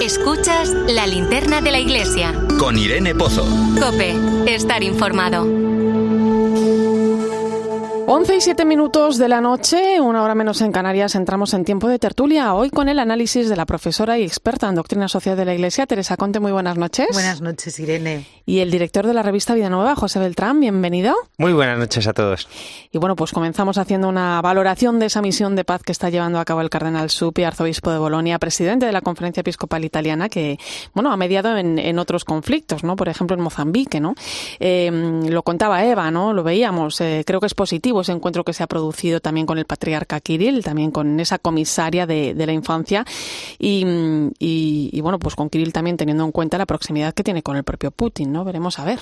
Escuchas 0.00 0.70
la 0.88 1.06
linterna 1.06 1.60
de 1.60 1.70
la 1.70 1.80
iglesia. 1.80 2.32
Con 2.58 2.78
Irene 2.78 3.14
Pozo. 3.14 3.44
Cope, 3.78 4.16
estar 4.46 4.82
informado. 4.82 5.81
11 8.04 8.36
y 8.36 8.40
7 8.40 8.64
minutos 8.64 9.16
de 9.16 9.28
la 9.28 9.40
noche, 9.40 10.00
una 10.00 10.22
hora 10.22 10.34
menos 10.34 10.60
en 10.60 10.72
Canarias, 10.72 11.14
entramos 11.14 11.54
en 11.54 11.64
tiempo 11.64 11.88
de 11.88 11.98
tertulia. 11.98 12.52
Hoy 12.54 12.68
con 12.70 12.88
el 12.88 12.98
análisis 12.98 13.48
de 13.48 13.56
la 13.56 13.64
profesora 13.64 14.18
y 14.18 14.24
experta 14.24 14.68
en 14.68 14.74
doctrina 14.74 15.08
social 15.08 15.36
de 15.36 15.44
la 15.44 15.54
Iglesia, 15.54 15.86
Teresa 15.86 16.16
Conte. 16.16 16.40
Muy 16.40 16.52
buenas 16.52 16.76
noches. 16.76 17.06
Buenas 17.12 17.40
noches, 17.40 17.78
Irene. 17.78 18.26
Y 18.44 18.58
el 18.58 18.70
director 18.70 19.06
de 19.06 19.14
la 19.14 19.22
revista 19.22 19.54
Vida 19.54 19.70
Nueva, 19.70 19.94
José 19.94 20.18
Beltrán. 20.18 20.58
Bienvenido. 20.58 21.14
Muy 21.38 21.52
buenas 21.52 21.78
noches 21.78 22.06
a 22.08 22.12
todos. 22.12 22.48
Y 22.90 22.98
bueno, 22.98 23.14
pues 23.14 23.30
comenzamos 23.30 23.78
haciendo 23.78 24.08
una 24.08 24.42
valoración 24.42 24.98
de 24.98 25.06
esa 25.06 25.22
misión 25.22 25.54
de 25.54 25.64
paz 25.64 25.82
que 25.82 25.92
está 25.92 26.10
llevando 26.10 26.40
a 26.40 26.44
cabo 26.44 26.60
el 26.60 26.70
cardenal 26.70 27.08
Supi, 27.08 27.44
arzobispo 27.44 27.92
de 27.92 27.98
Bolonia, 27.98 28.38
presidente 28.38 28.84
de 28.84 28.92
la 28.92 29.00
Conferencia 29.00 29.42
Episcopal 29.42 29.84
Italiana, 29.84 30.28
que 30.28 30.58
bueno 30.92 31.12
ha 31.12 31.16
mediado 31.16 31.56
en, 31.56 31.98
otros 31.98 32.24
conflictos, 32.24 32.82
¿no? 32.84 32.96
Por 32.96 33.08
ejemplo, 33.08 33.36
en 33.36 33.42
Mozambique, 33.42 34.00
¿no? 34.00 34.14
Eh, 34.58 34.90
lo 35.28 35.42
contaba 35.42 35.84
Eva, 35.84 36.10
¿no? 36.10 36.32
Lo 36.32 36.42
veíamos. 36.42 37.00
Eh, 37.00 37.22
creo 37.26 37.38
que 37.38 37.46
es 37.46 37.54
positivo 37.54 37.91
ese 38.00 38.12
encuentro 38.12 38.44
que 38.44 38.52
se 38.52 38.62
ha 38.62 38.66
producido 38.66 39.20
también 39.20 39.46
con 39.46 39.58
el 39.58 39.64
patriarca 39.64 40.20
Kirill, 40.20 40.64
también 40.64 40.90
con 40.90 41.20
esa 41.20 41.38
comisaria 41.38 42.06
de, 42.06 42.34
la 42.34 42.52
infancia 42.52 43.04
y, 43.58 43.84
y, 44.38 45.00
bueno, 45.00 45.18
pues 45.18 45.36
con 45.36 45.48
Kirill 45.48 45.72
también 45.72 45.96
teniendo 45.96 46.24
en 46.24 46.32
cuenta 46.32 46.58
la 46.58 46.66
proximidad 46.66 47.14
que 47.14 47.22
tiene 47.22 47.42
con 47.42 47.56
el 47.56 47.64
propio 47.64 47.90
Putin, 47.90 48.32
¿no? 48.32 48.44
Veremos 48.44 48.78
a 48.78 48.84
ver. 48.84 49.00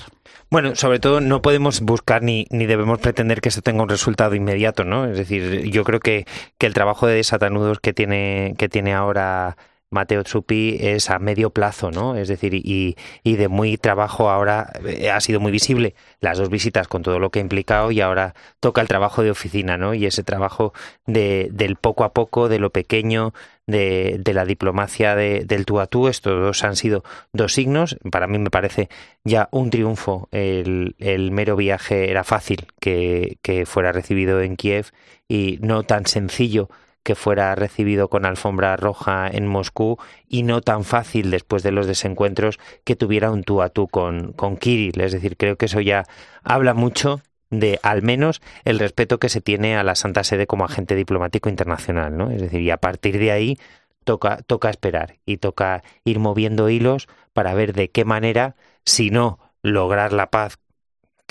Bueno, 0.49 0.75
sobre 0.75 0.99
todo 0.99 1.21
no 1.21 1.41
podemos 1.41 1.81
buscar 1.81 2.21
ni, 2.21 2.45
ni 2.51 2.65
debemos 2.65 2.99
pretender 2.99 3.41
que 3.41 3.49
esto 3.49 3.61
tenga 3.61 3.83
un 3.83 3.89
resultado 3.89 4.35
inmediato, 4.35 4.83
¿no? 4.83 5.05
Es 5.05 5.17
decir, 5.17 5.69
yo 5.69 5.83
creo 5.83 5.99
que, 5.99 6.25
que 6.57 6.67
el 6.67 6.73
trabajo 6.73 7.07
de 7.07 7.15
desatanudos 7.15 7.79
que 7.79 7.93
tiene, 7.93 8.53
que 8.57 8.69
tiene 8.69 8.93
ahora 8.93 9.57
Mateo 9.91 10.23
Tsupi 10.23 10.77
es 10.79 11.09
a 11.09 11.19
medio 11.19 11.49
plazo, 11.49 11.91
¿no? 11.91 12.15
Es 12.15 12.29
decir, 12.29 12.53
y, 12.55 12.95
de 13.23 13.47
muy 13.49 13.77
trabajo 13.77 14.29
ahora 14.29 14.71
eh, 14.85 15.11
ha 15.11 15.19
sido 15.19 15.39
muy 15.39 15.51
visible 15.51 15.95
las 16.21 16.37
dos 16.37 16.49
visitas 16.49 16.87
con 16.87 17.03
todo 17.03 17.19
lo 17.19 17.29
que 17.29 17.39
ha 17.39 17.41
implicado 17.41 17.91
y 17.91 17.99
ahora 17.99 18.33
toca 18.61 18.81
el 18.81 18.87
trabajo 18.87 19.21
de 19.21 19.31
oficina, 19.31 19.77
¿no? 19.77 19.93
Y 19.93 20.05
ese 20.05 20.23
trabajo 20.23 20.73
de, 21.05 21.49
del 21.51 21.75
poco 21.75 22.05
a 22.05 22.13
poco, 22.13 22.47
de 22.47 22.59
lo 22.59 22.69
pequeño, 22.69 23.33
de, 23.67 24.21
la 24.33 24.45
diplomacia 24.45 25.15
de, 25.15 25.43
del 25.45 25.65
tú 25.65 25.81
a 25.81 25.87
tú. 25.87 26.07
Estos 26.07 26.39
dos 26.41 26.63
han 26.63 26.77
sido 26.77 27.03
dos 27.33 27.53
signos. 27.53 27.97
Para 28.11 28.27
mí 28.27 28.39
me 28.39 28.49
parece 28.49 28.89
ya 29.25 29.49
un 29.51 29.69
triunfo. 29.71 30.29
El, 30.31 30.95
mero 31.31 31.57
viaje 31.57 32.09
era 32.09 32.23
fácil 32.23 32.67
que 32.79 33.65
fuera 33.65 33.91
recibido 33.91 34.41
en 34.41 34.55
Kiev 34.55 34.91
y 35.27 35.59
no 35.61 35.83
tan 35.83 36.05
sencillo 36.05 36.69
que 37.03 37.15
fuera 37.15 37.53
recibido 37.55 38.09
con 38.09 38.25
alfombra 38.25 38.75
roja 38.77 39.27
en 39.27 39.47
Moscú 39.47 39.97
y 40.27 40.43
no 40.43 40.61
tan 40.61 40.83
fácil 40.83 41.31
después 41.31 41.63
de 41.63 41.71
los 41.71 41.87
desencuentros 41.87 42.59
que 42.83 42.95
tuviera 42.95 43.31
un 43.31 43.43
tú 43.43 43.61
a 43.61 43.69
tú 43.69 43.87
con, 43.87 44.33
con 44.33 44.57
Kirill. 44.57 45.01
Es 45.01 45.11
decir, 45.11 45.37
creo 45.37 45.57
que 45.57 45.65
eso 45.65 45.81
ya 45.81 46.05
habla 46.43 46.73
mucho 46.73 47.21
de 47.49 47.79
al 47.83 48.01
menos 48.01 48.41
el 48.63 48.79
respeto 48.79 49.19
que 49.19 49.29
se 49.29 49.41
tiene 49.41 49.75
a 49.75 49.83
la 49.83 49.95
Santa 49.95 50.23
Sede 50.23 50.47
como 50.47 50.65
agente 50.65 50.95
diplomático 50.95 51.49
internacional, 51.49 52.15
¿no? 52.17 52.31
Es 52.31 52.41
decir, 52.41 52.61
y 52.61 52.71
a 52.71 52.77
partir 52.77 53.19
de 53.19 53.31
ahí 53.31 53.57
toca, 54.03 54.37
toca 54.47 54.69
esperar 54.69 55.17
y 55.25 55.37
toca 55.37 55.83
ir 56.05 56.19
moviendo 56.19 56.69
hilos 56.69 57.07
para 57.33 57.53
ver 57.53 57.73
de 57.73 57.89
qué 57.89 58.05
manera, 58.05 58.55
si 58.85 59.09
no 59.11 59.39
lograr 59.61 60.13
la 60.13 60.31
paz 60.31 60.57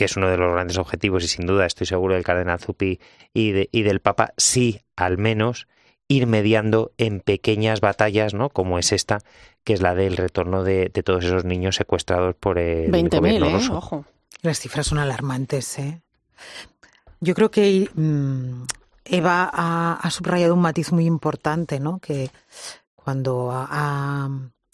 que 0.00 0.06
es 0.06 0.16
uno 0.16 0.30
de 0.30 0.38
los 0.38 0.50
grandes 0.50 0.78
objetivos 0.78 1.24
y 1.24 1.28
sin 1.28 1.44
duda 1.44 1.66
estoy 1.66 1.86
seguro 1.86 2.14
del 2.14 2.24
cardenal 2.24 2.58
Zuppi 2.58 3.00
y, 3.34 3.68
y 3.70 3.82
del 3.82 4.00
Papa, 4.00 4.32
sí 4.38 4.80
al 4.96 5.18
menos 5.18 5.68
ir 6.08 6.26
mediando 6.26 6.92
en 6.96 7.20
pequeñas 7.20 7.82
batallas, 7.82 8.32
¿no? 8.32 8.48
Como 8.48 8.78
es 8.78 8.92
esta, 8.92 9.18
que 9.62 9.74
es 9.74 9.82
la 9.82 9.94
del 9.94 10.16
retorno 10.16 10.64
de, 10.64 10.88
todos 11.04 11.26
esos 11.26 11.44
niños 11.44 11.76
secuestrados 11.76 12.34
por 12.34 12.56
el 12.56 12.90
20.000, 12.90 13.46
¿eh? 13.46 13.72
Ojo. 13.74 14.06
Las 14.40 14.60
cifras 14.60 14.86
son 14.86 14.96
alarmantes, 14.96 15.78
¿eh? 15.78 16.00
Yo 17.20 17.34
creo 17.34 17.50
que 17.50 17.90
mm, 17.94 18.62
Eva 19.04 19.50
ha, 19.52 20.10
subrayado 20.10 20.54
un 20.54 20.62
matiz 20.62 20.92
muy 20.92 21.04
importante, 21.04 21.78
¿no? 21.78 21.98
Que 21.98 22.30
cuando 22.94 23.50
ha, 23.52 24.30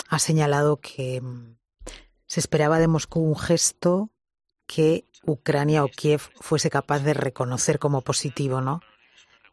ha 0.09 0.19
señalado 0.21 0.77
que 0.77 1.21
mm, 1.21 1.57
se 2.29 2.39
esperaba 2.39 2.79
de 2.79 2.87
Moscú 2.87 3.23
un 3.23 3.37
gesto 3.37 4.11
que 4.67 5.05
Ucrania 5.27 5.85
o 5.85 5.89
Kiev 5.89 6.21
fuese 6.41 6.71
capaz 6.71 7.01
de 7.01 7.15
reconocer 7.15 7.79
como 7.79 8.03
positivo, 8.03 8.61
¿no? 8.61 8.81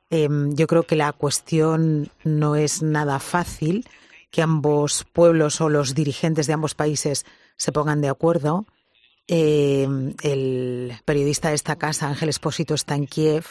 Em, 0.10 0.56
yo 0.56 0.68
creo 0.68 0.84
que 0.84 0.96
la 0.96 1.12
cuestión 1.12 2.12
no 2.24 2.56
es 2.56 2.82
nada 2.82 3.20
fácil 3.20 3.88
que 4.30 4.42
ambos 4.42 5.06
pueblos 5.12 5.62
o 5.62 5.70
los 5.70 5.96
dirigentes 5.96 6.48
de 6.48 6.54
ambos 6.54 6.76
países 6.76 7.26
se 7.58 7.72
pongan 7.72 8.02
de 8.02 8.10
acuerdo. 8.10 8.66
Em, 9.28 10.14
el 10.22 10.94
periodista 11.06 11.50
de 11.50 11.56
esta 11.56 11.78
casa, 11.78 12.08
Ángel 12.08 12.30
Espósito, 12.30 12.74
está 12.74 12.96
en 12.96 13.08
Kiev 13.08 13.46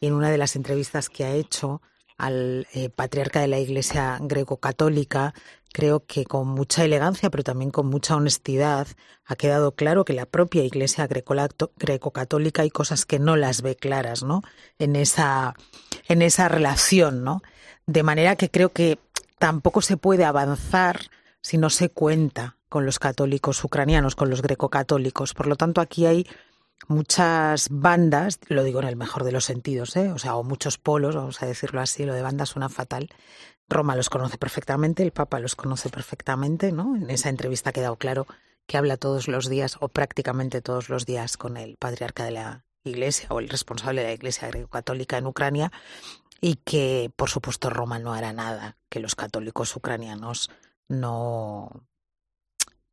y 0.00 0.06
en 0.06 0.14
una 0.14 0.30
de 0.30 0.38
las 0.38 0.56
entrevistas 0.56 1.08
que 1.08 1.24
ha 1.24 1.34
hecho 1.34 1.80
al 2.22 2.68
eh, 2.72 2.88
patriarca 2.88 3.40
de 3.40 3.48
la 3.48 3.58
Iglesia 3.58 4.16
greco-católica, 4.20 5.34
creo 5.72 6.06
que 6.06 6.24
con 6.24 6.46
mucha 6.46 6.84
elegancia, 6.84 7.30
pero 7.30 7.42
también 7.42 7.72
con 7.72 7.88
mucha 7.88 8.14
honestidad, 8.14 8.86
ha 9.24 9.34
quedado 9.34 9.72
claro 9.72 10.04
que 10.04 10.12
la 10.12 10.24
propia 10.24 10.62
Iglesia 10.62 11.08
greco-católica 11.08 12.62
hay 12.62 12.70
cosas 12.70 13.06
que 13.06 13.18
no 13.18 13.34
las 13.34 13.62
ve 13.62 13.74
claras, 13.74 14.22
¿no? 14.22 14.42
En 14.78 14.94
esa, 14.94 15.56
en 16.06 16.22
esa 16.22 16.46
relación, 16.46 17.24
¿no? 17.24 17.42
De 17.86 18.04
manera 18.04 18.36
que 18.36 18.50
creo 18.50 18.68
que 18.68 19.00
tampoco 19.40 19.82
se 19.82 19.96
puede 19.96 20.24
avanzar 20.24 21.00
si 21.40 21.58
no 21.58 21.70
se 21.70 21.88
cuenta 21.88 22.56
con 22.68 22.86
los 22.86 23.00
católicos 23.00 23.64
ucranianos, 23.64 24.14
con 24.14 24.30
los 24.30 24.42
greco-católicos. 24.42 25.34
Por 25.34 25.48
lo 25.48 25.56
tanto, 25.56 25.80
aquí 25.80 26.06
hay 26.06 26.28
muchas 26.88 27.68
bandas, 27.70 28.38
lo 28.48 28.64
digo 28.64 28.80
en 28.80 28.88
el 28.88 28.96
mejor 28.96 29.24
de 29.24 29.32
los 29.32 29.44
sentidos, 29.44 29.96
¿eh? 29.96 30.10
o 30.10 30.18
sea, 30.18 30.36
o 30.36 30.42
muchos 30.42 30.78
polos, 30.78 31.14
vamos 31.14 31.42
a 31.42 31.46
decirlo 31.46 31.80
así, 31.80 32.04
lo 32.04 32.14
de 32.14 32.22
bandas 32.22 32.50
suena 32.50 32.68
fatal. 32.68 33.08
Roma 33.68 33.96
los 33.96 34.10
conoce 34.10 34.38
perfectamente, 34.38 35.02
el 35.02 35.12
Papa 35.12 35.40
los 35.40 35.56
conoce 35.56 35.88
perfectamente, 35.88 36.72
¿no? 36.72 36.96
En 36.96 37.08
esa 37.10 37.28
entrevista 37.28 37.70
ha 37.70 37.72
quedado 37.72 37.96
claro 37.96 38.26
que 38.66 38.76
habla 38.76 38.96
todos 38.96 39.28
los 39.28 39.48
días, 39.48 39.76
o 39.80 39.88
prácticamente 39.88 40.60
todos 40.60 40.88
los 40.88 41.06
días, 41.06 41.36
con 41.36 41.56
el 41.56 41.76
patriarca 41.76 42.24
de 42.24 42.32
la 42.32 42.64
Iglesia 42.84 43.28
o 43.30 43.40
el 43.40 43.48
responsable 43.48 44.02
de 44.02 44.08
la 44.08 44.14
Iglesia 44.14 44.48
greco-católica 44.48 45.16
en 45.16 45.26
Ucrania, 45.26 45.72
y 46.40 46.56
que, 46.56 47.10
por 47.16 47.30
supuesto, 47.30 47.70
Roma 47.70 47.98
no 47.98 48.12
hará 48.12 48.32
nada 48.32 48.76
que 48.88 49.00
los 49.00 49.14
católicos 49.14 49.74
ucranianos 49.76 50.50
no 50.88 51.86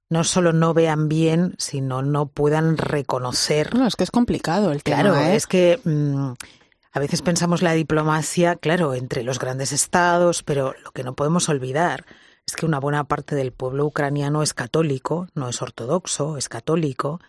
no 0.10 0.24
solo 0.24 0.54
no 0.54 0.74
vean 0.74 1.08
bien, 1.08 1.54
sino 1.58 2.02
no 2.02 2.28
puedan 2.28 2.78
reconocer. 2.78 3.76
No, 3.76 3.86
es 3.86 3.96
que 3.96 4.04
es 4.04 4.12
complicado 4.12 4.72
el 4.72 4.84
tema. 4.84 5.02
Claro, 5.02 5.18
¿eh? 5.18 5.36
es 5.36 5.46
que 5.46 5.80
mm, 5.84 6.32
a 6.92 7.00
veces 7.00 7.22
pensamos 7.22 7.62
la 7.62 7.74
diplomacia, 7.74 8.56
claro, 8.56 8.96
entre 8.96 9.24
los 9.24 9.38
grandes 9.38 9.72
estados, 9.72 10.42
pero 10.42 10.74
lo 10.84 10.92
que 10.92 11.04
no 11.04 11.16
podemos 11.16 11.48
olvidar 11.48 12.06
es 12.48 12.56
que 12.56 12.66
una 12.66 12.80
buena 12.80 13.04
parte 13.04 13.36
del 13.36 13.52
pueblo 13.52 13.86
ucraniano 13.86 14.42
es 14.42 14.56
católico, 14.56 15.28
no 15.36 15.50
es 15.50 15.62
ortodoxo, 15.62 16.38
es 16.38 16.50
católico, 16.50 17.20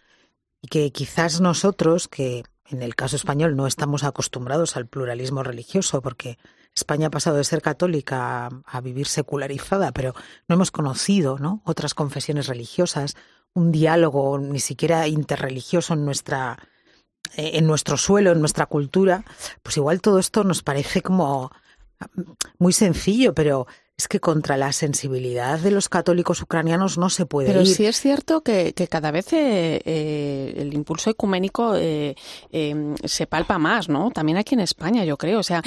y 0.62 0.68
que 0.68 0.91
quizás 0.93 1.43
nosotros, 1.43 2.09
que 2.09 2.45
en 2.70 2.83
el 2.83 2.95
caso 2.95 3.16
español 3.16 3.57
no 3.57 3.66
estamos 3.66 4.05
acostumbrados 4.05 4.76
al 4.76 4.87
pluralismo 4.87 5.43
religioso, 5.43 6.01
porque 6.01 6.39
España 6.75 7.09
ha 7.09 7.11
pasado 7.11 7.37
de 7.37 7.45
ser 7.45 7.62
católica 7.62 8.49
a, 8.64 8.81
vivir 8.81 9.07
secularizada, 9.07 9.93
pero 9.93 10.14
no 10.49 10.55
hemos 10.55 10.71
conocido 10.71 11.39
¿no? 11.39 11.62
otras 11.64 11.95
confesiones 11.95 12.47
religiosas, 12.47 13.16
un 13.55 13.73
diálogo 13.73 14.39
ni 14.39 14.61
siquiera 14.61 15.09
interreligioso 15.09 15.95
en 15.95 16.05
nuestra 16.05 16.59
eh, 17.37 17.53
en 17.55 17.66
nuestro 17.66 17.97
suelo, 17.97 18.33
en 18.33 18.41
nuestra 18.41 18.66
cultura, 18.66 19.25
pues 19.62 19.77
igual 19.77 20.01
todo 20.01 20.18
esto 20.18 20.43
nos 20.43 20.62
parece 20.62 21.03
como 21.03 21.51
muy 22.59 22.73
sencillo, 22.73 23.35
pero 23.35 23.66
es 24.01 24.09
que 24.09 24.18
contra 24.18 24.57
la 24.57 24.72
sensibilidad 24.72 25.59
de 25.59 25.70
los 25.70 25.90
católicos 25.90 26.40
ucranianos 26.40 26.96
no 26.96 27.11
se 27.11 27.26
puede 27.26 27.48
Pero 27.48 27.61
ir. 27.61 27.66
sí 27.66 27.84
es 27.84 28.01
cierto 28.01 28.40
que, 28.40 28.72
cada 28.88 29.11
vez 29.11 29.30
eh, 29.34 29.82
eh, 29.84 30.55
el 30.57 30.72
impulso 30.72 31.11
ecuménico 31.11 31.74
eh, 31.76 32.14
se 33.05 33.26
palpa 33.26 33.59
más, 33.59 33.90
¿no? 33.90 34.11
También 34.11 34.38
aquí 34.38 34.55
en 34.55 34.61
España, 34.61 35.05
yo 35.05 35.18
creo. 35.18 35.40
O 35.40 35.42
sea, 35.42 35.62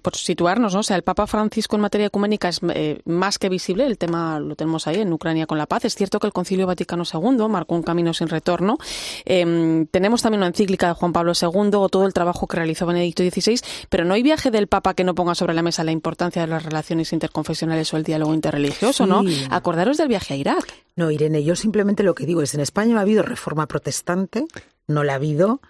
por 0.00 0.14
situarnos, 0.14 0.74
¿no? 0.74 0.80
O 0.80 0.82
sea, 0.84 0.96
el 0.96 1.02
Papa 1.02 1.26
Francisco 1.26 1.74
en 1.74 1.82
materia 1.82 2.06
ecuménica 2.06 2.48
es 2.48 2.60
más 3.04 3.38
que 3.38 3.48
visible. 3.48 3.84
El 3.84 3.98
tema 3.98 4.38
lo 4.38 4.54
tenemos 4.54 4.86
ahí 4.86 5.00
en 5.00 5.12
Ucrania 5.12 5.46
con 5.46 5.58
la 5.58 5.66
paz. 5.66 5.86
Es 5.86 5.96
cierto 5.96 6.20
que 6.20 6.28
el 6.28 6.32
Concilio 6.32 6.68
Vaticano 6.68 7.02
II 7.02 7.48
marcó 7.48 7.74
un 7.74 7.82
camino 7.82 8.14
sin 8.14 8.28
retorno. 8.28 8.78
tenemos 9.24 10.22
también 10.22 10.38
una 10.40 10.48
encíclica 10.48 10.88
de 10.88 10.94
Juan 10.94 11.12
Pablo 11.12 11.32
II 11.40 11.70
o 11.74 11.88
todo 11.88 12.06
el 12.06 12.12
trabajo 12.12 12.46
que 12.46 12.58
realizó 12.58 12.86
Benedicto 12.86 13.24
XVI, 13.24 13.60
pero 13.88 14.04
no 14.04 14.14
hay 14.14 14.22
viaje 14.22 14.52
del 14.52 14.68
Papa 14.68 14.94
que 14.94 15.02
no 15.02 15.16
ponga 15.16 15.34
sobre 15.34 15.54
la 15.54 15.62
mesa 15.62 15.82
la 15.82 15.92
importancia 15.92 16.42
de 16.42 16.48
las 16.48 16.62
relaciones 16.62 17.12
interconfesionales 17.12 17.55
o 17.62 17.96
el 17.96 18.02
diálogo 18.02 18.34
interreligioso, 18.34 19.06
¿no? 19.06 19.22
Acordaros 19.50 19.96
del 19.96 20.08
viaje 20.08 20.34
a 20.34 20.36
Irak. 20.36 20.72
No, 20.96 21.10
Irene, 21.10 21.44
yo 21.44 21.56
simplemente 21.56 22.02
lo 22.02 22.14
que 22.14 22.26
digo 22.26 22.42
es, 22.42 22.54
en 22.54 22.60
España 22.60 22.92
no 22.94 22.98
ha 22.98 23.02
habido 23.02 23.22
reforma 23.22 23.66
protestante, 23.66 24.46
no 24.86 25.04
la 25.04 25.12
ha 25.12 25.16
habido. 25.16 25.60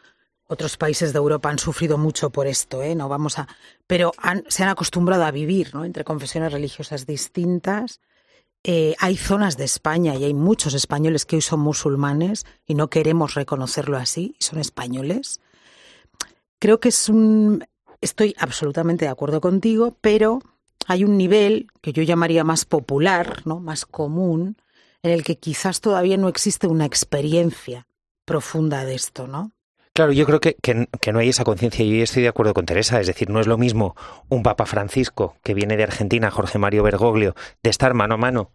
Otros 0.48 0.76
países 0.76 1.12
de 1.12 1.18
Europa 1.18 1.50
han 1.50 1.58
sufrido 1.58 1.98
mucho 1.98 2.30
por 2.30 2.46
esto, 2.46 2.82
¿eh? 2.82 2.94
No 2.94 3.08
vamos 3.08 3.38
a... 3.38 3.48
Pero 3.86 4.12
se 4.48 4.62
han 4.62 4.68
acostumbrado 4.68 5.24
a 5.24 5.32
vivir, 5.32 5.74
¿no? 5.74 5.84
Entre 5.84 6.04
confesiones 6.04 6.52
religiosas 6.52 7.06
distintas. 7.06 8.00
Eh, 8.62 8.94
hay 8.98 9.16
zonas 9.16 9.56
de 9.56 9.64
España 9.64 10.14
y 10.14 10.24
hay 10.24 10.34
muchos 10.34 10.74
españoles 10.74 11.24
que 11.24 11.36
hoy 11.36 11.42
son 11.42 11.60
musulmanes 11.60 12.46
y 12.64 12.74
no 12.74 12.90
queremos 12.90 13.34
reconocerlo 13.34 13.96
así, 13.96 14.36
y 14.38 14.44
son 14.44 14.58
españoles. 14.58 15.40
Creo 16.58 16.80
que 16.80 16.90
es 16.90 17.08
un... 17.08 17.66
Estoy 18.00 18.34
absolutamente 18.38 19.04
de 19.04 19.10
acuerdo 19.10 19.40
contigo, 19.40 19.96
pero 20.00 20.40
hay 20.86 21.04
un 21.04 21.16
nivel 21.16 21.66
que 21.82 21.92
yo 21.92 22.02
llamaría 22.02 22.44
más 22.44 22.64
popular, 22.64 23.42
¿no? 23.44 23.60
más 23.60 23.84
común, 23.84 24.56
en 25.02 25.10
el 25.10 25.24
que 25.24 25.38
quizás 25.38 25.80
todavía 25.80 26.16
no 26.16 26.28
existe 26.28 26.66
una 26.66 26.84
experiencia 26.84 27.86
profunda 28.24 28.84
de 28.84 28.94
esto, 28.94 29.26
¿no? 29.26 29.52
Claro, 29.92 30.12
yo 30.12 30.26
creo 30.26 30.40
que, 30.40 30.56
que, 30.56 31.12
no 31.12 31.18
hay 31.20 31.30
esa 31.30 31.44
conciencia 31.44 31.82
y 31.82 32.02
estoy 32.02 32.22
de 32.22 32.28
acuerdo 32.28 32.52
con 32.52 32.66
Teresa. 32.66 33.00
Es 33.00 33.06
decir, 33.06 33.30
no 33.30 33.40
es 33.40 33.46
lo 33.46 33.56
mismo 33.56 33.96
un 34.28 34.42
Papa 34.42 34.66
Francisco 34.66 35.36
que 35.42 35.54
viene 35.54 35.78
de 35.78 35.84
Argentina, 35.84 36.30
Jorge 36.30 36.58
Mario 36.58 36.82
Bergoglio, 36.82 37.34
de 37.62 37.70
estar 37.70 37.94
mano 37.94 38.16
a 38.16 38.18
mano 38.18 38.50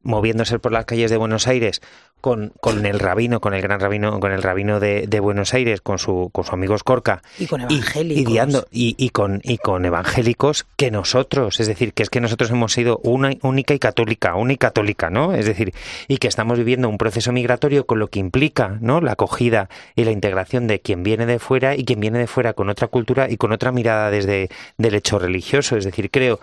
moviéndose 0.00 0.58
por 0.58 0.72
las 0.72 0.86
calles 0.86 1.10
de 1.10 1.18
Buenos 1.18 1.46
Aires 1.46 1.82
con, 2.20 2.52
con 2.60 2.84
el 2.84 2.98
rabino, 2.98 3.40
con 3.40 3.54
el 3.54 3.62
gran 3.62 3.80
rabino, 3.80 4.20
con 4.20 4.32
el 4.32 4.42
rabino 4.42 4.80
de, 4.80 5.06
de 5.06 5.20
Buenos 5.20 5.54
Aires, 5.54 5.80
con 5.80 5.98
su, 5.98 6.30
con 6.32 6.44
su 6.44 6.52
amigo 6.52 6.74
Escorca. 6.74 7.22
Y 7.38 7.46
con 7.46 7.60
evangélicos. 7.60 8.66
Y, 8.70 8.94
y, 8.98 9.10
con, 9.10 9.40
y 9.44 9.58
con 9.58 9.84
evangélicos 9.84 10.66
que 10.76 10.90
nosotros. 10.90 11.60
Es 11.60 11.66
decir, 11.66 11.92
que 11.92 12.02
es 12.02 12.10
que 12.10 12.20
nosotros 12.20 12.50
hemos 12.50 12.72
sido 12.72 13.00
una 13.04 13.32
única 13.42 13.74
y 13.74 13.78
católica, 13.78 14.34
única 14.34 14.48
y 14.48 14.56
católica, 14.56 15.10
¿no? 15.10 15.34
Es 15.34 15.46
decir, 15.46 15.72
y 16.08 16.18
que 16.18 16.28
estamos 16.28 16.58
viviendo 16.58 16.88
un 16.88 16.98
proceso 16.98 17.32
migratorio 17.32 17.86
con 17.86 17.98
lo 17.98 18.08
que 18.08 18.18
implica, 18.18 18.78
¿no? 18.80 19.00
La 19.00 19.12
acogida 19.12 19.68
y 19.94 20.04
la 20.04 20.10
integración 20.10 20.66
de 20.66 20.80
quien 20.80 21.02
viene 21.02 21.26
de 21.26 21.38
fuera 21.38 21.76
y 21.76 21.84
quien 21.84 22.00
viene 22.00 22.18
de 22.18 22.26
fuera 22.26 22.54
con 22.54 22.70
otra 22.70 22.88
cultura 22.88 23.30
y 23.30 23.36
con 23.36 23.52
otra 23.52 23.72
mirada 23.72 24.10
desde 24.10 24.48
del 24.76 24.94
hecho 24.94 25.18
religioso. 25.18 25.76
Es 25.76 25.84
decir, 25.84 26.10
creo 26.10 26.40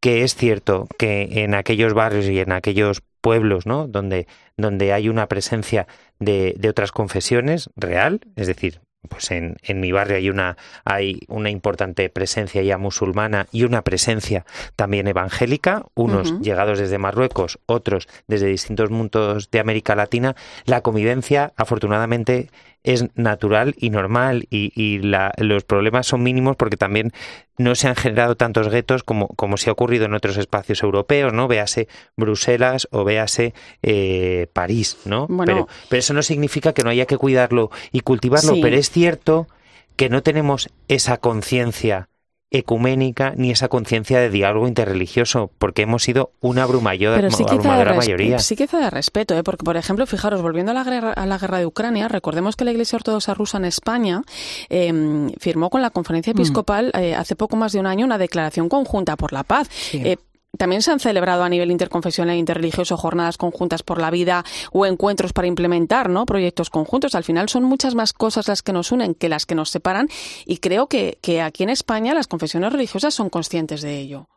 que 0.00 0.22
es 0.22 0.34
cierto 0.34 0.86
que 0.98 1.42
en 1.42 1.54
aquellos 1.54 1.94
barrios 1.94 2.26
y 2.26 2.38
en 2.38 2.52
aquellos 2.52 3.02
pueblos, 3.20 3.66
¿no? 3.66 3.88
Donde, 3.88 4.26
donde 4.56 4.92
hay 4.92 5.08
una 5.08 5.26
presencia 5.26 5.86
de, 6.18 6.54
de 6.58 6.68
otras 6.68 6.92
confesiones 6.92 7.70
real, 7.76 8.20
es 8.36 8.46
decir, 8.46 8.80
pues 9.08 9.30
en, 9.30 9.56
en, 9.62 9.80
mi 9.80 9.92
barrio 9.92 10.16
hay 10.16 10.28
una, 10.28 10.56
hay 10.84 11.20
una 11.28 11.50
importante 11.50 12.08
presencia 12.10 12.62
ya 12.62 12.78
musulmana 12.78 13.46
y 13.52 13.62
una 13.62 13.82
presencia 13.82 14.44
también 14.76 15.06
evangélica, 15.06 15.86
unos 15.94 16.40
llegados 16.40 16.78
desde 16.78 16.98
Marruecos, 16.98 17.58
otros 17.66 18.08
desde 18.26 18.46
distintos 18.46 18.90
mundos 18.90 19.50
de 19.50 19.60
América 19.60 19.94
Latina. 19.94 20.34
La 20.64 20.82
convivencia, 20.82 21.52
afortunadamente, 21.56 22.50
es 22.84 23.06
natural 23.14 23.74
y 23.76 23.90
normal 23.90 24.46
y, 24.50 24.72
y 24.74 24.98
la, 24.98 25.32
los 25.38 25.64
problemas 25.64 26.06
son 26.06 26.22
mínimos 26.22 26.56
porque 26.56 26.76
también 26.76 27.12
no 27.56 27.74
se 27.74 27.88
han 27.88 27.96
generado 27.96 28.36
tantos 28.36 28.68
guetos 28.68 29.02
como, 29.02 29.28
como 29.28 29.56
se 29.56 29.68
ha 29.68 29.72
ocurrido 29.72 30.06
en 30.06 30.14
otros 30.14 30.36
espacios 30.36 30.82
europeos, 30.82 31.32
¿no? 31.32 31.48
Véase 31.48 31.88
Bruselas 32.16 32.88
o 32.90 33.04
véase 33.04 33.52
eh, 33.82 34.46
París, 34.52 34.98
¿no? 35.04 35.26
Pero, 35.44 35.68
pero 35.88 35.98
eso 35.98 36.14
no 36.14 36.22
significa 36.22 36.72
que 36.72 36.82
no 36.82 36.90
haya 36.90 37.06
que 37.06 37.16
cuidarlo 37.16 37.70
y 37.92 38.00
cultivarlo, 38.00 38.54
pero 38.62 38.76
es 38.76 38.90
cierto 38.90 39.48
que 39.96 40.08
no 40.08 40.22
tenemos 40.22 40.70
esa 40.86 41.16
conciencia 41.16 42.08
ecuménica 42.50 43.34
ni 43.36 43.50
esa 43.50 43.68
conciencia 43.68 44.20
de 44.20 44.30
diálogo 44.30 44.68
interreligioso, 44.68 45.50
porque 45.58 45.82
hemos 45.82 46.02
sido 46.02 46.32
una 46.40 46.62
abrumadora, 46.62 47.30
sí 47.30 47.44
abrumadora 47.46 47.94
mayoría. 47.94 48.38
Sí 48.38 48.56
quizá 48.56 48.78
de 48.78 48.90
respeto, 48.90 49.36
¿eh? 49.36 49.42
porque 49.42 49.64
por 49.64 49.76
ejemplo, 49.76 50.06
fijaros, 50.06 50.40
volviendo 50.40 50.72
a 50.72 50.74
la, 50.74 50.84
guerra, 50.84 51.12
a 51.12 51.26
la 51.26 51.38
guerra 51.38 51.58
de 51.58 51.66
Ucrania, 51.66 52.08
recordemos 52.08 52.56
que 52.56 52.64
la 52.64 52.70
Iglesia 52.70 52.96
Ortodoxa 52.96 53.34
rusa 53.34 53.58
en 53.58 53.66
España 53.66 54.22
eh, 54.70 55.30
firmó 55.38 55.68
con 55.68 55.82
la 55.82 55.90
Conferencia 55.90 56.32
mm. 56.32 56.36
Episcopal 56.36 56.92
eh, 56.94 57.14
hace 57.14 57.36
poco 57.36 57.56
más 57.56 57.72
de 57.72 57.80
un 57.80 57.86
año 57.86 58.06
una 58.06 58.18
declaración 58.18 58.68
conjunta 58.68 59.16
por 59.16 59.32
la 59.32 59.42
paz. 59.42 59.68
Eh, 59.92 60.16
también 60.56 60.82
se 60.82 60.90
han 60.90 61.00
celebrado 61.00 61.44
a 61.44 61.48
nivel 61.48 61.70
interconfesional 61.70 62.34
e 62.34 62.38
interreligioso 62.38 62.96
jornadas 62.96 63.36
conjuntas 63.36 63.82
por 63.82 64.00
la 64.00 64.10
vida 64.10 64.44
o 64.72 64.86
encuentros 64.86 65.32
para 65.32 65.46
implementar 65.46 66.08
¿no? 66.08 66.24
proyectos 66.24 66.70
conjuntos. 66.70 67.14
Al 67.14 67.24
final 67.24 67.48
son 67.48 67.64
muchas 67.64 67.94
más 67.94 68.12
cosas 68.12 68.48
las 68.48 68.62
que 68.62 68.72
nos 68.72 68.90
unen 68.92 69.14
que 69.14 69.28
las 69.28 69.44
que 69.44 69.54
nos 69.54 69.70
separan 69.70 70.08
y 70.46 70.58
creo 70.58 70.88
que, 70.88 71.18
que 71.20 71.42
aquí 71.42 71.64
en 71.64 71.70
España 71.70 72.14
las 72.14 72.26
confesiones 72.26 72.72
religiosas 72.72 73.14
son 73.14 73.28
conscientes 73.28 73.82
de 73.82 73.98
ello. 73.98 74.28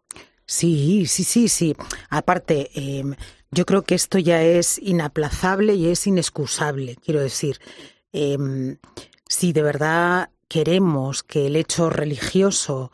Sí, 0.46 1.06
sí, 1.08 1.24
sí, 1.24 1.48
sí. 1.48 1.76
Aparte, 2.10 2.70
eh, 2.76 3.04
yo 3.52 3.66
creo 3.66 3.84
que 3.84 3.96
esto 3.96 4.18
ya 4.18 4.44
es 4.44 4.80
inaplazable 4.80 5.76
y 5.76 5.88
es 5.88 6.08
inexcusable. 6.08 6.98
Quiero 6.98 7.22
decir, 7.22 7.60
eh, 8.12 8.38
si 9.28 9.54
de 9.54 9.62
verdad 9.62 10.30
queremos 10.50 11.24
que 11.24 11.48
el 11.48 11.56
hecho 11.56 11.90
religioso 11.90 12.92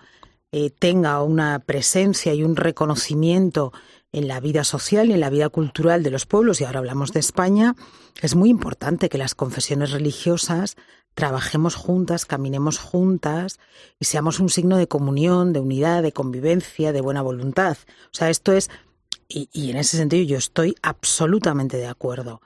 eh, 0.52 0.70
tenga 0.70 1.22
una 1.24 1.60
presencia 1.60 2.34
y 2.34 2.43
un 2.43 2.56
reconocimiento 2.56 3.74
en 4.12 4.28
la 4.28 4.39
vida 4.39 4.64
social 4.64 5.10
y 5.10 5.14
en 5.14 5.20
la 5.20 5.30
vida 5.30 5.50
cultural 5.50 6.04
de 6.04 6.12
los 6.12 6.26
pueblos, 6.26 6.62
y 6.62 6.64
ahora 6.64 6.80
hablamos 6.80 7.12
de 7.12 7.20
España, 7.20 7.76
es 8.22 8.36
muy 8.36 8.50
importante 8.50 9.10
que 9.10 9.18
las 9.18 9.36
confesiones 9.36 9.91
religiosas 9.91 10.78
trabajemos 11.14 11.76
juntas, 11.76 12.26
caminemos 12.26 12.78
juntas 12.78 13.60
y 14.00 14.06
seamos 14.06 14.39
un 14.39 14.50
signo 14.50 14.78
de 14.78 14.88
comunión, 14.88 15.52
de 15.52 15.60
unidad, 15.60 16.04
de 16.04 16.14
convivencia, 16.14 16.93
de 16.93 17.02
buena 17.02 17.22
voluntad. 17.22 17.78
O 18.06 18.14
sea, 18.14 18.30
esto 18.30 18.54
es, 18.54 18.70
y, 19.28 19.50
y 19.52 19.72
en 19.72 19.78
ese 19.78 19.98
sentido 19.98 20.24
yo 20.24 20.38
estoy 20.38 20.76
absolutamente 20.82 21.78
de 21.78 21.88
acuerdo. 21.88 22.41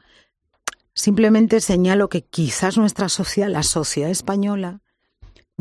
Simplemente 0.93 1.61
señalo 1.61 2.09
que 2.09 2.23
quizás 2.23 2.77
nuestra 2.77 3.09
sociedad, 3.09 3.49
la 3.49 3.63
sociedad 3.63 4.09
española, 4.09 4.81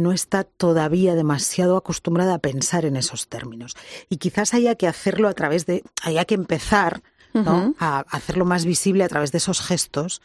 no 0.00 0.12
está 0.12 0.44
todavía 0.44 1.14
demasiado 1.14 1.76
acostumbrada 1.76 2.34
a 2.34 2.38
pensar 2.38 2.84
en 2.84 2.96
esos 2.96 3.28
términos. 3.28 3.76
Y 4.08 4.16
quizás 4.16 4.54
haya 4.54 4.74
que 4.74 4.88
hacerlo 4.88 5.28
a 5.28 5.34
través 5.34 5.66
de, 5.66 5.82
haya 6.02 6.24
que 6.24 6.34
empezar 6.34 7.02
¿no? 7.32 7.74
a 7.78 8.04
hacerlo 8.10 8.44
más 8.44 8.64
visible 8.64 9.04
a 9.04 9.08
través 9.08 9.32
de 9.32 9.38
esos 9.38 9.60
gestos 9.60 10.22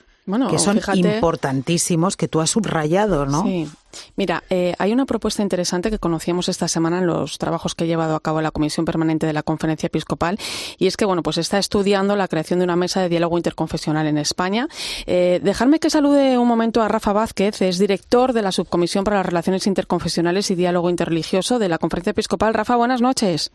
que 0.49 0.57
son 0.57 0.81
importantísimos 0.95 2.17
que 2.17 2.27
tú 2.27 2.41
has 2.41 2.49
subrayado, 2.49 3.25
¿no? 3.27 3.43
Sí. 3.43 3.67
Mira, 4.15 4.43
eh, 4.49 4.73
hay 4.79 4.91
una 4.91 5.05
propuesta 5.05 5.43
interesante 5.43 5.91
que 5.91 5.99
conocíamos 5.99 6.49
esta 6.49 6.67
semana 6.67 6.97
en 6.97 7.07
los 7.07 7.37
trabajos 7.37 7.75
que 7.75 7.83
ha 7.83 7.87
llevado 7.87 8.15
a 8.15 8.19
cabo 8.19 8.41
la 8.41 8.51
Comisión 8.51 8.85
Permanente 8.85 9.27
de 9.27 9.33
la 9.33 9.43
Conferencia 9.43 9.87
Episcopal 9.87 10.39
y 10.77 10.87
es 10.87 10.97
que, 10.97 11.05
bueno, 11.05 11.21
pues 11.21 11.37
está 11.37 11.59
estudiando 11.59 12.15
la 12.15 12.27
creación 12.27 12.59
de 12.59 12.65
una 12.65 12.75
mesa 12.75 13.01
de 13.01 13.09
diálogo 13.09 13.37
interconfesional 13.37 14.07
en 14.07 14.17
España. 14.17 14.67
Eh, 15.05 15.39
dejarme 15.43 15.79
que 15.79 15.89
salude 15.89 16.39
un 16.39 16.47
momento 16.47 16.81
a 16.81 16.87
Rafa 16.87 17.13
Vázquez, 17.13 17.61
es 17.61 17.77
director 17.77 18.33
de 18.33 18.41
la 18.41 18.51
Subcomisión 18.51 19.03
para 19.03 19.17
las 19.17 19.27
Relaciones 19.27 19.67
Interconfesionales 19.67 20.49
y 20.49 20.55
Diálogo 20.55 20.89
Interreligioso 20.89 21.59
de 21.59 21.69
la 21.69 21.77
Conferencia 21.77 22.11
Episcopal. 22.11 22.53
Rafa, 22.53 22.75
buenas 22.75 22.99
noches. 22.99 23.51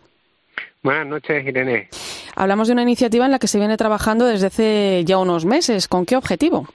Buenas 0.83 1.07
noches, 1.07 1.47
Irene. 1.47 1.89
Hablamos 2.35 2.69
de 2.69 2.73
una 2.73 2.83
iniciativa 2.83 3.27
en 3.27 3.33
la 3.33 3.39
que 3.39 3.49
se 3.49 3.59
viene 3.59 3.77
trabajando 3.77 4.25
desde 4.25 4.47
hace 4.47 5.05
ya 5.05 5.19
unos 5.19 5.45
meses. 5.45 5.89
¿Con 5.89 6.07
qué 6.07 6.17
objetivo? 6.17 6.67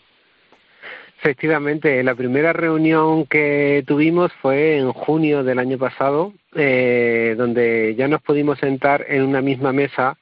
Efectivamente, 1.17 2.03
la 2.03 2.13
primera 2.13 2.53
reunión 2.53 3.25
que 3.25 3.83
tuvimos 3.87 4.31
fue 4.41 4.77
en 4.77 4.91
junio 4.91 5.43
del 5.43 5.57
año 5.57 5.79
pasado, 5.79 6.33
eh, 6.53 7.33
donde 7.35 7.95
ya 7.97 8.07
nos 8.07 8.21
pudimos 8.21 8.59
sentar 8.59 9.05
en 9.07 9.23
una 9.23 9.41
misma 9.41 9.73
mesa 9.73 10.17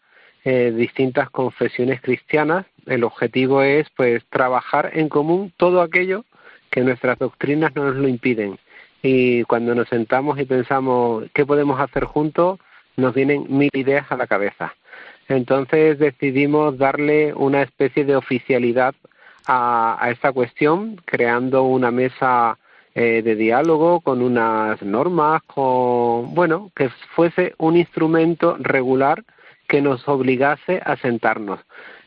eh, 0.45 0.71
distintas 0.73 1.29
confesiones 1.29 1.99
cristianas. 1.99 2.65
El 2.85 3.03
objetivo 3.03 3.63
es, 3.63 3.87
pues, 3.97 4.23
trabajar 4.29 4.91
en 4.93 5.09
común 5.09 5.51
todo 5.57 5.81
aquello 5.81 6.23
que 6.71 6.81
nuestras 6.81 7.19
doctrinas 7.19 7.75
no 7.75 7.83
nos 7.83 7.95
lo 7.95 8.07
impiden. 8.07 8.57
Y 9.01 9.43
cuando 9.43 9.75
nos 9.75 9.89
sentamos 9.89 10.39
y 10.39 10.45
pensamos 10.45 11.25
qué 11.33 11.45
podemos 11.45 11.81
hacer 11.81 12.05
juntos, 12.05 12.59
nos 12.97 13.13
vienen 13.13 13.45
mil 13.49 13.69
ideas 13.73 14.11
a 14.11 14.17
la 14.17 14.27
cabeza. 14.27 14.73
Entonces 15.27 15.99
decidimos 15.99 16.77
darle 16.77 17.33
una 17.33 17.61
especie 17.61 18.05
de 18.05 18.15
oficialidad 18.15 18.93
a, 19.47 20.07
esta 20.11 20.31
cuestión, 20.31 21.01
creando 21.05 21.63
una 21.63 21.91
mesa 21.91 22.57
eh, 22.95 23.21
de 23.23 23.35
diálogo 23.35 24.01
con 24.01 24.21
unas 24.21 24.81
normas, 24.81 25.41
con, 25.43 26.33
bueno, 26.33 26.71
que 26.75 26.89
fuese 27.15 27.53
un 27.57 27.75
instrumento 27.77 28.57
regular 28.59 29.23
que 29.67 29.81
nos 29.81 30.07
obligase 30.07 30.81
a 30.85 30.95
sentarnos 30.97 31.59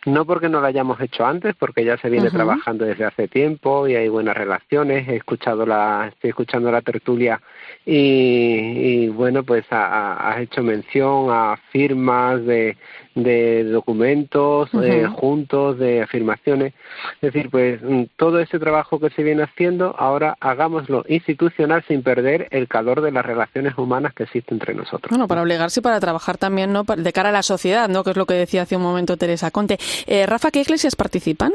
no 0.07 0.25
porque 0.25 0.49
no 0.49 0.61
lo 0.61 0.67
hayamos 0.67 1.01
hecho 1.01 1.27
antes, 1.27 1.55
porque 1.57 1.85
ya 1.85 1.99
se 1.99 2.09
viene 2.09 2.31
trabajando 2.31 2.85
desde 2.85 3.05
hace 3.05 3.27
tiempo 3.27 3.89
y 3.89 3.97
hay 3.97 4.09
buenas 4.09 4.37
relaciones. 4.37 5.09
He 5.09 5.17
escuchado 5.17 5.67
la, 5.67 6.11
estoy 6.13 6.31
escuchando 6.31 6.71
la 6.71 6.81
tertulia 6.81 7.41
y, 7.85 9.09
bueno, 9.09 9.43
pues 9.43 9.65
has 9.71 10.39
hecho 10.39 10.63
mención 10.63 11.27
a 11.31 11.57
firmas 11.71 12.45
de, 12.47 12.77
de 13.17 13.65
documentos 13.65 14.69
eh, 14.75 15.07
juntos, 15.07 15.79
de 15.79 16.03
afirmaciones. 16.03 16.75
Es 17.15 17.33
decir, 17.33 17.51
pues 17.51 17.83
mm, 17.83 18.05
todo 18.17 18.39
ese 18.41 18.59
trabajo 18.59 19.01
que 19.01 19.11
se 19.11 19.23
viene 19.23 19.43
haciendo, 19.43 19.97
ahora 19.99 20.37
hagámoslo 20.39 21.03
institucional 21.09 21.83
sin 21.89 22.03
perder 22.03 22.47
el 22.51 22.69
calor 22.69 23.01
de 23.01 23.11
las 23.11 23.25
relaciones 23.25 23.77
humanas 23.79 24.13
que 24.15 24.25
existen 24.25 24.57
entre 24.57 24.75
nosotros. 24.75 25.09
Bueno, 25.09 25.27
para 25.27 25.43
obligarse 25.43 25.81
y 25.81 25.83
para 25.83 25.99
trabajar 25.99 26.37
también 26.37 26.73
¿no? 26.73 26.85
de 26.85 27.13
cara 27.13 27.31
a 27.31 27.33
la 27.33 27.43
sociedad, 27.43 27.89
¿no? 27.89 28.05
que 28.05 28.11
es 28.11 28.17
lo 28.17 28.27
que 28.27 28.35
decía 28.35 28.63
hace 28.63 28.77
un 28.77 28.83
momento 28.83 29.17
Teresa 29.17 29.51
Conte. 29.51 29.79
Eh, 30.07 30.27
Rafa, 30.27 30.51
¿qué 30.51 30.61
iglesias 30.61 30.95
participan? 30.95 31.53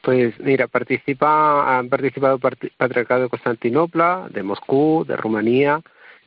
Pues 0.00 0.38
mira, 0.40 0.68
participa, 0.68 1.78
han 1.78 1.88
participado 1.88 2.38
Patriarcado 2.38 3.22
de 3.22 3.28
Constantinopla, 3.28 4.28
de 4.30 4.42
Moscú, 4.42 5.04
de 5.06 5.16
Rumanía, 5.16 5.80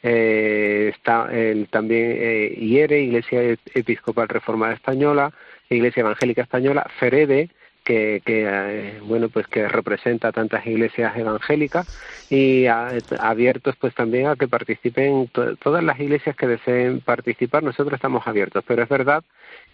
eh, 0.04 0.92
está 0.96 1.28
el, 1.32 1.68
también 1.70 2.16
eh, 2.18 2.56
IERE, 2.58 3.02
Iglesia 3.02 3.42
Episcopal 3.74 4.30
Reformada 4.30 4.74
Española, 4.74 5.34
Iglesia 5.70 6.02
Evangélica 6.02 6.44
Española, 6.44 6.90
FEREDE, 7.00 7.50
que, 7.84 8.22
que 8.26 8.46
eh, 8.46 9.00
bueno 9.02 9.30
pues 9.30 9.48
que 9.48 9.66
representa 9.70 10.34
tantas 10.34 10.68
iglesias 10.68 11.16
evangélicas 11.16 11.88
y 12.30 12.66
abiertos 12.68 13.76
pues 13.80 13.96
también 13.96 14.28
a 14.28 14.36
que 14.36 14.50
participen 14.50 15.30
todas 15.30 15.84
las 15.84 15.98
iglesias 15.98 16.36
que 16.36 16.48
deseen 16.48 17.00
participar. 17.00 17.64
Nosotros 17.64 17.94
estamos 17.94 18.28
abiertos 18.28 18.66
pero 18.68 18.84
es 18.84 18.90
verdad 18.90 19.24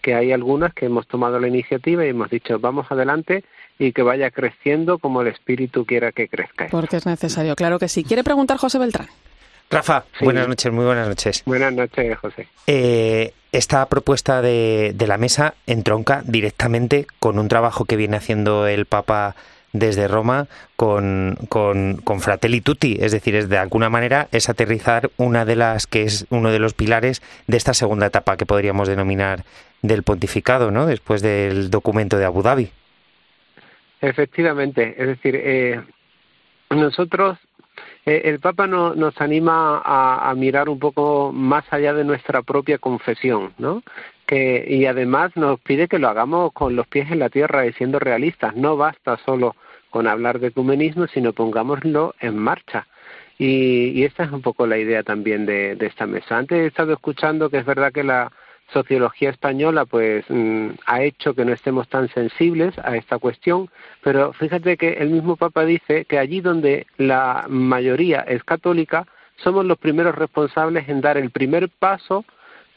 que 0.00 0.14
hay 0.14 0.30
algunas 0.30 0.72
que 0.74 0.86
hemos 0.86 1.08
tomado 1.08 1.40
la 1.40 1.48
iniciativa 1.48 2.06
y 2.06 2.10
hemos 2.10 2.30
dicho 2.30 2.60
vamos 2.60 2.86
adelante 2.90 3.42
y 3.80 3.90
que 3.90 4.02
vaya 4.02 4.30
creciendo 4.30 4.98
como 4.98 5.22
el 5.22 5.26
espíritu 5.26 5.84
quiera 5.84 6.12
que 6.12 6.28
crezca 6.28 6.68
porque 6.70 6.98
es 6.98 7.06
necesario 7.06 7.56
claro 7.56 7.80
que 7.80 7.88
sí. 7.88 8.04
Quiere 8.04 8.22
preguntar 8.22 8.58
José 8.58 8.78
Beltrán 8.78 9.08
Rafa, 9.70 10.04
buenas 10.20 10.46
noches, 10.48 10.72
muy 10.72 10.84
buenas 10.84 11.08
noches. 11.08 11.42
Buenas 11.46 11.72
noches, 11.72 12.18
José. 12.18 12.48
Eh, 12.66 13.32
esta 13.52 13.86
propuesta 13.88 14.42
de, 14.42 14.92
de, 14.94 15.06
la 15.06 15.18
mesa 15.18 15.54
entronca 15.66 16.22
directamente 16.24 17.06
con 17.18 17.38
un 17.38 17.48
trabajo 17.48 17.84
que 17.84 17.96
viene 17.96 18.16
haciendo 18.16 18.66
el 18.66 18.86
Papa 18.86 19.34
desde 19.74 20.06
Roma 20.08 20.46
con, 20.76 21.36
con, 21.48 21.96
con, 21.96 22.20
Fratelli 22.20 22.60
Tutti, 22.60 22.96
es 23.00 23.12
decir, 23.12 23.34
es 23.34 23.48
de 23.48 23.58
alguna 23.58 23.90
manera 23.90 24.28
es 24.30 24.48
aterrizar 24.48 25.10
una 25.16 25.44
de 25.44 25.56
las 25.56 25.86
que 25.86 26.04
es 26.04 26.26
uno 26.30 26.50
de 26.52 26.60
los 26.60 26.74
pilares 26.74 27.22
de 27.48 27.56
esta 27.56 27.74
segunda 27.74 28.06
etapa 28.06 28.36
que 28.36 28.46
podríamos 28.46 28.88
denominar 28.88 29.44
del 29.82 30.04
pontificado, 30.04 30.70
¿no? 30.70 30.86
Después 30.86 31.22
del 31.22 31.70
documento 31.70 32.16
de 32.16 32.24
Abu 32.24 32.42
Dhabi. 32.42 32.70
Efectivamente, 34.00 34.94
es 34.96 35.08
decir, 35.08 35.34
eh, 35.36 35.80
nosotros 36.70 37.38
eh, 38.06 38.22
el 38.24 38.40
Papa 38.40 38.66
no, 38.66 38.94
nos 38.94 39.18
anima 39.20 39.78
a, 39.78 40.30
a, 40.30 40.34
mirar 40.34 40.68
un 40.68 40.78
poco 40.78 41.32
más 41.32 41.64
allá 41.70 41.94
de 41.94 42.04
nuestra 42.04 42.42
propia 42.42 42.78
confesión, 42.78 43.54
¿no? 43.58 43.82
Que, 44.26 44.64
y 44.68 44.86
además 44.86 45.32
nos 45.36 45.60
pide 45.60 45.88
que 45.88 45.98
lo 45.98 46.08
hagamos 46.08 46.52
con 46.52 46.76
los 46.76 46.86
pies 46.86 47.10
en 47.10 47.18
la 47.18 47.30
tierra 47.30 47.66
y 47.66 47.72
siendo 47.72 47.98
realistas. 47.98 48.54
No 48.56 48.76
basta 48.76 49.18
solo 49.24 49.56
con 49.90 50.06
hablar 50.06 50.38
de 50.38 50.48
ecumenismo, 50.48 51.06
sino 51.06 51.32
pongámoslo 51.32 52.14
en 52.20 52.36
marcha. 52.36 52.86
Y, 53.38 53.88
y 53.94 54.04
esta 54.04 54.24
es 54.24 54.32
un 54.32 54.42
poco 54.42 54.66
la 54.66 54.78
idea 54.78 55.02
también 55.02 55.46
de, 55.46 55.76
de 55.76 55.86
esta 55.86 56.06
mesa. 56.06 56.38
Antes 56.38 56.58
he 56.58 56.66
estado 56.66 56.92
escuchando 56.92 57.50
que 57.50 57.58
es 57.58 57.64
verdad 57.66 57.92
que 57.92 58.04
la 58.04 58.30
sociología 58.72 59.30
española 59.30 59.84
pues 59.84 60.24
mm, 60.28 60.70
ha 60.86 61.02
hecho 61.02 61.34
que 61.34 61.44
no 61.44 61.52
estemos 61.52 61.88
tan 61.88 62.08
sensibles 62.08 62.78
a 62.78 62.96
esta 62.96 63.18
cuestión, 63.18 63.70
pero 64.02 64.32
fíjate 64.32 64.76
que 64.76 64.94
el 64.94 65.10
mismo 65.10 65.36
Papa 65.36 65.64
dice 65.64 66.04
que 66.04 66.18
allí 66.18 66.40
donde 66.40 66.86
la 66.96 67.46
mayoría 67.48 68.20
es 68.20 68.42
católica, 68.44 69.06
somos 69.36 69.64
los 69.64 69.78
primeros 69.78 70.14
responsables 70.14 70.88
en 70.88 71.00
dar 71.00 71.16
el 71.16 71.30
primer 71.30 71.68
paso 71.68 72.24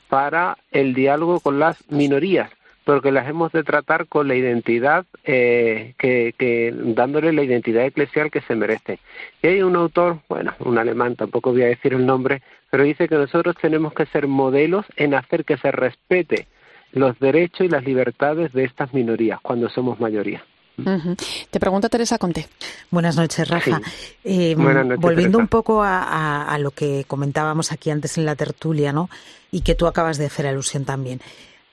para 0.09 0.57
el 0.71 0.93
diálogo 0.93 1.39
con 1.39 1.59
las 1.59 1.89
minorías, 1.89 2.49
porque 2.87 3.11
las 3.11 3.27
hemos 3.27 3.51
de 3.51 3.65
tratar 3.65 4.07
con 4.07 4.29
la 4.29 4.35
identidad, 4.35 5.05
eh, 5.25 5.93
que, 5.99 6.33
que 6.37 6.73
dándole 6.73 7.33
la 7.33 7.43
identidad 7.43 7.83
eclesial 7.85 8.31
que 8.31 8.39
se 8.39 8.55
merece. 8.55 8.99
Y 9.43 9.47
hay 9.47 9.61
un 9.61 9.75
autor, 9.75 10.19
bueno, 10.29 10.53
un 10.59 10.77
alemán, 10.77 11.17
tampoco 11.17 11.51
voy 11.51 11.63
a 11.63 11.67
decir 11.67 11.93
el 11.93 12.05
nombre, 12.05 12.41
pero 12.71 12.85
dice 12.85 13.09
que 13.09 13.15
nosotros 13.15 13.57
tenemos 13.61 13.91
que 13.93 14.05
ser 14.05 14.27
modelos 14.27 14.85
en 14.95 15.15
hacer 15.15 15.43
que 15.43 15.57
se 15.57 15.69
respete 15.69 16.47
los 16.93 17.19
derechos 17.19 17.65
y 17.65 17.67
las 17.67 17.83
libertades 17.83 18.53
de 18.53 18.63
estas 18.63 18.93
minorías 18.93 19.41
cuando 19.41 19.67
somos 19.67 19.99
mayoría. 19.99 20.45
Uh 20.77 20.83
-huh. 20.83 21.47
Te 21.51 21.59
pregunta 21.59 21.89
Teresa 21.89 22.17
Conte. 22.17 22.47
Buenas 22.89 23.17
noches, 23.17 23.49
Rafa. 23.49 23.81
Sí. 23.83 23.91
Eh, 24.23 24.55
Buenas 24.55 24.85
noches, 24.85 25.01
volviendo 25.01 25.39
Teresa. 25.39 25.43
un 25.43 25.47
poco 25.49 25.83
a, 25.83 26.03
a, 26.03 26.53
a, 26.53 26.57
lo 26.57 26.71
que 26.71 27.03
comentábamos 27.05 27.73
aquí 27.73 27.89
antes 27.89 28.17
en 28.17 28.23
la 28.25 28.35
tertulia, 28.37 28.93
¿no? 28.93 29.09
Y 29.51 29.59
que 29.59 29.75
tú 29.75 29.87
acabas 29.87 30.17
de 30.17 30.27
hacer 30.27 30.47
alusión 30.47 30.85
también. 30.85 31.19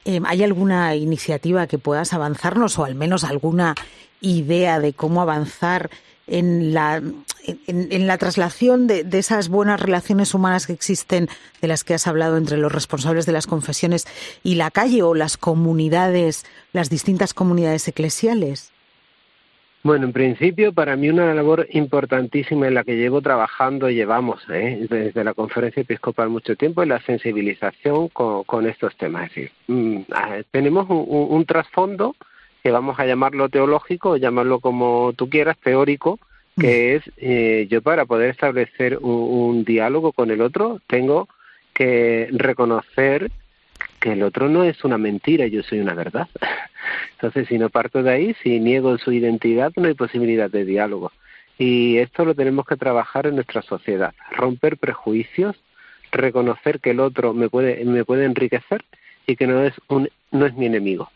Eh, 0.05 0.21
¿Hay 0.27 0.43
alguna 0.43 0.95
iniciativa 0.97 1.67
que 1.67 1.79
puedas 1.79 2.13
avanzarnos 2.13 2.79
o 2.79 2.85
al 2.85 2.95
menos 2.95 3.25
alguna 3.25 3.75
idea 4.21 4.79
de 4.81 4.93
cómo 4.93 5.23
avanzar 5.23 5.91
en 6.27 6.73
la, 6.73 6.97
en, 6.97 7.23
en 7.67 8.07
la 8.07 8.19
traslación 8.19 8.87
de, 8.87 9.05
de, 9.05 9.19
esas 9.19 9.49
buenas 9.49 9.81
relaciones 9.81 10.35
humanas 10.35 10.67
que 10.67 10.73
existen, 10.73 11.29
de 11.61 11.69
las 11.69 11.85
que 11.85 11.95
has 11.95 12.07
hablado 12.07 12.37
entre 12.37 12.57
los 12.57 12.73
responsables 12.73 13.27
de 13.27 13.33
las 13.33 13.47
confesiones 13.47 14.07
y 14.43 14.55
la 14.55 14.71
calle 14.71 15.03
o 15.03 15.15
las 15.15 15.37
comunidades, 15.37 16.45
las 16.73 16.89
distintas 16.91 17.35
comunidades 17.35 17.87
eclesiales? 17.89 18.74
Bueno, 19.85 20.07
en 20.07 20.15
principio, 20.15 20.73
para 20.73 20.97
mí 20.97 21.11
una 21.11 21.35
labor 21.35 21.67
importantísima 21.71 22.67
en 22.67 22.73
la 22.73 22.85
que 22.85 22.97
llevo 22.97 23.21
trabajando, 23.21 23.91
llevamos 23.91 24.43
¿eh? 24.49 24.87
desde 24.89 25.23
la 25.23 25.35
conferencia 25.35 25.83
episcopal 25.83 26.31
mucho 26.31 26.57
tiempo, 26.57 26.81
es 26.81 26.89
la 26.89 27.03
sensibilización 27.03 28.09
con, 28.09 28.45
con 28.45 28.67
estos 28.67 28.97
temas. 28.97 29.25
Es 29.25 29.35
decir, 29.35 29.53
mmm, 29.67 30.01
tenemos 30.51 30.89
un, 30.89 31.05
un, 31.07 31.37
un, 31.37 31.45
trasfondo 31.45 32.17
que 32.63 32.71
vamos 32.71 32.99
a 32.99 33.05
llamarlo 33.05 33.51
teológico, 33.51 34.17
llamarlo 34.17 34.61
como 34.61 35.13
tú 35.13 35.29
quieras, 35.29 35.59
teórico, 35.59 36.19
que 36.59 36.95
es 36.95 37.03
eh, 37.19 37.67
yo 37.69 37.83
para 37.83 38.07
poder 38.07 38.31
establecer 38.31 38.97
un, 39.03 39.13
un 39.13 39.65
diálogo 39.65 40.13
con 40.13 40.31
el 40.31 40.41
otro 40.41 40.81
tengo 40.87 41.29
que 41.75 42.29
reconocer 42.33 43.31
que 44.01 44.13
el 44.13 44.23
otro 44.23 44.49
no 44.49 44.65
es 44.65 44.85
una 44.85 44.99
mentira, 44.99 45.47
yo 45.47 45.63
soy 45.63 45.81
una 45.81 45.95
verdad. 45.95 46.29
Entonces, 47.13 47.49
si 47.49 47.59
no 47.59 47.71
parto 47.71 48.03
de 48.03 48.13
ahí, 48.13 48.37
si 48.43 48.61
niego 48.61 48.99
su 48.99 49.13
identidad, 49.13 49.73
no 49.77 49.89
hay 49.89 49.95
posibilidad 49.95 50.51
de 50.51 50.65
diálogo. 50.65 51.13
Y 51.59 51.99
esto 51.99 52.25
lo 52.25 52.35
tenemos 52.35 52.67
que 52.67 52.77
trabajar 52.77 53.27
en 53.27 53.37
nuestra 53.37 53.63
sociedad, 53.63 54.13
romper 54.33 54.77
prejuicios, 54.77 55.57
reconocer 56.11 56.81
que 56.81 56.91
el 56.91 57.01
otro 57.01 57.33
me 57.33 57.49
puede, 57.49 57.85
me 57.85 58.05
puede 58.05 58.25
enriquecer 58.25 58.85
y 59.27 59.37
que 59.37 59.47
no 59.47 59.63
es, 59.63 59.75
un, 59.89 60.09
no 60.33 60.47
es 60.47 60.55
mi 60.55 60.67
enemigo. 60.67 61.11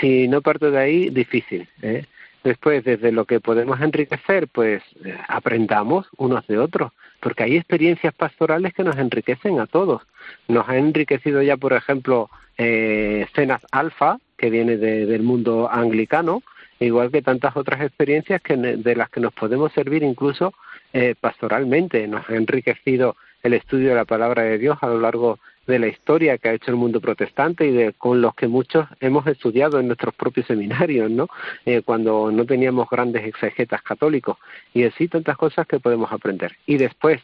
Si 0.00 0.26
no 0.28 0.42
parto 0.42 0.70
de 0.70 0.78
ahí, 0.78 1.10
difícil. 1.10 1.68
¿eh? 1.82 2.04
Después, 2.44 2.84
desde 2.84 3.10
lo 3.10 3.24
que 3.24 3.40
podemos 3.40 3.80
enriquecer, 3.80 4.48
pues 4.48 4.82
eh, 5.02 5.16
aprendamos 5.28 6.06
unos 6.18 6.46
de 6.46 6.58
otros, 6.58 6.92
porque 7.20 7.42
hay 7.42 7.56
experiencias 7.56 8.12
pastorales 8.12 8.74
que 8.74 8.84
nos 8.84 8.96
enriquecen 8.98 9.60
a 9.60 9.66
todos. 9.66 10.02
Nos 10.46 10.68
ha 10.68 10.76
enriquecido 10.76 11.40
ya, 11.40 11.56
por 11.56 11.72
ejemplo, 11.72 12.28
eh, 12.58 13.26
Cenas 13.34 13.62
Alfa, 13.72 14.18
que 14.36 14.50
viene 14.50 14.76
de, 14.76 15.06
del 15.06 15.22
mundo 15.22 15.70
anglicano, 15.72 16.42
igual 16.80 17.10
que 17.10 17.22
tantas 17.22 17.56
otras 17.56 17.80
experiencias 17.80 18.42
que, 18.42 18.58
de 18.58 18.94
las 18.94 19.08
que 19.08 19.20
nos 19.20 19.32
podemos 19.32 19.72
servir 19.72 20.02
incluso 20.02 20.52
eh, 20.92 21.14
pastoralmente. 21.18 22.06
Nos 22.06 22.28
ha 22.28 22.36
enriquecido 22.36 23.16
el 23.42 23.54
estudio 23.54 23.88
de 23.88 23.94
la 23.94 24.04
palabra 24.04 24.42
de 24.42 24.58
Dios 24.58 24.76
a 24.82 24.88
lo 24.88 25.00
largo 25.00 25.38
de 25.66 25.78
la 25.78 25.86
historia 25.86 26.38
que 26.38 26.48
ha 26.48 26.54
hecho 26.54 26.70
el 26.70 26.76
mundo 26.76 27.00
protestante 27.00 27.66
y 27.66 27.72
de, 27.72 27.92
con 27.92 28.20
los 28.20 28.34
que 28.34 28.48
muchos 28.48 28.86
hemos 29.00 29.26
estudiado 29.26 29.80
en 29.80 29.86
nuestros 29.86 30.14
propios 30.14 30.46
seminarios, 30.46 31.10
¿no? 31.10 31.28
Eh, 31.64 31.82
cuando 31.84 32.30
no 32.30 32.44
teníamos 32.44 32.88
grandes 32.90 33.24
exegetas 33.24 33.82
católicos 33.82 34.36
y 34.72 34.84
así 34.84 35.08
tantas 35.08 35.36
cosas 35.36 35.66
que 35.66 35.80
podemos 35.80 36.12
aprender. 36.12 36.56
Y 36.66 36.76
después 36.76 37.20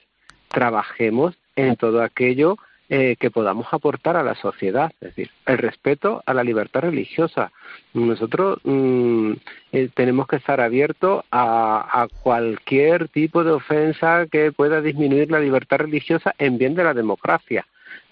trabajemos 0.49 1.34
en 1.57 1.76
todo 1.76 2.03
aquello 2.03 2.57
eh, 2.93 3.14
que 3.20 3.30
podamos 3.30 3.68
aportar 3.70 4.16
a 4.16 4.24
la 4.24 4.34
sociedad, 4.34 4.91
es 5.01 5.14
decir, 5.14 5.30
el 5.47 5.59
respeto 5.59 6.24
a 6.26 6.34
la 6.34 6.43
libertad 6.43 6.80
religiosa. 6.80 7.53
Nosotros 7.95 8.59
mmm, 8.64 9.34
eh, 9.70 9.91
tenemos 9.95 10.26
que 10.26 10.34
estar 10.34 10.61
abiertos 10.61 11.24
a, 11.30 12.03
a, 12.03 12.09
cualquier 12.09 13.07
tipo 13.07 13.45
de 13.45 13.53
ofensa 13.53 14.26
que 14.26 14.51
pueda 14.51 14.80
disminuir 14.80 15.30
la 15.30 15.38
libertad 15.38 15.78
religiosa 15.78 16.34
en 16.36 16.59
bien 16.59 16.74
de 16.74 16.82
la 16.82 16.93
democracia, 16.93 17.64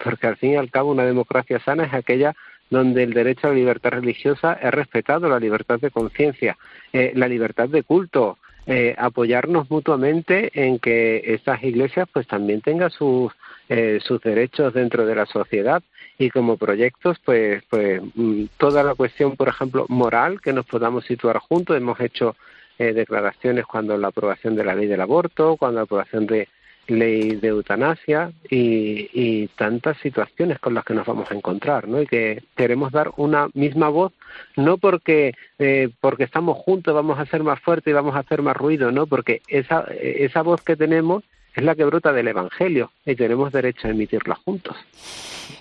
porque 0.03 0.27
al 0.27 0.37
fin 0.37 0.53
y 0.53 0.57
al 0.57 0.71
cabo 0.71 0.91
una 0.91 1.05
democracia 1.05 1.61
sana 1.61 1.85
es 1.85 1.95
aquella 1.95 2.35
donde 2.71 3.03
el 3.03 3.15
derecho 3.15 3.47
a 3.47 3.51
la 3.51 3.57
libertad 3.57 3.91
religiosa 3.91 4.55
es 4.55 4.71
respetado, 4.71 5.29
la 5.29 5.41
libertad 5.41 5.81
de 5.81 5.91
conciencia, 5.91 6.59
eh, 6.93 7.13
la 7.15 7.27
libertad 7.27 7.69
de 7.69 7.83
culto, 7.83 8.39
eh, 8.71 8.95
apoyarnos 8.99 9.71
mutuamente 9.71 10.51
en 10.53 10.79
que 10.79 11.23
estas 11.25 11.65
iglesias 11.65 12.07
pues 12.13 12.27
también 12.27 12.61
tengan 12.61 12.91
sus 12.91 13.33
eh, 13.71 13.99
sus 14.03 14.21
derechos 14.21 14.75
dentro 14.75 15.07
de 15.07 15.15
la 15.15 15.25
sociedad. 15.25 15.83
Y 16.19 16.29
como 16.29 16.59
proyectos 16.59 17.19
pues 17.25 17.63
pues 17.71 18.03
mm, 18.15 18.45
toda 18.59 18.83
la 18.83 18.95
cuestión 18.95 19.37
por 19.37 19.49
ejemplo 19.49 19.87
moral 19.89 20.43
que 20.43 20.53
nos 20.53 20.67
podamos 20.67 21.07
situar 21.07 21.39
juntos. 21.39 21.79
Hemos 21.79 21.99
hecho 22.01 22.37
eh, 22.79 22.93
declaraciones 22.93 23.65
cuando 23.65 23.97
la 23.97 24.09
aprobación 24.09 24.55
de 24.55 24.65
la 24.65 24.75
ley 24.75 24.87
del 24.87 25.01
aborto 25.01 25.57
cuando 25.57 25.77
la 25.77 25.85
aprobación 25.85 26.27
de 26.27 26.49
ley 26.89 27.37
de 27.37 27.49
eutanasia 27.49 28.33
y, 28.51 29.09
y 29.13 29.49
tantas 29.49 29.97
situaciones 29.99 30.59
con 30.59 30.75
las 30.75 30.85
que 30.85 30.95
nos 30.95 31.07
vamos 31.07 31.31
a 31.31 31.35
encontrar, 31.35 31.87
¿no? 31.87 32.03
Y 32.03 32.07
que 32.07 32.43
queremos 32.57 32.93
dar 32.93 33.13
una 33.17 33.49
misma 33.55 33.89
voz, 33.89 34.13
no 34.57 34.79
porque 34.79 35.35
eh, 35.59 35.91
porque 36.01 36.25
estamos 36.25 36.59
juntos 36.59 36.95
vamos 36.95 37.19
a 37.19 37.27
ser 37.27 37.43
más 37.43 37.61
fuertes 37.61 37.91
y 37.91 37.95
vamos 37.95 38.17
a 38.17 38.21
hacer 38.21 38.43
más 38.43 38.57
ruido, 38.57 38.91
¿no? 38.91 39.07
Porque 39.07 39.43
esa 39.49 39.87
esa 39.91 40.43
voz 40.43 40.63
que 40.63 40.77
tenemos 40.77 41.25
es 41.55 41.65
la 41.65 41.75
que 41.75 41.85
brota 41.85 42.13
del 42.13 42.29
Evangelio 42.29 42.93
y 43.05 43.17
tenemos 43.17 43.53
derecho 43.53 43.89
a 43.89 43.91
emitirla 43.91 44.37
juntos. 44.45 44.77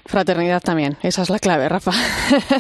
Fraternidad 0.05 0.61
también, 0.61 0.97
esa 1.01 1.21
es 1.21 1.29
la 1.29 1.39
clave, 1.39 1.67
Rafa. 1.69 1.91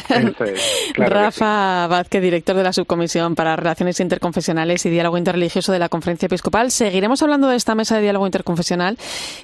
Es, 0.09 0.91
claro 0.93 1.13
Rafa 1.13 1.85
sí. 1.85 1.89
Vázquez, 1.91 2.21
director 2.21 2.55
de 2.55 2.63
la 2.63 2.73
Subcomisión 2.73 3.35
para 3.35 3.55
Relaciones 3.55 3.99
Interconfesionales 3.99 4.85
y 4.85 4.89
Diálogo 4.89 5.17
Interreligioso 5.17 5.71
de 5.71 5.79
la 5.79 5.89
Conferencia 5.89 6.25
Episcopal. 6.27 6.71
Seguiremos 6.71 7.21
hablando 7.21 7.47
de 7.47 7.55
esta 7.55 7.75
mesa 7.75 7.95
de 7.95 8.01
diálogo 8.01 8.25
interconfesional 8.25 8.97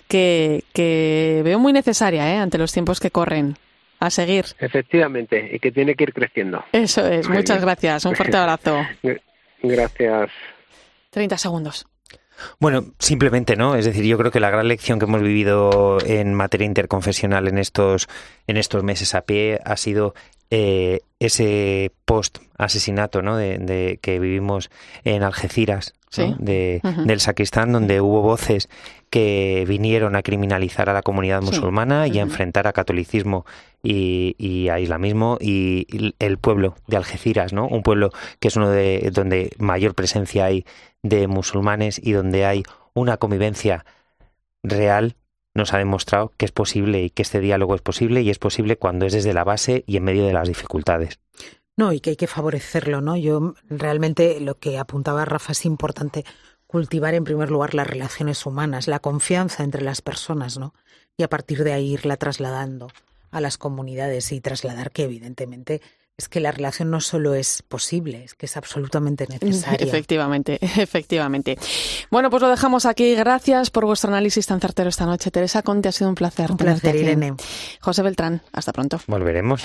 que, 0.07 0.63
que 0.73 1.41
veo 1.43 1.59
muy 1.59 1.73
necesaria 1.73 2.33
¿eh? 2.33 2.37
ante 2.37 2.57
los 2.57 2.71
tiempos 2.71 2.99
que 2.99 3.11
corren. 3.11 3.57
A 3.99 4.09
seguir. 4.09 4.43
Efectivamente, 4.59 5.51
y 5.53 5.59
que 5.59 5.71
tiene 5.71 5.95
que 5.95 6.03
ir 6.03 6.13
creciendo. 6.13 6.65
Eso 6.73 7.07
es, 7.07 7.25
muy 7.29 7.37
muchas 7.37 7.57
bien. 7.57 7.67
gracias. 7.67 8.03
Un 8.03 8.15
fuerte 8.15 8.35
abrazo. 8.35 8.81
Gracias. 9.63 10.29
30 11.11 11.37
segundos. 11.37 11.85
Bueno, 12.59 12.85
simplemente, 12.99 13.55
¿no? 13.55 13.75
Es 13.75 13.85
decir, 13.85 14.05
yo 14.05 14.17
creo 14.17 14.31
que 14.31 14.39
la 14.39 14.49
gran 14.49 14.67
lección 14.67 14.99
que 14.99 15.05
hemos 15.05 15.21
vivido 15.21 15.97
en 16.05 16.33
materia 16.33 16.65
interconfesional 16.65 17.47
en 17.47 17.57
estos, 17.57 18.07
en 18.47 18.57
estos 18.57 18.83
meses 18.83 19.15
a 19.15 19.21
pie 19.21 19.59
ha 19.65 19.77
sido 19.77 20.13
eh, 20.55 20.99
ese 21.17 21.91
post 22.05 22.37
asesinato 22.59 23.23
¿no? 23.23 23.37
de, 23.37 23.97
que 24.03 24.19
vivimos 24.19 24.69
en 25.03 25.23
Algeciras 25.23 25.95
de, 26.15 26.79
del 27.07 27.19
Sacristán 27.21 27.71
donde 27.71 28.01
hubo 28.01 28.21
voces 28.21 28.69
que 29.09 29.65
vinieron 29.67 30.15
a 30.15 30.21
criminalizar 30.21 30.91
a 30.91 30.93
la 30.93 31.01
comunidad 31.01 31.41
musulmana 31.41 32.05
y 32.05 32.19
a 32.19 32.21
enfrentar 32.21 32.67
a 32.67 32.73
catolicismo 32.73 33.47
y, 33.81 34.67
a 34.69 34.79
islamismo 34.79 35.39
y 35.41 36.13
el 36.19 36.37
pueblo 36.37 36.75
de 36.85 36.97
Algeciras, 36.97 37.51
¿no? 37.51 37.67
Un 37.67 37.81
pueblo 37.81 38.11
que 38.39 38.49
es 38.49 38.55
uno 38.55 38.69
de 38.69 39.09
donde 39.11 39.55
mayor 39.57 39.95
presencia 39.95 40.45
hay 40.45 40.65
de 41.01 41.25
musulmanes 41.25 41.99
y 42.03 42.11
donde 42.11 42.45
hay 42.45 42.63
una 42.93 43.17
convivencia 43.17 43.85
real 44.61 45.15
nos 45.53 45.73
ha 45.73 45.77
demostrado 45.77 46.31
que 46.37 46.45
es 46.45 46.51
posible 46.51 47.03
y 47.03 47.09
que 47.09 47.21
este 47.21 47.39
diálogo 47.39 47.75
es 47.75 47.81
posible 47.81 48.21
y 48.21 48.29
es 48.29 48.39
posible 48.39 48.77
cuando 48.77 49.05
es 49.05 49.13
desde 49.13 49.33
la 49.33 49.43
base 49.43 49.83
y 49.87 49.97
en 49.97 50.03
medio 50.03 50.25
de 50.25 50.33
las 50.33 50.47
dificultades. 50.47 51.19
No, 51.75 51.91
y 51.91 51.99
que 51.99 52.11
hay 52.11 52.15
que 52.15 52.27
favorecerlo, 52.27 53.01
¿no? 53.01 53.17
Yo 53.17 53.55
realmente 53.69 54.39
lo 54.39 54.59
que 54.59 54.77
apuntaba 54.77 55.25
Rafa 55.25 55.53
es 55.53 55.65
importante 55.65 56.23
cultivar 56.67 57.13
en 57.13 57.23
primer 57.23 57.51
lugar 57.51 57.73
las 57.73 57.87
relaciones 57.87 58.45
humanas, 58.45 58.87
la 58.87 58.99
confianza 58.99 59.63
entre 59.63 59.83
las 59.83 60.01
personas, 60.01 60.57
¿no? 60.57 60.73
Y 61.17 61.23
a 61.23 61.29
partir 61.29 61.63
de 61.63 61.73
ahí 61.73 61.93
irla 61.93 62.17
trasladando 62.17 62.89
a 63.31 63.41
las 63.41 63.57
comunidades 63.57 64.31
y 64.31 64.41
trasladar 64.41 64.91
que 64.91 65.03
evidentemente 65.03 65.81
es 66.15 66.29
que 66.29 66.39
la 66.39 66.51
relación 66.51 66.91
no 66.91 67.01
solo 67.01 67.33
es 67.33 67.63
posible, 67.63 68.23
es 68.23 68.35
que 68.35 68.45
es 68.45 68.55
absolutamente 68.55 69.25
necesaria. 69.27 69.83
Efectivamente, 69.83 70.59
efectivamente. 70.61 71.57
Bueno, 72.11 72.29
pues 72.29 72.39
lo 72.43 72.49
dejamos 72.49 72.85
aquí. 72.85 73.15
Gracias 73.15 73.71
por 73.71 73.85
vuestro 73.85 74.11
análisis 74.11 74.45
tan 74.45 74.59
certero 74.59 74.89
esta 74.89 75.07
noche. 75.07 75.31
Teresa 75.31 75.63
Conte, 75.63 75.89
ha 75.89 75.91
sido 75.91 76.09
un 76.09 76.15
placer. 76.15 76.51
Un 76.51 76.57
placer, 76.57 76.95
Irene. 76.95 77.33
José 77.81 78.03
Beltrán, 78.03 78.43
hasta 78.51 78.71
pronto. 78.73 79.01
Volveremos. 79.07 79.63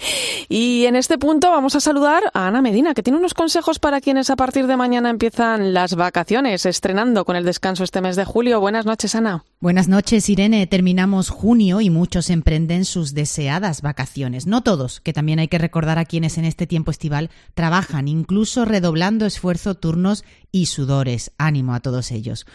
y 0.50 0.84
en 0.84 0.96
este 0.96 1.16
punto 1.16 1.50
vamos 1.50 1.76
a 1.76 1.80
saludar 1.80 2.24
a 2.34 2.46
Ana 2.46 2.60
Medina, 2.60 2.92
que 2.92 3.02
tiene 3.02 3.18
unos 3.18 3.32
consejos 3.32 3.78
para 3.78 4.02
quienes 4.02 4.28
a 4.28 4.36
partir 4.36 4.66
de 4.66 4.76
mañana 4.76 5.08
empiezan 5.08 5.72
las 5.72 5.94
vacaciones, 5.94 6.66
estrenando 6.66 7.24
con 7.24 7.36
el 7.36 7.44
descanso 7.46 7.84
este 7.84 8.02
mes 8.02 8.16
de 8.16 8.26
julio. 8.26 8.60
Buenas 8.60 8.84
noches, 8.84 9.14
Ana. 9.14 9.44
Buenas 9.60 9.88
noches, 9.88 10.28
Irene. 10.28 10.66
Terminamos 10.66 11.30
junio 11.30 11.80
y 11.80 11.88
muchos 11.88 12.28
emprenden 12.28 12.84
sus 12.84 13.14
deseadas 13.14 13.80
vacaciones. 13.80 14.46
No 14.46 14.62
todos, 14.62 15.00
que 15.00 15.14
también 15.14 15.38
hay 15.38 15.48
que 15.48 15.56
a 15.88 16.04
quienes 16.04 16.36
en 16.38 16.44
este 16.44 16.66
tiempo 16.66 16.90
estival 16.90 17.30
trabajan, 17.54 18.08
incluso 18.08 18.64
redoblando 18.64 19.24
esfuerzo, 19.24 19.74
turnos 19.74 20.24
y 20.52 20.66
sudores. 20.66 21.32
Ánimo 21.38 21.74
a 21.74 21.80
todos 21.80 22.10
ellos. 22.10 22.46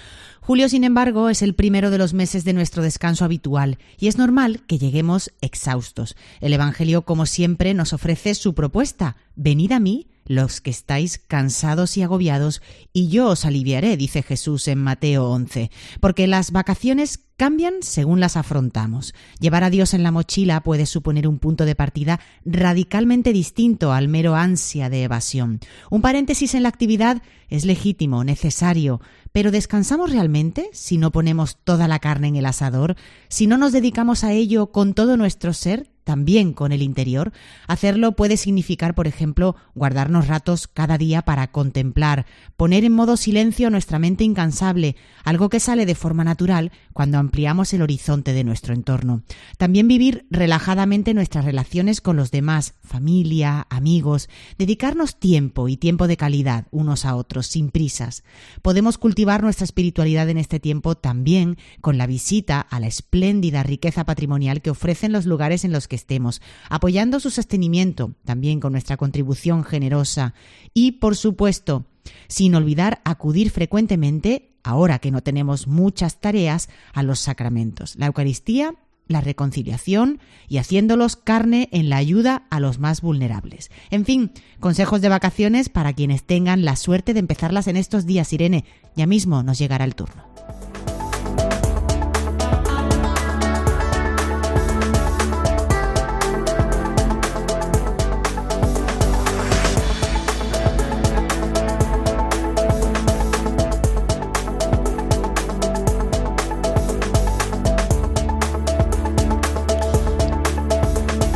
Julio, 0.42 0.70
sin 0.70 0.84
embargo, 0.84 1.30
es 1.30 1.42
el 1.42 1.56
primero 1.56 1.92
de 1.92 1.98
los 1.98 2.14
meses 2.14 2.44
de 2.44 2.54
nuestro 2.54 2.84
descanso 2.84 3.26
habitual 3.26 3.78
y 3.98 4.08
es 4.08 4.18
normal 4.18 4.64
que 4.68 4.78
lleguemos 4.78 5.32
exhaustos. 5.42 6.16
El 6.42 6.54
Evangelio, 6.54 7.04
como 7.04 7.26
siempre, 7.26 7.74
nos 7.74 7.94
ofrece 7.94 8.36
su 8.36 8.54
propuesta. 8.54 9.16
Venid 9.36 9.72
a 9.72 9.80
mí 9.80 10.08
los 10.26 10.62
que 10.62 10.70
estáis 10.70 11.18
cansados 11.18 11.98
y 11.98 12.04
agobiados, 12.04 12.62
y 12.94 13.10
yo 13.10 13.28
os 13.28 13.46
aliviaré, 13.46 13.98
dice 13.98 14.24
Jesús 14.24 14.68
en 14.68 14.80
Mateo 14.80 15.30
11, 15.30 15.72
porque 16.00 16.28
las 16.28 16.52
vacaciones 16.52 17.20
cambian 17.38 17.76
según 17.82 18.20
las 18.20 18.38
afrontamos. 18.38 19.16
Llevar 19.40 19.64
a 19.64 19.72
Dios 19.72 19.96
en 19.96 20.04
la 20.04 20.12
mochila 20.12 20.62
puede 20.62 20.86
suponer 20.86 21.28
un 21.28 21.40
punto 21.40 21.66
de 21.66 21.74
partida 21.74 22.20
radicalmente 22.46 23.34
distinto 23.34 23.94
al 23.94 24.08
mero 24.08 24.36
ansia 24.36 24.90
de 24.90 25.04
evasión. 25.04 25.60
Un 25.90 26.02
paréntesis 26.02 26.54
en 26.54 26.64
la 26.64 26.70
actividad 26.70 27.24
es 27.50 27.66
legítimo, 27.66 28.24
necesario, 28.24 29.02
pero 29.32 29.50
¿descansamos 29.52 30.12
realmente 30.12 30.70
si 30.72 30.98
no 30.98 31.12
ponemos 31.12 31.58
toda 31.64 31.88
la 31.88 32.00
carne 32.00 32.28
en 32.28 32.36
el 32.36 32.46
asador? 32.46 32.96
¿Si 33.28 33.48
no 33.48 33.58
nos 33.58 33.72
dedicamos 33.72 34.24
a 34.24 34.34
ello 34.34 34.72
con 34.72 34.94
todo 34.94 35.18
nuestro 35.18 35.54
ser? 35.54 35.91
También 36.04 36.54
con 36.54 36.72
el 36.72 36.82
interior. 36.82 37.32
Hacerlo 37.68 38.14
puede 38.14 38.38
significar, 38.38 38.96
por 38.96 39.08
ejemplo, 39.08 39.56
guardarnos 39.76 40.28
ratos 40.28 40.68
cada 40.68 40.98
día 40.98 41.22
para 41.22 41.52
contemplar, 41.52 42.26
poner 42.58 42.84
en 42.84 42.94
modo 42.94 43.18
silencio 43.18 43.70
nuestra 43.70 44.00
mente 44.00 44.24
incansable, 44.24 44.96
algo 45.24 45.50
que 45.50 45.60
sale 45.60 45.86
de 45.86 45.96
forma 45.96 46.24
natural 46.24 46.72
cuando 46.94 47.18
ampliamos 47.18 47.74
el 47.74 47.82
horizonte 47.82 48.34
de 48.34 48.44
nuestro 48.44 48.74
entorno. 48.74 49.24
También 49.58 49.88
vivir 49.88 50.26
relajadamente 50.30 51.14
nuestras 51.14 51.46
relaciones 51.46 52.02
con 52.02 52.16
los 52.16 52.32
demás, 52.32 52.76
familia, 52.84 53.68
amigos, 53.70 54.30
dedicarnos 54.58 55.20
tiempo 55.20 55.68
y 55.68 55.78
tiempo 55.78 56.08
de 56.08 56.18
calidad 56.18 56.68
unos 56.72 57.06
a 57.06 57.16
otros, 57.16 57.48
sin 57.48 57.70
prisas. 57.70 58.24
Podemos 58.62 58.98
cultivar 58.98 59.44
nuestra 59.44 59.66
espiritualidad 59.66 60.30
en 60.30 60.38
este 60.38 60.60
tiempo 60.60 60.96
también 60.96 61.58
con 61.82 61.98
la 61.98 62.08
visita 62.08 62.62
a 62.62 62.80
la 62.80 62.88
espléndida 62.88 63.64
riqueza 63.64 64.06
patrimonial 64.06 64.62
que 64.62 64.70
ofrecen 64.70 65.12
los 65.12 65.26
lugares 65.26 65.66
en 65.66 65.72
los 65.72 65.88
que 65.92 65.98
estemos, 65.98 66.42
apoyando 66.70 67.20
su 67.20 67.30
sostenimiento 67.30 68.14
también 68.24 68.62
con 68.62 68.72
nuestra 68.72 68.96
contribución 68.96 69.66
generosa 69.66 70.34
y, 70.74 70.94
por 70.94 71.18
supuesto, 71.18 71.86
sin 72.30 72.56
olvidar 72.56 73.02
acudir 73.04 73.50
frecuentemente, 73.52 74.54
ahora 74.64 75.00
que 75.00 75.12
no 75.12 75.22
tenemos 75.22 75.68
muchas 75.68 76.22
tareas, 76.22 76.70
a 76.94 77.04
los 77.04 77.20
sacramentos, 77.20 77.98
la 77.98 78.06
Eucaristía, 78.06 78.74
la 79.08 79.20
reconciliación 79.20 80.22
y 80.48 80.60
haciéndolos 80.60 81.18
carne 81.18 81.68
en 81.74 81.90
la 81.90 81.98
ayuda 81.98 82.48
a 82.50 82.62
los 82.62 82.80
más 82.80 83.02
vulnerables. 83.02 83.70
En 83.90 84.06
fin, 84.06 84.32
consejos 84.62 85.02
de 85.02 85.10
vacaciones 85.10 85.68
para 85.68 85.92
quienes 85.92 86.24
tengan 86.24 86.64
la 86.64 86.78
suerte 86.78 87.14
de 87.14 87.20
empezarlas 87.20 87.68
en 87.68 87.76
estos 87.76 88.06
días, 88.06 88.32
Irene. 88.32 88.64
Ya 88.96 89.08
mismo 89.08 89.44
nos 89.44 89.60
llegará 89.60 89.84
el 89.84 89.96
turno. 89.96 90.24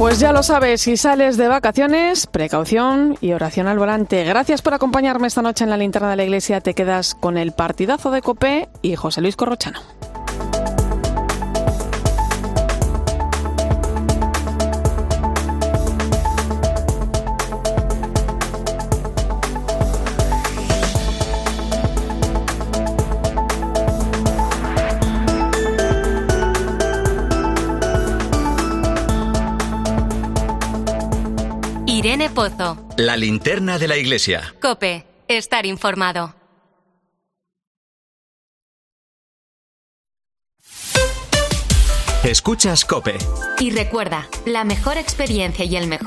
Pues 0.06 0.20
ya 0.20 0.32
lo 0.32 0.44
sabes, 0.44 0.82
si 0.82 0.98
sales 0.98 1.36
de 1.36 1.48
vacaciones, 1.48 2.28
precaución 2.28 3.18
y 3.22 3.34
oración 3.34 3.66
al 3.68 3.80
volante. 3.80 4.24
Gracias 4.24 4.62
por 4.62 4.76
acompañarme 4.76 5.26
esta 5.26 5.42
noche 5.42 5.64
en 5.64 5.72
la 5.72 5.78
linterna 5.78 6.12
de 6.12 6.16
la 6.16 6.24
iglesia. 6.24 6.62
Te 6.62 6.76
quedas 6.76 7.16
con 7.16 7.40
el 7.40 7.54
partidazo 7.54 8.12
de 8.12 8.22
Copé 8.22 8.70
y 8.84 8.96
José 8.96 9.22
Luis 9.22 9.36
Corrochano. 9.36 9.80
Irene 32.16 32.34
Pozo. 32.34 32.78
La 32.96 33.18
linterna 33.18 33.78
de 33.78 33.90
la 33.90 33.98
iglesia. 33.98 34.56
Cope, 34.62 35.06
estar 35.28 35.66
informado. 35.66 36.34
Escuchas 42.24 42.86
Cope. 42.86 43.18
Y 43.60 43.72
recuerda, 43.72 44.30
la 44.46 44.64
mejor 44.64 44.98
experiencia 44.98 45.66
y 45.66 45.76
el 45.76 45.88
mejor 45.88 46.04